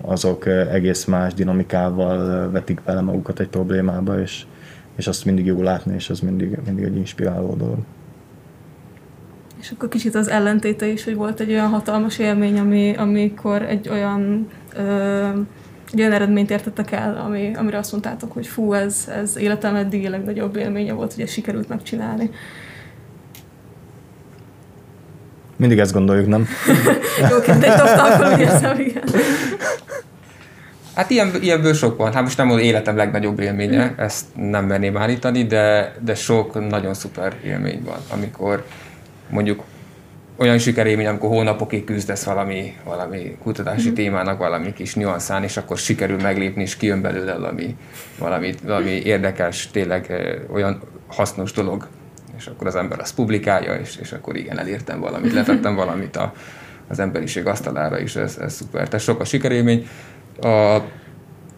azok 0.00 0.46
egész 0.46 1.04
más 1.04 1.34
dinamikával 1.34 2.50
vetik 2.50 2.82
bele 2.82 3.00
magukat 3.00 3.40
egy 3.40 3.48
problémába, 3.48 4.20
és, 4.20 4.44
és 4.96 5.06
azt 5.06 5.24
mindig 5.24 5.46
jó 5.46 5.62
látni, 5.62 5.94
és 5.94 6.10
az 6.10 6.20
mindig, 6.20 6.58
mindig 6.66 6.84
egy 6.84 6.96
inspiráló 6.96 7.54
dolog. 7.54 7.78
És 9.60 9.70
akkor 9.70 9.88
kicsit 9.88 10.14
az 10.14 10.28
ellentéte 10.28 10.86
is, 10.86 11.04
hogy 11.04 11.14
volt 11.14 11.40
egy 11.40 11.50
olyan 11.50 11.68
hatalmas 11.68 12.18
élmény, 12.18 12.58
ami, 12.58 12.94
amikor 12.96 13.62
egy 13.62 13.88
olyan 13.88 14.48
ö, 14.76 15.28
egy 15.92 16.00
olyan 16.00 16.12
eredményt 16.12 16.50
értettek 16.50 16.92
el, 16.92 17.22
ami, 17.26 17.54
amire 17.54 17.78
azt 17.78 17.92
mondtátok, 17.92 18.32
hogy 18.32 18.46
fú, 18.46 18.72
ez, 18.72 19.08
ez 19.22 19.36
életem 19.36 19.74
eddig 19.74 20.08
legnagyobb 20.08 20.56
élménye 20.56 20.92
volt, 20.92 21.12
hogy 21.14 21.22
ezt 21.22 21.32
sikerült 21.32 21.68
megcsinálni. 21.68 22.30
Mindig 25.56 25.78
ezt 25.78 25.92
gondoljuk, 25.92 26.26
nem? 26.26 26.46
Jó, 27.30 27.40
kérdés, 27.40 27.74
taptalkom, 27.74 28.40
érzem, 28.40 28.80
igen. 28.80 29.04
Hát 30.94 31.10
ilyen, 31.10 31.30
ilyenből 31.40 31.74
sok 31.74 31.96
van. 31.96 32.12
Hát 32.12 32.22
most 32.22 32.36
nem 32.36 32.50
az 32.50 32.60
életem 32.60 32.96
legnagyobb 32.96 33.40
élménye, 33.40 33.84
mm. 33.84 33.98
ezt 33.98 34.24
nem 34.34 34.64
merném 34.64 34.96
állítani, 34.96 35.46
de, 35.46 35.94
de 36.00 36.14
sok 36.14 36.68
nagyon 36.68 36.94
szuper 36.94 37.36
élmény 37.44 37.82
van, 37.84 37.98
amikor 38.08 38.64
mondjuk 39.30 39.62
olyan 40.42 40.58
sikerélmény, 40.58 41.06
amikor 41.06 41.28
hónapokig 41.28 41.84
küzdesz 41.84 42.24
valami, 42.24 42.76
valami 42.84 43.36
kutatási 43.42 43.90
mm. 43.90 43.94
témának 43.94 44.38
valami 44.38 44.72
kis 44.72 44.94
nüanszán, 44.94 45.42
és 45.42 45.56
akkor 45.56 45.78
sikerül 45.78 46.20
meglépni, 46.20 46.62
és 46.62 46.76
kijön 46.76 47.00
belőle 47.00 47.32
valami, 47.32 47.76
valami, 48.18 48.54
valami 48.64 48.90
érdekes, 48.90 49.68
tényleg 49.70 50.12
olyan 50.52 50.80
hasznos 51.06 51.52
dolog, 51.52 51.88
és 52.36 52.46
akkor 52.46 52.66
az 52.66 52.76
ember 52.76 53.00
azt 53.00 53.14
publikálja, 53.14 53.74
és, 53.74 53.96
és 54.00 54.12
akkor 54.12 54.36
igen, 54.36 54.58
elértem 54.58 55.00
valamit, 55.00 55.32
letettem 55.32 55.74
valamit 55.74 56.16
a, 56.16 56.32
az 56.88 56.98
emberiség 56.98 57.46
asztalára 57.46 58.00
is, 58.00 58.16
ez, 58.16 58.38
ez 58.40 58.54
szuper. 58.54 58.88
Tehát 58.88 59.04
sok 59.04 59.20
a 59.20 59.24
sikerélmény. 59.24 59.86
A 60.40 60.78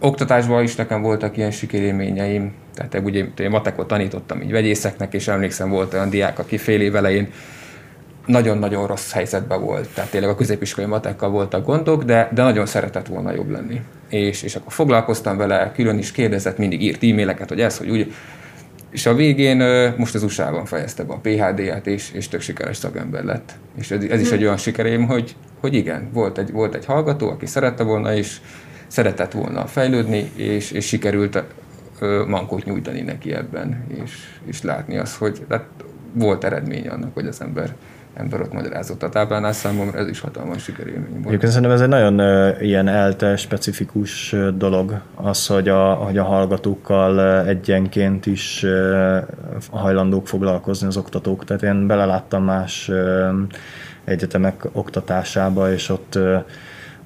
oktatásban 0.01 0.63
is 0.63 0.75
nekem 0.75 1.03
voltak 1.03 1.37
ilyen 1.37 1.51
sikerélményeim, 1.51 2.53
tehát 2.75 3.07
ugye 3.07 3.25
én 3.39 3.51
matekot 3.51 3.87
tanítottam 3.87 4.43
így 4.43 4.51
vegyészeknek, 4.51 5.15
és 5.15 5.29
emlékszem, 5.29 5.71
volt 5.71 5.95
olyan 5.95 6.11
diák, 6.11 6.39
aki 6.39 6.59
fél 6.59 6.81
év 6.81 6.97
elején 6.97 7.29
nagyon-nagyon 8.27 8.87
rossz 8.87 9.13
helyzetben 9.13 9.61
volt. 9.61 9.89
Tehát 9.95 10.11
tényleg 10.11 10.31
a 10.31 10.35
középiskolai 10.35 10.91
matekkal 10.91 11.31
voltak 11.31 11.67
gondok, 11.67 12.05
de, 12.05 12.31
de 12.35 12.43
nagyon 12.43 12.67
szeretett 12.67 13.07
volna 13.07 13.33
jobb 13.33 13.51
lenni. 13.51 13.81
És, 14.09 14.43
és 14.43 14.57
akkor 14.57 14.73
foglalkoztam 14.73 15.37
vele, 15.37 15.73
külön 15.75 15.99
is 15.99 16.13
kérdezett, 16.13 16.59
mindig 16.59 16.83
írt 16.83 17.03
e-maileket, 17.03 17.49
hogy 17.49 17.61
ez, 17.61 17.79
hogy 17.79 17.91
úgy. 17.91 18.13
És 18.91 19.07
a 19.07 19.15
végén 19.15 19.57
most 19.97 20.15
az 20.15 20.23
USA-ban 20.23 20.65
fejezte 20.65 21.03
be 21.05 21.13
a 21.13 21.19
PHD-et, 21.19 21.87
és, 21.87 22.11
és 22.13 22.29
tök 22.29 22.41
sikeres 22.41 22.77
szakember 22.77 23.25
lett. 23.25 23.53
És 23.79 23.91
ez, 23.91 24.05
ez 24.05 24.21
is 24.21 24.31
egy 24.31 24.43
olyan 24.43 24.57
sikerém, 24.57 25.07
hogy, 25.07 25.37
hogy 25.61 25.75
igen, 25.75 26.11
volt 26.13 26.39
egy, 26.39 26.53
volt 26.53 26.75
egy 26.75 26.85
hallgató, 26.85 27.29
aki 27.29 27.47
szerette 27.47 27.83
volna, 27.83 28.15
és 28.15 28.37
szeretett 28.87 29.33
volna 29.33 29.67
fejlődni, 29.67 30.31
és, 30.37 30.71
és 30.71 30.87
sikerült 30.87 31.43
mankót 32.27 32.65
nyújtani 32.65 33.01
neki 33.01 33.33
ebben, 33.33 33.85
és, 34.05 34.13
és 34.47 34.63
látni 34.63 34.97
azt, 34.97 35.17
hogy 35.17 35.43
tehát 35.49 35.67
volt 36.13 36.45
eredménye 36.45 36.91
annak, 36.91 37.15
hogy 37.15 37.27
az 37.27 37.41
ember 37.41 37.75
ember 38.15 38.41
ott 38.41 38.53
magyarázott 38.53 39.03
a 39.03 39.09
táblánál 39.09 39.53
számomra, 39.53 39.99
ez 39.99 40.09
is 40.09 40.21
hatalmas 40.21 40.63
sikerélmény 40.63 41.11
volt. 41.11 41.27
Egyébként 41.27 41.53
szerintem 41.53 41.71
ez 41.71 41.81
egy 41.81 41.89
nagyon 41.89 42.21
uh, 42.21 42.63
ilyen 42.63 42.89
elte 42.89 43.37
specifikus 43.37 44.33
uh, 44.33 44.49
dolog, 44.49 45.01
az, 45.15 45.47
hogy 45.47 45.69
a, 45.69 45.93
hogy 45.93 46.19
a 46.19 46.25
hallgatókkal 46.25 47.43
uh, 47.43 47.49
egyenként 47.49 48.27
is 48.27 48.63
uh, 48.63 49.17
hajlandók 49.71 50.29
foglalkozni 50.29 50.87
az 50.87 50.97
oktatók. 50.97 51.45
Tehát 51.45 51.63
én 51.63 51.87
beleláttam 51.87 52.45
más 52.45 52.89
uh, 52.89 53.29
egyetemek 54.05 54.69
oktatásába, 54.73 55.73
és 55.73 55.89
ott 55.89 56.15
uh, 56.17 56.45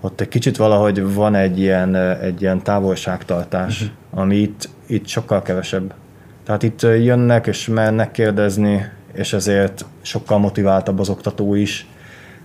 ott 0.00 0.20
egy 0.20 0.28
kicsit 0.28 0.56
valahogy 0.56 1.14
van 1.14 1.34
egy 1.34 1.58
ilyen, 1.58 1.96
egy 1.96 2.42
ilyen 2.42 2.62
távolságtartás, 2.62 3.80
uh-huh. 3.80 4.20
ami 4.20 4.36
itt, 4.36 4.68
itt 4.86 5.06
sokkal 5.06 5.42
kevesebb. 5.42 5.94
Tehát 6.44 6.62
itt 6.62 6.82
jönnek 6.82 7.46
és 7.46 7.66
mennek 7.66 8.10
kérdezni, 8.10 8.90
és 9.12 9.32
ezért 9.32 9.84
sokkal 10.00 10.38
motiváltabb 10.38 10.98
az 10.98 11.08
oktató 11.08 11.54
is, 11.54 11.86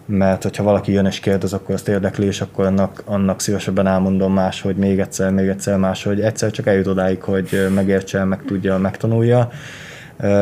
mert 0.06 0.44
hogyha 0.44 0.64
valaki 0.64 0.92
jön 0.92 1.06
és 1.06 1.20
kérdez, 1.20 1.54
akkor 1.54 1.76
azt 1.76 1.88
érdekli, 1.88 2.26
és 2.26 2.42
akkor 2.42 2.66
annak, 2.66 3.04
annak 3.06 3.42
szívesebben 3.42 3.88
elmondom 3.88 4.34
más, 4.34 4.62
hogy 4.62 4.76
még 4.76 5.00
egyszer, 5.00 5.32
még 5.32 5.48
egyszer 5.48 5.78
más, 5.78 6.04
hogy 6.04 6.22
egyszer 6.22 6.52
csak 6.52 6.68
eljut 6.68 6.88
odáig, 6.88 7.22
hogy 7.22 7.68
megértse, 7.74 8.24
meg 8.24 8.44
tudja, 8.46 8.78
megtanulja. 8.78 9.50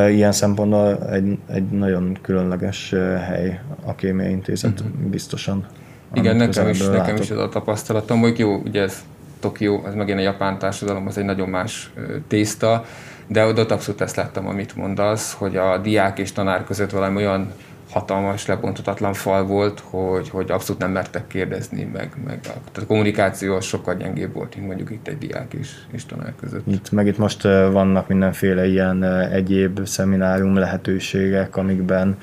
Ilyen 0.09 0.31
szempontból 0.31 1.09
egy, 1.11 1.37
egy 1.47 1.69
nagyon 1.69 2.17
különleges 2.21 2.89
hely 3.27 3.59
a 3.85 3.95
kémia 3.95 4.29
intézet, 4.29 4.79
uh-huh. 4.79 5.09
biztosan. 5.09 5.65
Igen, 6.13 6.35
nekem 6.35 6.69
is, 6.69 6.87
nekem 6.87 7.15
is 7.15 7.29
ez 7.29 7.37
a 7.37 7.49
tapasztalatom, 7.49 8.19
hogy 8.19 8.39
jó, 8.39 8.55
ugye 8.55 8.81
ez 8.81 9.03
Tokió, 9.39 9.83
ez 9.85 9.93
megint 9.93 10.19
a 10.19 10.21
japán 10.21 10.59
társadalom, 10.59 11.07
az 11.07 11.17
egy 11.17 11.25
nagyon 11.25 11.49
más 11.49 11.91
tészta, 12.27 12.85
de 13.31 13.45
ott 13.45 13.71
abszolút 13.71 14.01
ezt 14.01 14.15
láttam, 14.15 14.47
amit 14.47 14.75
mondasz, 14.75 15.33
hogy 15.33 15.57
a 15.57 15.77
diák 15.77 16.19
és 16.19 16.31
tanár 16.31 16.63
között 16.63 16.91
valami 16.91 17.15
olyan 17.15 17.51
hatalmas, 17.91 18.45
lebontatatlan 18.45 19.13
fal 19.13 19.45
volt, 19.45 19.79
hogy, 19.79 20.29
hogy 20.29 20.51
abszolút 20.51 20.81
nem 20.81 20.91
mertek 20.91 21.27
kérdezni, 21.27 21.83
meg, 21.93 22.13
meg 22.25 22.39
a, 22.43 22.47
tehát 22.47 22.77
a 22.81 22.85
kommunikáció 22.85 23.55
az 23.55 23.63
sokkal 23.63 23.95
gyengébb 23.95 24.33
volt, 24.33 24.55
mint 24.55 24.67
mondjuk 24.67 24.91
itt 24.91 25.07
egy 25.07 25.17
diák 25.17 25.53
és, 25.53 25.69
és 25.91 26.05
tanár 26.05 26.33
között. 26.39 26.67
Itt, 26.67 26.91
meg 26.91 27.07
itt 27.07 27.17
most 27.17 27.41
vannak 27.71 28.07
mindenféle 28.07 28.67
ilyen 28.67 29.03
egyéb 29.31 29.85
szeminárium 29.85 30.55
lehetőségek, 30.55 31.55
amikben 31.57 32.17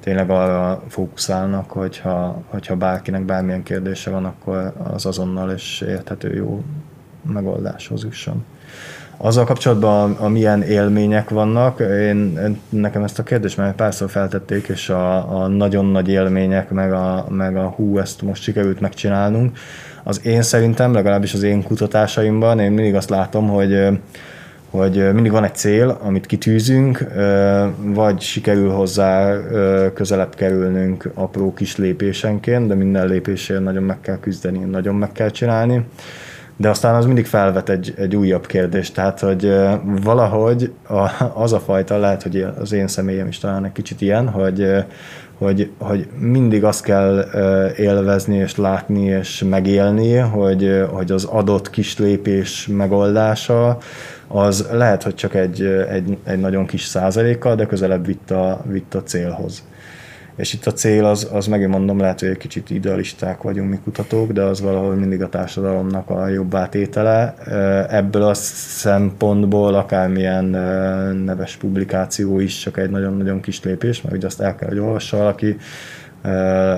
tényleg 0.00 0.30
arra 0.30 0.82
fókuszálnak, 0.88 1.70
hogyha, 1.70 2.42
hogyha 2.46 2.76
bárkinek 2.76 3.22
bármilyen 3.22 3.62
kérdése 3.62 4.10
van, 4.10 4.24
akkor 4.24 4.72
az 4.82 5.06
azonnal 5.06 5.50
és 5.50 5.80
érthető 5.80 6.34
jó 6.34 6.64
megoldáshoz 7.32 8.04
jusson. 8.04 8.44
Azzal 9.22 9.44
kapcsolatban, 9.44 10.12
a, 10.12 10.24
a 10.24 10.28
milyen 10.28 10.62
élmények 10.62 11.30
vannak, 11.30 11.80
én, 11.80 12.38
nekem 12.68 13.02
ezt 13.02 13.18
a 13.18 13.22
kérdést 13.22 13.56
már 13.56 13.74
párszor 13.74 14.10
feltették, 14.10 14.68
és 14.68 14.88
a, 14.88 15.42
a 15.42 15.46
nagyon 15.46 15.86
nagy 15.86 16.08
élmények, 16.08 16.70
meg 16.70 16.92
a, 16.92 17.26
meg 17.28 17.56
a 17.56 17.68
hú, 17.68 17.98
ezt 17.98 18.22
most 18.22 18.42
sikerült 18.42 18.80
megcsinálnunk. 18.80 19.58
Az 20.02 20.26
én 20.26 20.42
szerintem, 20.42 20.92
legalábbis 20.92 21.34
az 21.34 21.42
én 21.42 21.62
kutatásaimban, 21.62 22.58
én 22.58 22.72
mindig 22.72 22.94
azt 22.94 23.10
látom, 23.10 23.48
hogy 23.48 23.88
hogy 24.70 25.12
mindig 25.12 25.32
van 25.32 25.44
egy 25.44 25.54
cél, 25.54 25.98
amit 26.02 26.26
kitűzünk, 26.26 27.04
vagy 27.76 28.20
sikerül 28.20 28.70
hozzá 28.70 29.36
közelebb 29.94 30.34
kerülnünk 30.34 31.10
apró 31.14 31.54
kis 31.54 31.76
lépésenként, 31.76 32.66
de 32.66 32.74
minden 32.74 33.06
lépésért 33.06 33.62
nagyon 33.62 33.82
meg 33.82 34.00
kell 34.00 34.18
küzdeni, 34.18 34.58
nagyon 34.58 34.94
meg 34.94 35.12
kell 35.12 35.30
csinálni 35.30 35.84
de 36.60 36.68
aztán 36.68 36.94
az 36.94 37.06
mindig 37.06 37.26
felvet 37.26 37.68
egy, 37.68 37.94
egy 37.96 38.16
újabb 38.16 38.46
kérdést, 38.46 38.94
tehát 38.94 39.20
hogy 39.20 39.52
valahogy 40.02 40.72
az 41.34 41.52
a 41.52 41.60
fajta, 41.60 41.98
lehet, 41.98 42.22
hogy 42.22 42.46
az 42.60 42.72
én 42.72 42.86
személyem 42.86 43.28
is 43.28 43.38
talán 43.38 43.64
egy 43.64 43.72
kicsit 43.72 44.00
ilyen, 44.00 44.28
hogy, 44.28 44.74
hogy, 45.38 45.70
hogy 45.78 46.08
mindig 46.18 46.64
azt 46.64 46.82
kell 46.82 47.26
élvezni 47.76 48.36
és 48.36 48.56
látni 48.56 49.04
és 49.04 49.44
megélni, 49.48 50.14
hogy, 50.14 50.84
hogy 50.90 51.12
az 51.12 51.24
adott 51.24 51.70
kis 51.70 51.98
lépés 51.98 52.66
megoldása 52.66 53.78
az 54.28 54.68
lehet, 54.72 55.02
hogy 55.02 55.14
csak 55.14 55.34
egy, 55.34 55.62
egy, 55.90 56.18
egy 56.24 56.40
nagyon 56.40 56.66
kis 56.66 56.84
százalékkal, 56.84 57.54
de 57.54 57.66
közelebb 57.66 58.06
vitt 58.06 58.30
a, 58.30 58.62
vitt 58.64 58.94
a 58.94 59.02
célhoz. 59.02 59.62
És 60.40 60.52
itt 60.52 60.66
a 60.66 60.72
cél 60.72 61.04
az, 61.04 61.28
az 61.32 61.46
megint 61.46 61.70
mondom, 61.70 61.98
lehet, 61.98 62.20
hogy 62.20 62.28
egy 62.28 62.36
kicsit 62.36 62.70
idealisták 62.70 63.42
vagyunk 63.42 63.70
mi 63.70 63.78
kutatók, 63.84 64.32
de 64.32 64.42
az 64.42 64.60
valahol 64.60 64.94
mindig 64.94 65.22
a 65.22 65.28
társadalomnak 65.28 66.10
a 66.10 66.28
jobb 66.28 66.54
átétele. 66.54 67.34
Ebből 67.88 68.22
a 68.22 68.34
szempontból 68.34 69.74
akármilyen 69.74 70.44
neves 71.24 71.56
publikáció 71.56 72.40
is 72.40 72.58
csak 72.58 72.76
egy 72.78 72.90
nagyon-nagyon 72.90 73.40
kis 73.40 73.62
lépés, 73.62 74.02
mert 74.02 74.16
ugye 74.16 74.26
azt 74.26 74.40
el 74.40 74.54
kell, 74.54 74.68
hogy 74.68 74.78
olvassa 74.78 75.16
valaki, 75.16 75.56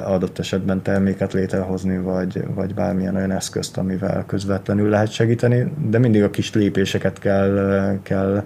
adott 0.04 0.38
esetben 0.38 0.82
terméket 0.82 1.32
létrehozni, 1.32 1.98
vagy, 1.98 2.44
vagy 2.54 2.74
bármilyen 2.74 3.16
olyan 3.16 3.32
eszközt, 3.32 3.76
amivel 3.76 4.24
közvetlenül 4.26 4.88
lehet 4.88 5.10
segíteni, 5.10 5.72
de 5.88 5.98
mindig 5.98 6.22
a 6.22 6.30
kis 6.30 6.54
lépéseket 6.54 7.18
kell, 7.18 7.98
kell 8.02 8.42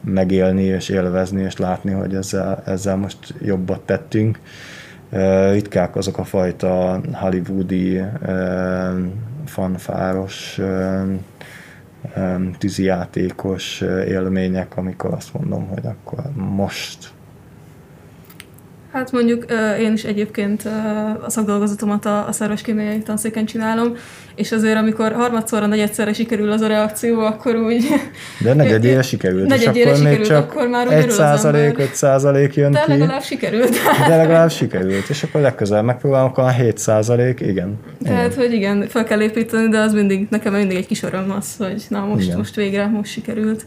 megélni 0.00 0.62
és 0.62 0.88
élvezni, 0.88 1.42
és 1.42 1.56
látni, 1.56 1.92
hogy 1.92 2.14
ezzel, 2.14 2.62
ezzel 2.66 2.96
most 2.96 3.34
jobbat 3.42 3.80
tettünk. 3.80 4.38
Ritkák 5.50 5.96
azok 5.96 6.18
a 6.18 6.24
fajta 6.24 7.00
hollywoodi, 7.12 8.00
fanfáros, 9.46 10.60
tűzijátékos 12.58 13.80
élmények, 14.08 14.76
amikor 14.76 15.12
azt 15.12 15.34
mondom, 15.34 15.66
hogy 15.68 15.86
akkor 15.86 16.24
most 16.34 17.12
Hát 18.92 19.12
mondjuk 19.12 19.44
én 19.78 19.92
is 19.92 20.04
egyébként 20.04 20.62
a 21.22 21.30
szakdolgozatomat 21.30 22.04
a, 22.04 22.26
a 22.28 22.32
szerves 22.32 22.62
kémiai 22.62 22.98
tanszéken 22.98 23.44
csinálom, 23.44 23.96
és 24.40 24.52
azért 24.52 24.76
amikor 24.76 25.12
harmadszorra, 25.12 25.66
negyedszerre 25.66 26.12
sikerül 26.12 26.50
az 26.52 26.60
a 26.60 26.66
reakció, 26.66 27.20
akkor 27.20 27.56
úgy... 27.56 27.84
De 28.38 28.54
negyedére 28.54 29.02
sikerült, 29.12 29.46
negyedére 29.46 29.90
és 29.90 29.96
akkor 29.96 29.96
sikerült, 29.96 30.18
még 30.18 30.28
csak 30.28 30.50
akkor 30.50 30.68
már 30.68 30.92
egy 30.92 31.10
százalék, 31.10 31.78
öt 31.78 31.94
százalék 31.94 32.54
jön 32.54 32.70
De 32.70 32.82
ki. 32.84 32.90
legalább 32.90 33.22
sikerült. 33.22 33.76
De 34.08 34.16
legalább 34.16 34.50
sikerült, 34.50 35.08
és 35.08 35.22
akkor 35.22 35.40
legközelebb 35.40 35.84
megpróbálom, 35.84 36.28
akkor 36.28 36.44
a 36.44 36.50
7 36.50 36.78
százalék, 36.78 37.40
igen. 37.40 37.78
Tehát, 38.02 38.34
hogy 38.34 38.52
igen, 38.52 38.86
fel 38.88 39.04
kell 39.04 39.20
építeni, 39.20 39.68
de 39.68 39.78
az 39.78 39.92
mindig, 39.92 40.26
nekem 40.30 40.52
mindig 40.52 40.76
egy 40.76 40.86
kis 40.86 41.02
öröm 41.02 41.30
az, 41.30 41.56
hogy 41.58 41.82
na 41.88 42.04
most, 42.04 42.24
igen. 42.24 42.36
most 42.36 42.54
végre, 42.54 42.86
most 42.86 43.10
sikerült. 43.10 43.64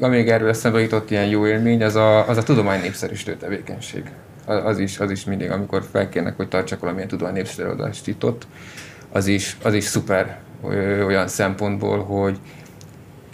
Amíg 0.00 0.28
erről 0.28 0.48
eszembe 0.48 0.80
jutott 0.80 1.10
ilyen 1.10 1.26
jó 1.26 1.46
élmény, 1.46 1.82
az 1.82 1.94
a, 1.94 2.28
az 2.28 2.36
a 2.36 2.42
tudomány 2.42 2.80
népszerűsítő 2.80 3.36
tevékenység. 3.36 4.02
Az 4.46 4.78
is, 4.78 4.98
az 4.98 5.10
is 5.10 5.24
mindig, 5.24 5.50
amikor 5.50 5.82
felkérnek, 5.92 6.36
hogy 6.36 6.48
tartsak 6.48 6.80
valamilyen 6.80 7.08
tudomány 7.08 7.34
népszerűsítőt 7.34 8.06
itt 8.06 8.24
ott, 8.24 8.46
az 9.14 9.26
is, 9.26 9.56
az 9.62 9.74
is 9.74 9.84
szuper 9.84 10.38
olyan 11.06 11.28
szempontból, 11.28 12.04
hogy 12.04 12.38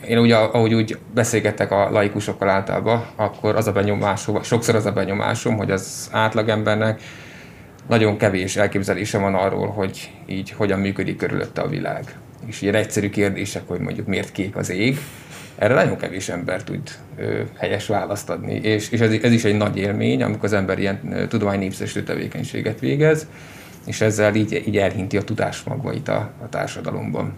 én 0.09 0.19
ugye, 0.19 0.37
ahogy 0.37 0.75
úgy 0.75 0.99
beszélgetek 1.15 1.71
a 1.71 1.91
laikusokkal 1.91 2.49
általában, 2.49 3.07
akkor 3.17 3.57
az 3.57 3.67
a 3.67 3.73
benyomásom, 3.73 4.43
sokszor 4.43 4.75
az 4.75 4.87
a 4.87 4.93
benyomásom, 4.93 5.57
hogy 5.57 5.71
az 5.71 6.09
átlagembernek 6.13 7.01
nagyon 7.89 8.17
kevés 8.17 8.57
elképzelése 8.57 9.19
van 9.19 9.35
arról, 9.35 9.69
hogy 9.69 10.11
így 10.27 10.51
hogyan 10.51 10.79
működik 10.79 11.17
körülötte 11.17 11.61
a 11.61 11.69
világ. 11.69 12.05
És 12.47 12.63
ilyen 12.63 12.75
egyszerű 12.75 13.11
kérdések, 13.11 13.63
hogy 13.67 13.81
mondjuk 13.81 14.07
miért 14.07 14.33
kék 14.33 14.57
az 14.57 14.71
ég, 14.71 14.99
erre 15.59 15.75
nagyon 15.75 15.97
kevés 15.97 16.29
ember 16.29 16.65
tud 16.65 16.91
ö, 17.17 17.41
helyes 17.59 17.87
választ 17.87 18.31
adni, 18.31 18.55
és, 18.55 18.91
és 18.91 19.01
ez, 19.01 19.13
ez 19.23 19.33
is 19.33 19.45
egy 19.45 19.57
nagy 19.57 19.77
élmény, 19.77 20.23
amikor 20.23 20.45
az 20.45 20.53
ember 20.53 20.79
ilyen 20.79 21.27
tudománynépszerűsítő 21.29 22.03
tevékenységet 22.03 22.81
végez, 22.81 23.27
és 23.87 24.01
ezzel 24.01 24.35
így, 24.35 24.63
így 24.67 24.77
elhinti 24.77 25.17
a 25.17 25.23
tudás 25.23 25.63
magvait 25.63 26.09
a, 26.09 26.31
a 26.43 26.49
társadalomban. 26.49 27.33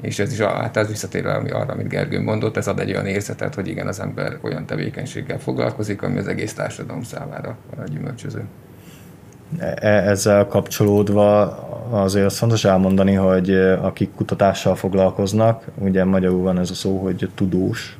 És 0.00 0.18
ez 0.18 0.32
is, 0.32 0.38
hát 0.38 0.76
ez 0.76 0.88
visszatér 0.88 1.26
arra, 1.26 1.72
amit 1.72 1.88
Gergő 1.88 2.22
mondott, 2.22 2.56
ez 2.56 2.66
ad 2.68 2.80
egy 2.80 2.90
olyan 2.90 3.06
érzetet, 3.06 3.54
hogy 3.54 3.68
igen, 3.68 3.86
az 3.86 4.00
ember 4.00 4.38
olyan 4.40 4.66
tevékenységgel 4.66 5.38
foglalkozik, 5.38 6.02
ami 6.02 6.18
az 6.18 6.26
egész 6.26 6.54
társadalom 6.54 7.02
számára 7.02 7.56
gyümölcsöző. 7.86 8.44
E, 9.58 10.08
ezzel 10.08 10.46
kapcsolódva 10.46 11.42
azért 11.90 12.26
azt 12.26 12.36
fontos 12.36 12.64
elmondani, 12.64 13.14
hogy 13.14 13.54
akik 13.80 14.14
kutatással 14.14 14.74
foglalkoznak, 14.74 15.64
ugye 15.74 16.04
magyarul 16.04 16.42
van 16.42 16.58
ez 16.58 16.70
a 16.70 16.74
szó, 16.74 16.98
hogy 16.98 17.30
tudós, 17.34 17.98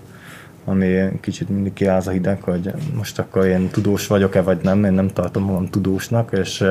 ami 0.65 1.09
kicsit 1.21 1.49
mindig 1.49 1.73
kiáz 1.73 2.07
a 2.07 2.11
hideg, 2.11 2.43
hogy 2.43 2.71
most 2.95 3.19
akkor 3.19 3.47
én 3.47 3.69
tudós 3.69 4.07
vagyok-e, 4.07 4.43
vagy 4.43 4.59
nem, 4.63 4.85
én 4.85 4.93
nem 4.93 5.09
tartom 5.09 5.43
magam 5.43 5.67
tudósnak, 5.67 6.31
és 6.33 6.65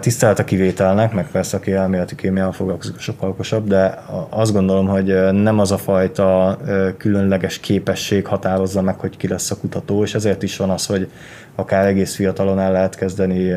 Tisztelt 0.00 0.38
a 0.38 0.44
kivételnek, 0.44 1.12
meg 1.12 1.30
persze 1.30 1.56
aki 1.56 1.72
elméleti 1.72 2.14
kémiával 2.14 2.52
foglalkozik, 2.52 2.98
sokkal 2.98 3.28
okosabb, 3.28 3.68
de 3.68 4.04
azt 4.28 4.52
gondolom, 4.52 4.86
hogy 4.86 5.32
nem 5.32 5.58
az 5.58 5.72
a 5.72 5.78
fajta 5.78 6.58
különleges 6.96 7.58
képesség 7.58 8.26
határozza 8.26 8.82
meg, 8.82 8.98
hogy 8.98 9.16
ki 9.16 9.28
lesz 9.28 9.50
a 9.50 9.56
kutató, 9.56 10.02
és 10.02 10.14
ezért 10.14 10.42
is 10.42 10.56
van 10.56 10.70
az, 10.70 10.86
hogy 10.86 11.10
akár 11.54 11.86
egész 11.86 12.14
fiatalon 12.14 12.60
el 12.60 12.72
lehet 12.72 12.94
kezdeni 12.94 13.50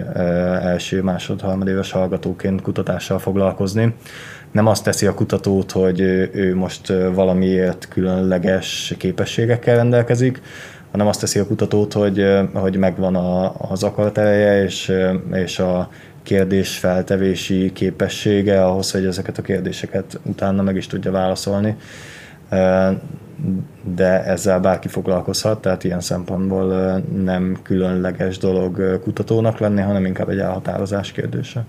első, 0.64 1.02
másod, 1.02 1.42
harmadéves 1.42 1.92
hallgatóként 1.92 2.62
kutatással 2.62 3.20
foglalkozni. 3.20 3.96
Nem 4.52 4.68
azt 4.68 4.84
teszi 4.84 5.06
a 5.06 5.14
kutatót, 5.14 5.72
hogy 5.72 6.00
ő 6.32 6.56
most 6.56 6.94
valamiért 7.14 7.88
különleges 7.90 8.94
képességekkel 8.98 9.76
rendelkezik, 9.76 10.42
hanem 10.94 11.08
azt 11.08 11.20
teszi 11.20 11.40
a 11.40 11.48
kutatót, 11.48 11.94
hogy, 11.94 12.26
hogy 12.54 12.78
megvan 12.78 13.16
a, 13.16 13.54
az 13.72 13.84
akaratereje 13.84 14.64
és, 14.64 14.92
és 15.32 15.60
a 15.60 15.90
kérdés 16.24 16.78
feltevési 16.78 17.72
képessége 17.72 18.66
ahhoz, 18.66 18.92
hogy 18.92 19.06
ezeket 19.06 19.38
a 19.38 19.42
kérdéseket 19.42 20.20
utána 20.24 20.62
meg 20.62 20.76
is 20.76 20.88
tudja 20.88 21.12
válaszolni. 21.12 21.76
De 23.96 24.24
ezzel 24.24 24.60
bárki 24.60 24.88
foglalkozhat, 24.88 25.62
tehát 25.62 25.84
ilyen 25.84 26.02
szempontból 26.02 26.98
nem 27.24 27.58
különleges 27.64 28.38
dolog 28.38 29.00
kutatónak 29.04 29.60
lenni, 29.60 29.82
hanem 29.82 30.06
inkább 30.06 30.30
egy 30.30 30.40
elhatározás 30.40 31.12
kérdése. 31.12 31.66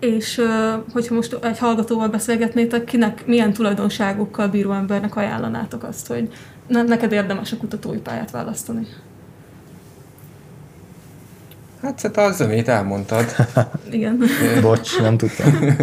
És 0.00 0.40
hogyha 0.92 1.14
most 1.14 1.38
egy 1.42 1.58
hallgatóval 1.58 2.08
beszélgetnétek, 2.08 2.84
kinek 2.84 3.26
milyen 3.26 3.52
tulajdonságokkal 3.52 4.48
bíró 4.48 4.72
embernek 4.72 5.16
ajánlanátok 5.16 5.82
azt, 5.82 6.06
hogy 6.06 6.28
neked 6.70 7.12
érdemes 7.12 7.52
a 7.52 7.56
kutatói 7.56 7.98
pályát 7.98 8.30
választani? 8.30 8.86
Hát 11.82 12.00
hát 12.00 12.16
az 12.16 12.36
zömét 12.36 12.68
elmondtad. 12.68 13.34
Igen. 13.90 14.18
Bocs, 14.62 15.00
nem 15.00 15.16
tudtam. 15.16 15.76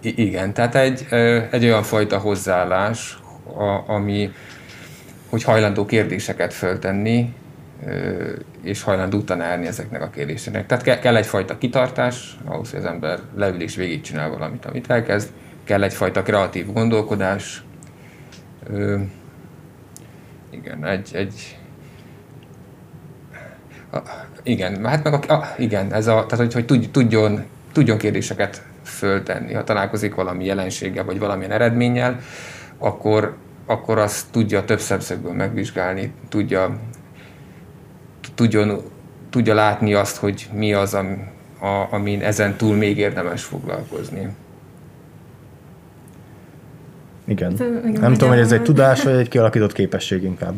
I- 0.00 0.22
igen, 0.22 0.52
tehát 0.52 0.74
egy, 0.74 1.06
egy 1.50 1.64
olyan 1.64 1.82
fajta 1.82 2.18
hozzáállás, 2.18 3.18
a, 3.56 3.92
ami, 3.92 4.30
hogy 5.28 5.42
hajlandó 5.42 5.84
kérdéseket 5.84 6.52
föltenni, 6.52 7.34
és 8.62 8.82
hajlandó 8.82 9.18
utána 9.18 9.44
állni 9.44 9.66
ezeknek 9.66 10.02
a 10.02 10.10
kérdéseknek. 10.10 10.66
Tehát 10.66 10.84
kell, 10.84 10.98
kell 10.98 11.16
egyfajta 11.16 11.58
kitartás, 11.58 12.38
ahhoz, 12.44 12.70
hogy 12.70 12.78
az 12.78 12.84
ember 12.84 13.18
leül 13.36 13.60
és 13.60 13.76
végigcsinál 13.76 14.30
valamit, 14.30 14.64
amit 14.64 14.90
elkezd. 14.90 15.30
Kell 15.64 15.82
egyfajta 15.82 16.22
kreatív 16.22 16.72
gondolkodás. 16.72 17.62
Igen, 20.52 20.86
egy, 20.86 21.10
egy 21.12 21.58
a, 23.92 23.98
igen, 24.42 24.86
hát 24.86 25.04
meg 25.04 25.14
a, 25.14 25.32
a, 25.32 25.54
igen, 25.58 25.92
ez 25.92 26.06
a, 26.06 26.26
tehát 26.26 26.52
hogy, 26.52 26.68
hogy 26.68 26.90
tudjon, 26.90 27.44
tudjon 27.72 27.98
kérdéseket 27.98 28.62
föltenni. 28.84 29.52
Ha 29.52 29.64
találkozik 29.64 30.14
valami 30.14 30.44
jelenséggel, 30.44 31.04
vagy 31.04 31.18
valamilyen 31.18 31.50
eredménnyel, 31.50 32.20
akkor, 32.78 33.36
akkor 33.66 33.98
azt 33.98 34.26
tudja 34.30 34.64
több 34.64 34.80
szemszögből 34.80 35.32
megvizsgálni, 35.32 36.12
tudja 36.28 36.78
tudjon, 38.34 38.82
tudja 39.30 39.54
látni 39.54 39.94
azt, 39.94 40.16
hogy 40.16 40.48
mi 40.52 40.72
az, 40.72 40.94
ami, 40.94 41.16
a, 41.60 41.86
amin 41.90 42.22
ezen 42.22 42.56
túl 42.56 42.76
még 42.76 42.98
érdemes 42.98 43.44
foglalkozni. 43.44 44.28
Igen. 47.32 47.52
igen 47.86 48.00
nem 48.00 48.12
tudom, 48.12 48.28
hogy 48.28 48.38
ez 48.38 48.52
egy 48.52 48.62
tudás, 48.62 49.02
vagy 49.02 49.14
egy 49.14 49.28
kialakított 49.28 49.72
képesség 49.72 50.22
inkább. 50.22 50.54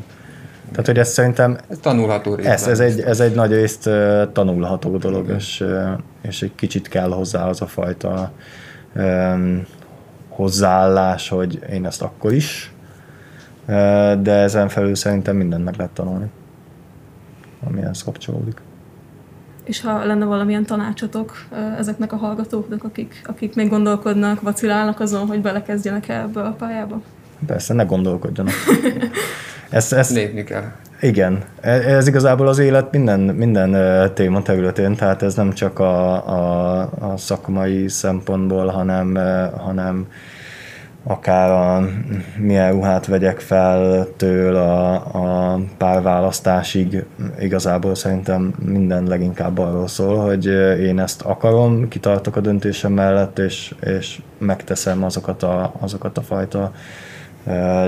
Tehát, 0.71 0.87
hogy 0.87 0.99
ez 0.99 1.09
szerintem... 1.09 1.59
Ez 1.69 1.79
tanulható 1.79 2.35
rész. 2.35 2.47
Ez, 2.47 2.67
ez, 2.67 2.81
egy, 2.81 3.01
ez 3.01 3.21
egy 3.21 3.35
nagy 3.35 3.53
részt 3.53 3.91
tanulható 4.33 4.97
dolog, 4.97 5.29
és, 5.37 5.65
és 6.23 6.43
egy 6.43 6.55
kicsit 6.55 6.89
kell 6.89 7.11
hozzá 7.11 7.49
az 7.49 7.61
a 7.61 7.67
fajta 7.67 8.33
um, 8.95 9.67
hozzáállás, 10.29 11.29
hogy 11.29 11.59
én 11.73 11.87
ezt 11.87 12.03
akkor 12.03 12.33
is, 12.33 12.73
de 14.23 14.33
ezen 14.33 14.69
felül 14.69 14.95
szerintem 14.95 15.37
mindent 15.37 15.65
meg 15.65 15.75
lehet 15.77 15.93
tanulni 15.93 16.31
amihez 17.67 18.03
kapcsolódik. 18.03 18.61
És 19.65 19.81
ha 19.81 20.05
lenne 20.05 20.25
valamilyen 20.25 20.65
tanácsotok 20.65 21.45
ezeknek 21.79 22.13
a 22.13 22.17
hallgatóknak, 22.17 22.85
akik, 22.85 23.23
akik 23.27 23.55
még 23.55 23.69
gondolkodnak, 23.69 24.41
vacilálnak 24.41 25.01
azon, 25.01 25.27
hogy 25.27 25.41
belekezdjenek 25.41 26.09
-e 26.09 26.21
ebbe 26.21 26.41
a 26.41 26.51
pályába? 26.51 27.03
Persze, 27.47 27.75
ne 27.75 27.85
gondolkodjanak. 27.85 28.55
ezt, 29.71 29.93
ezt, 29.93 30.11
Lépni 30.11 30.45
kell. 30.45 30.65
Igen, 31.01 31.45
e, 31.61 31.71
ez 31.71 32.07
igazából 32.07 32.49
az 32.49 32.59
élet 32.59 32.93
minden, 32.93 33.21
minden 33.21 33.77
téma 34.15 34.43
területén, 34.43 34.95
tehát 34.95 35.23
ez 35.23 35.35
nem 35.35 35.53
csak 35.53 35.79
a, 35.79 36.13
a, 36.29 36.81
a 36.81 37.17
szakmai 37.17 37.89
szempontból, 37.89 38.67
hanem, 38.67 39.15
hanem 39.57 40.07
akár 41.07 41.51
a 41.51 41.89
milyen 42.39 42.73
ruhát 42.73 43.07
vegyek 43.07 43.41
fel 43.41 44.07
től 44.17 44.57
a, 44.57 44.95
a 44.95 45.61
párválasztásig, 45.79 47.05
igazából 47.41 47.95
szerintem 47.95 48.55
minden 48.65 49.05
leginkább 49.05 49.59
arról 49.59 49.89
szól, 49.89 50.17
hogy 50.17 50.47
én 50.81 51.01
ezt 51.01 51.23
akarom, 51.23 51.89
kitartok 51.89 52.37
a 52.37 52.41
döntésem 52.41 52.93
mellett, 52.93 53.39
és, 53.39 53.75
és 53.81 54.23
megteszem 54.39 55.05
azokat 55.05 55.43
a, 55.43 55.73
azokat 55.81 56.19
a 56.19 56.23
fajta 56.23 56.73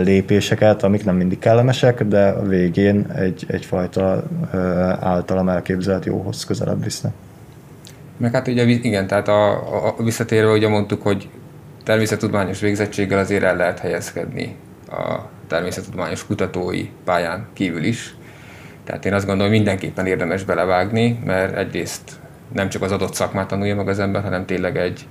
lépéseket, 0.03 0.83
amik 0.83 1.05
nem 1.05 1.17
mindig 1.17 1.39
kellemesek, 1.39 2.05
de 2.05 2.29
a 2.29 2.43
végén 2.43 3.07
egy, 3.15 3.45
egyfajta 3.49 4.23
általam 5.01 5.49
elképzelt 5.49 6.05
jóhoz 6.05 6.45
közelebb 6.45 6.85
visznek. 6.85 7.13
Meg 8.17 8.33
hát 8.33 8.49
ugye 8.49 8.65
igen, 8.65 9.07
tehát 9.07 9.29
a, 9.29 9.51
a 9.87 10.03
visszatérve 10.03 10.53
ugye 10.53 10.69
mondtuk, 10.69 11.03
hogy 11.03 11.29
természettudományos 11.87 12.61
végzettséggel 12.61 13.19
azért 13.19 13.43
el 13.43 13.57
lehet 13.57 13.79
helyezkedni 13.79 14.57
a 14.91 15.19
természettudományos 15.47 16.27
kutatói 16.27 16.89
pályán 17.05 17.47
kívül 17.53 17.85
is. 17.85 18.15
Tehát 18.85 19.05
én 19.05 19.15
azt 19.15 19.27
gondolom, 19.27 19.53
mindenképpen 19.53 20.07
érdemes 20.07 20.45
belevágni, 20.45 21.19
mert 21.25 21.57
egyrészt 21.57 22.13
nem 22.53 22.69
csak 22.69 22.83
az 22.83 22.93
adott 22.93 23.15
szakmát 23.15 23.49
tanulja 23.49 23.75
meg 23.75 23.89
az 23.89 23.99
ember, 23.99 24.23
hanem 24.23 24.47
tényleg 24.47 24.77
egy, 24.77 25.07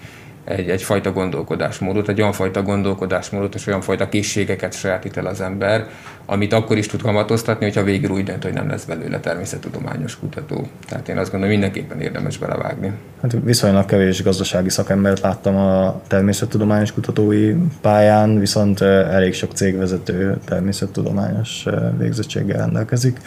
egy, 0.46 0.70
egyfajta 0.70 1.12
gondolkodásmódot, 1.12 2.10
egy 2.10 2.22
olyan 2.22 2.34
fajta 2.34 2.62
gondolkodásmódot 2.62 3.56
és 3.56 3.68
olyan 3.68 3.82
fajta 3.82 4.10
készségeket 4.10 4.74
sajátít 4.74 5.18
el 5.18 5.26
az 5.26 5.42
ember, 5.42 5.88
amit 6.26 6.54
akkor 6.54 6.78
is 6.78 6.88
tud 6.88 7.02
kamatoztatni, 7.02 7.66
hogyha 7.66 7.84
végül 7.84 8.10
úgy 8.10 8.24
dönt, 8.24 8.44
hogy 8.44 8.54
nem 8.54 8.70
lesz 8.70 8.86
belőle 8.86 9.20
természettudományos 9.20 10.20
kutató. 10.20 10.68
Tehát 10.88 11.10
én 11.10 11.18
azt 11.18 11.32
gondolom, 11.32 11.56
mindenképpen 11.56 12.02
érdemes 12.02 12.38
belevágni. 12.38 12.92
Hát 13.22 13.36
viszonylag 13.44 13.86
kevés 13.86 14.24
gazdasági 14.24 14.70
szakembert 14.70 15.22
láttam 15.22 15.56
a 15.56 16.02
természettudományos 16.08 16.92
kutatói 16.92 17.54
pályán, 17.82 18.40
viszont 18.40 18.82
elég 18.82 19.34
sok 19.34 19.52
cégvezető 19.52 20.38
természettudományos 20.46 21.66
végzettséggel 21.98 22.58
rendelkezik 22.58 23.20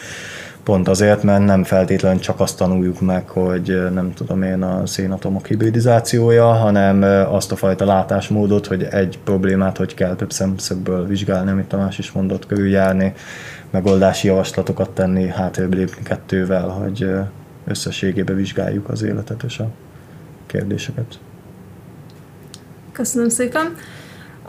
Pont 0.69 0.87
azért, 0.87 1.23
mert 1.23 1.45
nem 1.45 1.63
feltétlenül 1.63 2.19
csak 2.19 2.39
azt 2.39 2.57
tanuljuk 2.57 3.01
meg, 3.01 3.29
hogy 3.29 3.91
nem 3.93 4.13
tudom 4.13 4.41
én 4.41 4.61
a 4.61 4.85
szénatomok 4.85 5.47
hibridizációja, 5.47 6.45
hanem 6.45 7.01
azt 7.33 7.51
a 7.51 7.55
fajta 7.55 7.85
látásmódot, 7.85 8.65
hogy 8.65 8.83
egy 8.83 9.19
problémát 9.23 9.77
hogy 9.77 9.93
kell 9.93 10.15
több 10.15 10.31
szemszögből 10.31 11.05
vizsgálni, 11.05 11.51
amit 11.51 11.65
Tamás 11.65 11.97
is 11.97 12.11
mondott, 12.11 12.45
körüljárni, 12.45 13.13
megoldási 13.69 14.27
javaslatokat 14.27 14.89
tenni, 14.89 15.27
hátrébb 15.27 15.73
lépni 15.73 16.03
kettővel, 16.03 16.67
hogy 16.67 17.09
összességében 17.67 18.35
vizsgáljuk 18.35 18.89
az 18.89 19.01
életet 19.01 19.43
és 19.43 19.59
a 19.59 19.69
kérdéseket. 20.45 21.19
Köszönöm 22.91 23.29
szépen! 23.29 23.75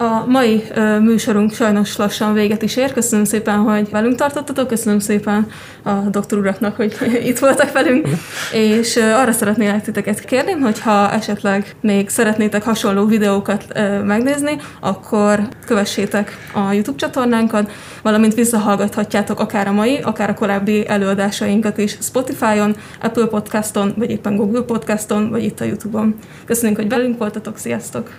A 0.01 0.25
mai 0.27 0.63
műsorunk 1.01 1.53
sajnos 1.53 1.97
lassan 1.97 2.33
véget 2.33 2.63
is 2.63 2.77
ér. 2.77 2.93
Köszönöm 2.93 3.25
szépen, 3.25 3.59
hogy 3.59 3.91
velünk 3.91 4.15
tartottatok, 4.15 4.67
köszönöm 4.67 4.99
szépen 4.99 5.47
a 5.83 5.91
doktor 5.91 6.39
uraknak, 6.39 6.77
hogy 6.77 6.97
itt 7.31 7.39
voltak 7.39 7.73
velünk, 7.73 8.09
és 8.53 8.97
arra 8.97 9.33
szeretnélek 9.33 9.83
titeket 9.83 10.25
kérni, 10.25 10.53
hogyha 10.53 11.13
esetleg 11.13 11.77
még 11.81 12.09
szeretnétek 12.09 12.63
hasonló 12.63 13.07
videókat 13.07 13.65
megnézni, 14.05 14.57
akkor 14.81 15.41
kövessétek 15.67 16.37
a 16.55 16.73
YouTube 16.73 16.99
csatornánkat, 16.99 17.71
valamint 18.03 18.35
visszahallgathatjátok 18.35 19.41
akár 19.41 19.67
a 19.67 19.73
mai, 19.73 19.99
akár 19.99 20.31
a 20.31 20.35
korábbi 20.35 20.89
előadásainkat 20.89 21.79
is 21.79 21.97
Spotify-on, 22.01 22.77
Apple 23.01 23.27
Podcaston, 23.27 23.95
vagy 23.97 24.11
éppen 24.11 24.37
Google 24.37 24.63
Podcaston, 24.63 25.31
vagy 25.31 25.43
itt 25.43 25.61
a 25.61 25.65
YouTube-on. 25.65 26.15
Köszönjük, 26.45 26.79
hogy 26.79 26.89
velünk 26.89 27.19
voltatok, 27.19 27.59
sziasztok! 27.59 28.11